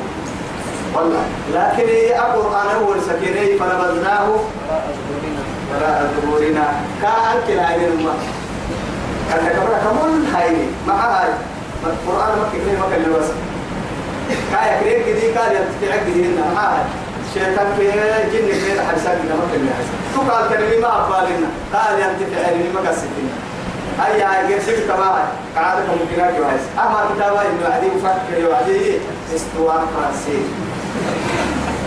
والله. 0.94 1.22
لكن 1.54 1.88
القرآن 2.16 2.76
هو 2.84 2.94
السكيني 2.94 3.58
فنبذناه. 3.58 4.28
وراء 5.72 6.10
ظهورنا 6.22 6.72
كان 7.02 7.36
كلا 7.48 7.66
عين 7.66 8.04
ما 8.04 8.14
كان 9.30 9.46
كبر 9.48 9.76
كمون 9.84 10.26
هاي 10.34 10.56
مع 10.88 10.94
هاي 10.94 11.28
القرآن 11.86 12.38
ما 12.38 12.46
كفيه 12.52 12.78
ما 12.78 12.86
كان 12.90 13.02
لوس 13.02 13.28
كاي 14.52 14.80
كريم 14.80 15.02
كذي 15.06 15.32
كان 15.34 15.52
يتفع 15.52 15.96
كذي 15.96 16.24
هنا 16.26 16.44
هاي 16.56 16.82
شيطان 17.34 17.66
في 17.78 17.84
جن 18.32 18.48
كذي 18.48 18.80
حرسان 18.88 19.18
كذا 19.22 19.34
ما 19.34 19.46
كان 19.52 19.60
لوس 19.66 19.88
تو 20.14 20.32
قال؟ 20.32 20.48
كلمة 20.48 20.80
ما 20.80 20.88
أقبلنا 20.88 21.48
قال 21.74 21.94
ينتفع 22.00 22.50
لي 22.50 22.72
ما 22.74 22.80
كسبنا 22.90 23.32
أي 24.06 24.22
هاي 24.22 24.48
جرسك 24.48 24.86
كما 24.88 25.28
قاعدة 25.56 25.80
ممكنة 25.80 26.38
جواز 26.38 26.62
أما 26.78 27.00
كتابة 27.14 27.40
إنه 27.40 27.74
عدي 27.74 27.86
مفكر 27.86 28.50
وعدي 28.50 28.98
استوان 29.34 29.82
فرنسي 29.94 30.42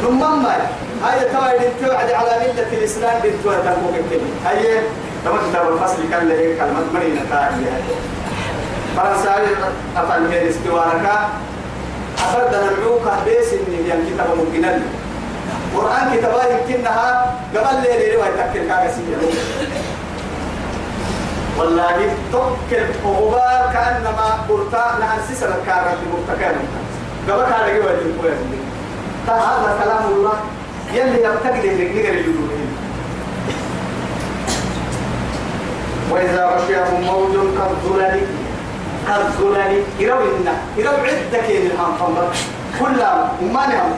ثم 0.01 0.19
ما 0.19 0.55
هاي 1.03 1.29
توعد 1.29 1.59
توعد 1.81 2.11
على 2.11 2.39
ملة 2.39 2.77
الإسلام 2.77 3.21
بنت 3.23 3.45
وتنبوك 3.45 3.95
الكلمة 3.95 4.29
هاي 4.45 4.81
تمام 5.25 5.39
كتاب 5.49 5.73
الفصل 5.73 5.97
كان 6.11 6.29
له 6.29 6.35
كلمة 6.35 6.83
مرينة 6.93 7.21
تاعي 7.29 7.51
فرنساوي 8.97 9.47
أفعل 9.97 10.27
هي 10.31 10.41
الاستوارك 10.41 11.11
أفرد 12.17 12.55
نمعوك 12.55 13.05
بيس 13.25 13.53
إن 13.53 13.85
يعني 13.87 14.01
كتاب 14.09 14.27
ممكن 14.37 14.65
قرآن 15.75 16.17
كتابة 16.17 16.43
يمكنها 16.43 17.35
قبل 17.55 17.81
ليلة 17.81 18.17
ويتكر 18.17 18.67
كاغسية. 18.67 19.17
والله 21.57 21.97
تذكر 22.33 22.85
غبار 23.05 23.73
كأنما 23.73 24.27
قرطا 24.49 24.97
نحن 25.01 25.19
سيسر 25.27 25.47
الكارة 25.47 25.97
المبتكرة 26.03 26.61
قبل 27.29 27.43
كان 27.43 27.75
يجوا 27.75 27.91
يتنقوا 27.91 28.29
هذا 29.27 29.79
كلام 29.83 30.03
الله. 30.11 30.33
يلي 30.93 31.23
يبتقي 31.23 31.75
لك 31.75 31.91
نقر 31.91 32.13
الجنوبين 32.13 32.69
وإذا 36.11 36.45
غشيهم 36.45 37.01
موج 37.01 37.33
كالظلل 37.33 38.27
كالظلل 39.07 39.83
يروا 39.99 40.37
إنا 40.37 40.53
يروا 40.77 40.99
عدة 40.99 41.47
كين 41.47 41.71
الهم 41.71 41.97
كلها 42.79 43.31
وما 43.41 43.67
نهم 43.67 43.93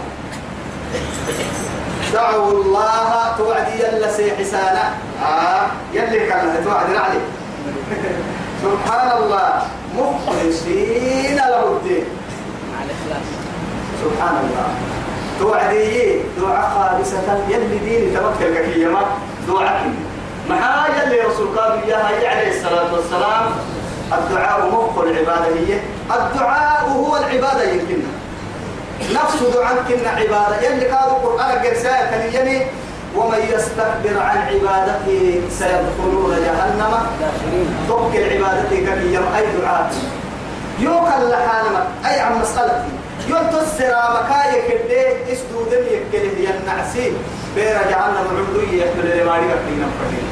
دعوا 2.14 2.51
الله 2.51 3.36
توعدي 3.38 3.84
يلا 3.84 4.12
سيحسانا 4.12 4.91
آه 5.24 5.68
يلي 5.93 6.20
كان 6.28 6.64
توعد 6.64 6.95
عليه 6.95 7.26
سبحان 8.64 9.18
الله 9.24 9.62
مخلصين 9.97 11.36
له 11.36 11.64
الدين. 11.68 12.05
سبحان 14.03 14.36
الله. 14.43 14.68
توعدي 15.39 16.20
دعاء 16.41 16.70
خالصة 16.76 17.39
يلي 17.49 17.78
دين 17.78 18.14
توكل 18.16 18.74
كيما 18.74 19.01
دعاء. 19.47 19.91
مع 20.49 20.88
يلي 20.88 21.22
رسول 21.22 21.47
قال 21.58 21.84
إياها 21.84 22.30
عليه 22.30 22.49
الصلاة 22.58 22.93
والسلام. 22.93 23.45
الدعاء 24.14 24.70
مخ 24.72 25.03
العبادة 25.03 25.45
هي. 25.45 25.80
الدعاء 26.12 26.89
هو 26.89 27.18
العبادة 27.18 27.64
يمكن 27.72 27.99
نفس 29.14 29.43
دعاء 29.53 29.76
كنا 29.88 30.10
عبادة. 30.10 30.68
يلي 30.68 30.86
قالوا 30.86 31.18
القرآن 31.18 31.51
قرساية 31.51 32.30
تليني 32.30 32.66
ومن 33.16 33.39
يستكبر 33.53 34.22
عن 34.22 34.38
عبادته 34.38 35.41
سيدخلون 35.60 36.36
جهنم. 36.45 36.93
توكل 37.88 38.24
عبادتي 38.24 38.78
كيما 38.78 39.38
أي 39.38 39.45
دعاء. 39.62 39.93
يوكل 40.80 41.30
لحالما 41.30 41.88
أي 42.05 42.20
عن 42.20 42.41
مسألتي 42.41 42.91
يوم 43.28 43.47
تسرى 43.47 44.03
مكاية 44.18 44.70
كده 44.70 45.34
اسدو 45.34 45.64
دم 45.72 45.84
يكله 45.91 46.49
ينعسي. 46.49 47.12
بير 47.55 47.78
جعلنا 47.89 48.20
معبدوية 48.24 48.84
يحمل 48.84 49.22
لماري 49.22 49.45
بكينا 49.45 49.88
فكين 49.99 50.28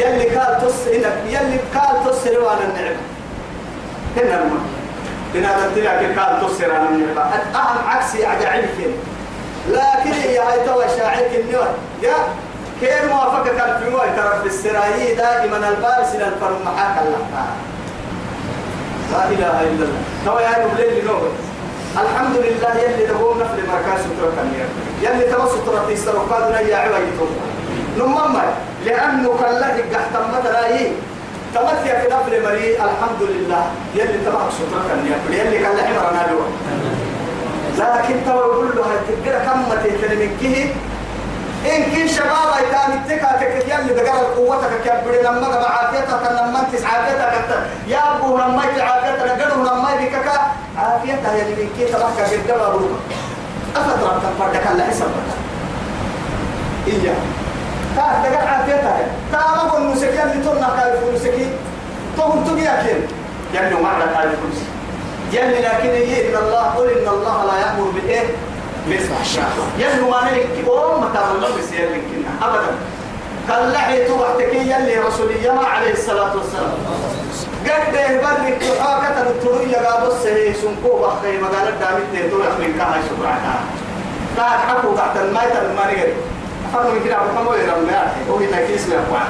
يلي 0.00 0.36
قال 0.36 0.52
تس 0.62 0.86
يلي 1.34 1.58
قال 1.74 1.94
تسر 2.06 2.40
وأنا 2.40 2.64
النعمة. 2.68 3.02
هنا 4.16 4.42
الماء 4.42 4.64
هنا 5.34 5.50
تنتلع 5.60 5.92
قال 5.92 6.32
تسر 6.40 6.68
وأنا 6.72 6.88
النعمة. 6.88 7.22
أهم 7.54 7.78
عكسي 7.88 8.26
عجائبك 8.26 8.94
لكن 9.68 10.30
يا 10.30 10.42
هاي 10.42 10.66
توا 10.66 10.84
شاعرك 10.96 11.30
النور 11.34 11.68
يا 12.02 12.14
كيف 12.80 13.04
موافقة 13.12 13.50
كان 13.58 13.80
في 13.80 13.90
موي 13.90 14.10
ترى 14.16 14.40
في 14.42 14.46
السرايي 14.46 15.14
دائما 15.14 15.56
البارس 15.68 16.14
إلى 16.14 16.24
الفرم 16.28 16.58
محاك 16.66 16.96
الله 17.02 17.18
لا 19.12 19.24
إله 19.28 19.60
إلا 19.60 19.84
الله. 19.84 20.02
توا 20.24 20.40
يا 20.40 20.64
نبلي 20.64 21.02
نور 21.02 21.28
الحمد 22.02 22.36
لله 22.36 22.72
يلي 22.82 23.06
دهوم 23.06 23.38
نفل 23.38 23.58
مركز 23.68 24.00
سترة 24.00 24.32
يلي 25.02 25.24
تبى 25.24 25.42
سترة 25.48 25.84
تيسر 25.88 26.16
وقادنا 26.16 26.60
يا 26.60 26.76
عوي 26.76 27.00
نمما 27.98 28.44
لأنه 28.88 29.28
كله 29.40 29.76
قحت 29.94 30.14
مثلا 30.40 30.66
إيه 30.66 30.88
تمت 31.54 31.86
يا 31.86 32.04
نفل 32.12 32.42
مري 32.44 32.74
الحمد 32.76 33.20
لله 33.20 33.62
يلي 33.94 34.18
تبى 34.24 34.42
سترة 34.56 34.82
كنيا 34.88 35.44
يلي 35.44 35.58
كله 35.58 35.82
حمرنا 35.86 36.26
له 36.30 36.40
لكن 37.78 38.14
توا 38.26 38.40
يقول 38.40 38.68
له 38.76 38.82
هتقدر 38.92 39.38
كم 39.46 39.60
تتلمكيه 39.84 40.64
إن 41.66 41.82
كن 41.92 42.08
شباب 42.08 42.48
أيتام 42.58 42.90
التكا 42.98 43.30
تكت 43.40 43.64
يلي 43.68 43.94
دقر 43.94 44.24
قوتك 44.36 44.70
كبر 44.84 45.12
لما 45.24 45.46
قبع 45.46 45.68
عافيتك 45.70 46.22
لما 46.30 46.60
انتس 46.60 46.84
عافيتك 46.84 47.58
يا 47.88 48.16
أبو 48.16 48.36
لما 48.38 48.62
عافيتك 48.80 49.22
لقره 49.26 49.54
لما 49.56 49.90
بكك 50.00 50.28
عافيتها 50.78 51.34
يلي 51.36 51.54
من 51.62 51.70
كي 51.78 51.84
تبقى 51.92 52.02
قدام 52.04 52.60
أبوك. 52.60 52.90
أفد 53.76 54.02
ربك 54.04 54.22
فردك 54.38 54.66
على 54.66 54.82
حسابك 54.82 55.28
إياه. 56.86 57.14
تا 57.98 58.06
دقر 58.22 58.46
عافيتها 58.48 58.98
تا 59.32 59.38
ما 59.38 59.62
قل 59.70 59.92
نسك 59.92 60.12
يلي 60.20 60.38
تنا 60.44 60.68
كايف 60.76 61.14
نسكي 61.14 61.46
تهم 62.16 62.44
تجي 62.44 62.68
أكين 62.68 63.00
يلي 63.54 63.74
مرة 63.74 64.06
كايف 64.14 64.38
نسك 64.50 64.68
يلي 65.32 65.58
لكن 65.60 65.88
إيه 65.88 66.30
إن 66.30 66.36
الله 66.42 66.62
قل 66.76 66.88
إن 66.88 67.08
الله 67.08 67.44
لا 67.48 67.56
يأمر 67.60 67.90
بالإيه 67.94 68.26
بالفحشاء 68.86 69.50
يلي 69.78 70.10
ما 70.10 70.20
نلك. 70.24 70.68
أم 70.68 71.02
تمام 71.14 71.40
بس 71.58 71.72
يلي 71.72 72.00
كنا. 72.08 72.48
أبدا. 72.48 72.72
قال 73.50 73.72
لحيت 73.72 74.10
وقتك 74.10 74.54
يلي 74.54 74.98
رسولي 74.98 75.52
ما 75.54 75.66
عليه 75.66 75.92
الصلاة 75.92 76.32
والسلام. 76.36 76.78
قد 77.66 77.92
برك 78.22 78.62
تحاكة 78.62 79.20
الطرية 79.20 79.76
قابل 79.76 80.12
سهي 80.22 80.54
سنكو 80.54 80.98
بخي. 80.98 81.38
مقالة 81.38 81.70
دامت 81.80 82.06
تيتو 82.12 82.36
يخلين 82.40 82.72
كاها 82.78 82.98
سبعتها 83.08 83.60
تاك 84.36 84.60
حكو 84.68 84.96
تحت 84.96 85.16
الماء 85.16 85.48
تلماني 85.54 86.12
فرمو 86.72 86.90
من 86.90 87.04
كده 87.04 87.16
أبو 87.16 87.28
حمو 87.38 87.52
يرمي 87.54 87.92
وهي 88.28 88.46
تكيس 88.46 88.88
لأخوان 88.88 89.28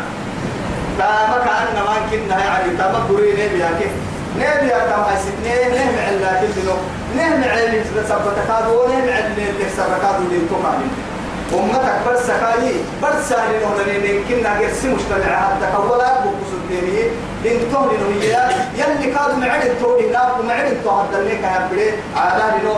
تاما 0.98 1.38
كأن 1.44 1.74
ما 1.86 1.96
كنا 2.10 2.44
يعني 2.44 2.76
تاما 2.76 2.98
قرين 3.08 3.34
نبيا 3.34 3.70
كيف؟ 3.80 3.92
نبيا 4.36 4.78
تاما 4.78 5.12
ستنين 5.22 5.70
نهم 5.74 5.94
علا 6.06 6.40
كل 6.40 6.70
نهم 7.16 7.42
علا 7.44 7.82
سبتكادو 8.08 8.86
نهم 8.88 9.02
علا 9.08 9.26
اللي 9.26 9.68
سبتكادو 9.76 10.22
اللي 10.24 10.36
انتقالين 10.36 10.90
أمتك 11.54 11.94
برس 12.06 12.26
كاي 12.26 12.72
برس 13.02 13.28
سالي 13.28 13.58
نهلني 13.64 14.22
كنا 14.28 14.58
قرسي 14.58 14.88
مجتمع 14.88 15.36
حتى 15.36 15.66
كولا 15.76 16.20
بوكس 16.20 16.50
الديني 16.52 17.02
دين 17.42 17.58
تهلي 17.72 17.96
نهيا 18.18 18.50
يلي 18.76 19.12
كادو 19.14 19.36
معد 19.40 19.64
التولي 19.66 20.10
لا 20.10 20.32
ومعد 20.32 20.66
التوهد 20.66 21.10
دلنيك 21.12 21.42
يا 21.42 21.68
بلي. 21.72 21.90
عاداني 22.16 22.62
نو 22.64 22.74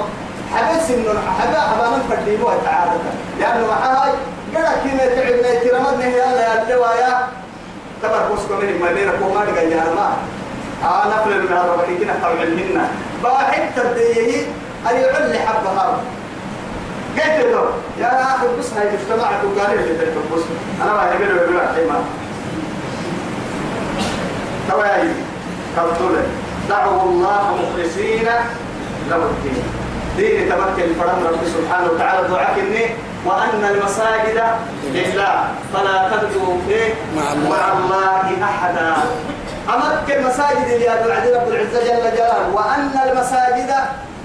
حبس 0.54 0.90
إنه 0.90 1.20
حبا 1.40 1.60
حبا 1.60 1.88
من 1.90 2.02
فردينو 2.10 2.48
تعادة 2.64 2.92
لأنه 3.40 3.66
معاي 3.66 4.12
قال 4.54 4.66
كيما 4.82 5.06
تعبنا 5.06 5.54
ترمدنا 5.64 6.04
هي 6.04 6.24
الله 6.24 6.40
يا 6.40 6.62
اللوايا 6.62 7.28
تبر 8.02 8.22
بوسكو 8.30 8.54
من 8.54 8.80
ما 8.80 8.92
بينك 8.92 9.14
وما 9.22 9.44
تقال 9.44 9.72
يا 9.72 9.84
ما 9.96 10.08
آه 10.84 11.08
نفل 11.08 11.42
من 11.42 11.48
هذا 11.48 11.72
وحيدنا 11.78 12.14
طبعا 12.22 12.44
منا 12.44 12.88
باحث 13.22 13.76
تبديه 13.76 14.42
أن 14.90 14.96
يعل 14.96 15.38
حب 15.38 15.66
هذا. 15.66 16.00
قلت 17.16 17.46
له 17.52 17.70
يا 17.98 18.22
أخي 18.22 18.46
بص 18.58 18.72
هاي 18.72 18.86
مجتمعك 18.92 19.40
وقال 19.44 19.70
لي 19.78 20.06
بص 20.34 20.42
أنا 20.82 20.92
ما 20.92 21.02
يقول 21.02 21.36
له 21.36 21.42
يقول 21.42 21.60
حيما 21.74 21.98
تواي 24.68 25.08
قلت 25.76 26.24
دعوا 26.68 27.02
الله 27.02 27.56
مخلصين 27.60 28.28
له 29.10 29.16
الدين. 29.16 29.62
دين 30.16 30.48
تمكن 30.48 30.88
فرم 31.00 31.26
رب 31.26 31.40
سبحانه 31.46 31.90
وتعالى. 31.92 32.28
دعاك 32.28 32.58
إني 32.58 32.86
وأن 33.26 33.64
المساجد 33.74 34.38
لله 34.84 35.34
فلا 35.74 36.08
تدعوا 36.08 36.56
فيه 36.68 36.94
مع 37.16 37.32
الله. 37.32 38.44
أحدا. 38.44 38.94
أمك 39.74 40.08
المساجد 40.16 40.66
اللي 40.72 40.86
يدعو 40.86 41.40
رب 41.40 41.48
العزة 41.48 41.80
جل 41.80 42.16
جلاله. 42.16 42.48
وأن 42.54 42.90
المساجد 43.08 43.70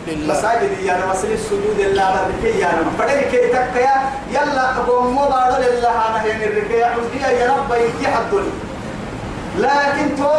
لله. 0.07 0.33
مساجد 0.33 0.71
يا 0.83 0.97
مسجد 1.09 1.31
السجود 1.31 1.79
الله 1.79 2.09
ربك 2.11 2.55
يا 2.55 2.67
رب. 2.67 2.87
فدرك 2.99 3.31
تكيا 3.31 3.95
يلا 4.31 4.65
قوم 4.87 5.17
مبارك 5.17 5.59
لله 5.59 5.95
أنا 6.09 6.21
هي 6.23 6.45
الركيا 6.45 6.85
عندي 6.85 7.41
يا 7.41 7.47
رب 7.51 7.71
ينتي 7.71 8.07
حدني 8.07 8.51
لكن 9.57 10.15
تو 10.17 10.29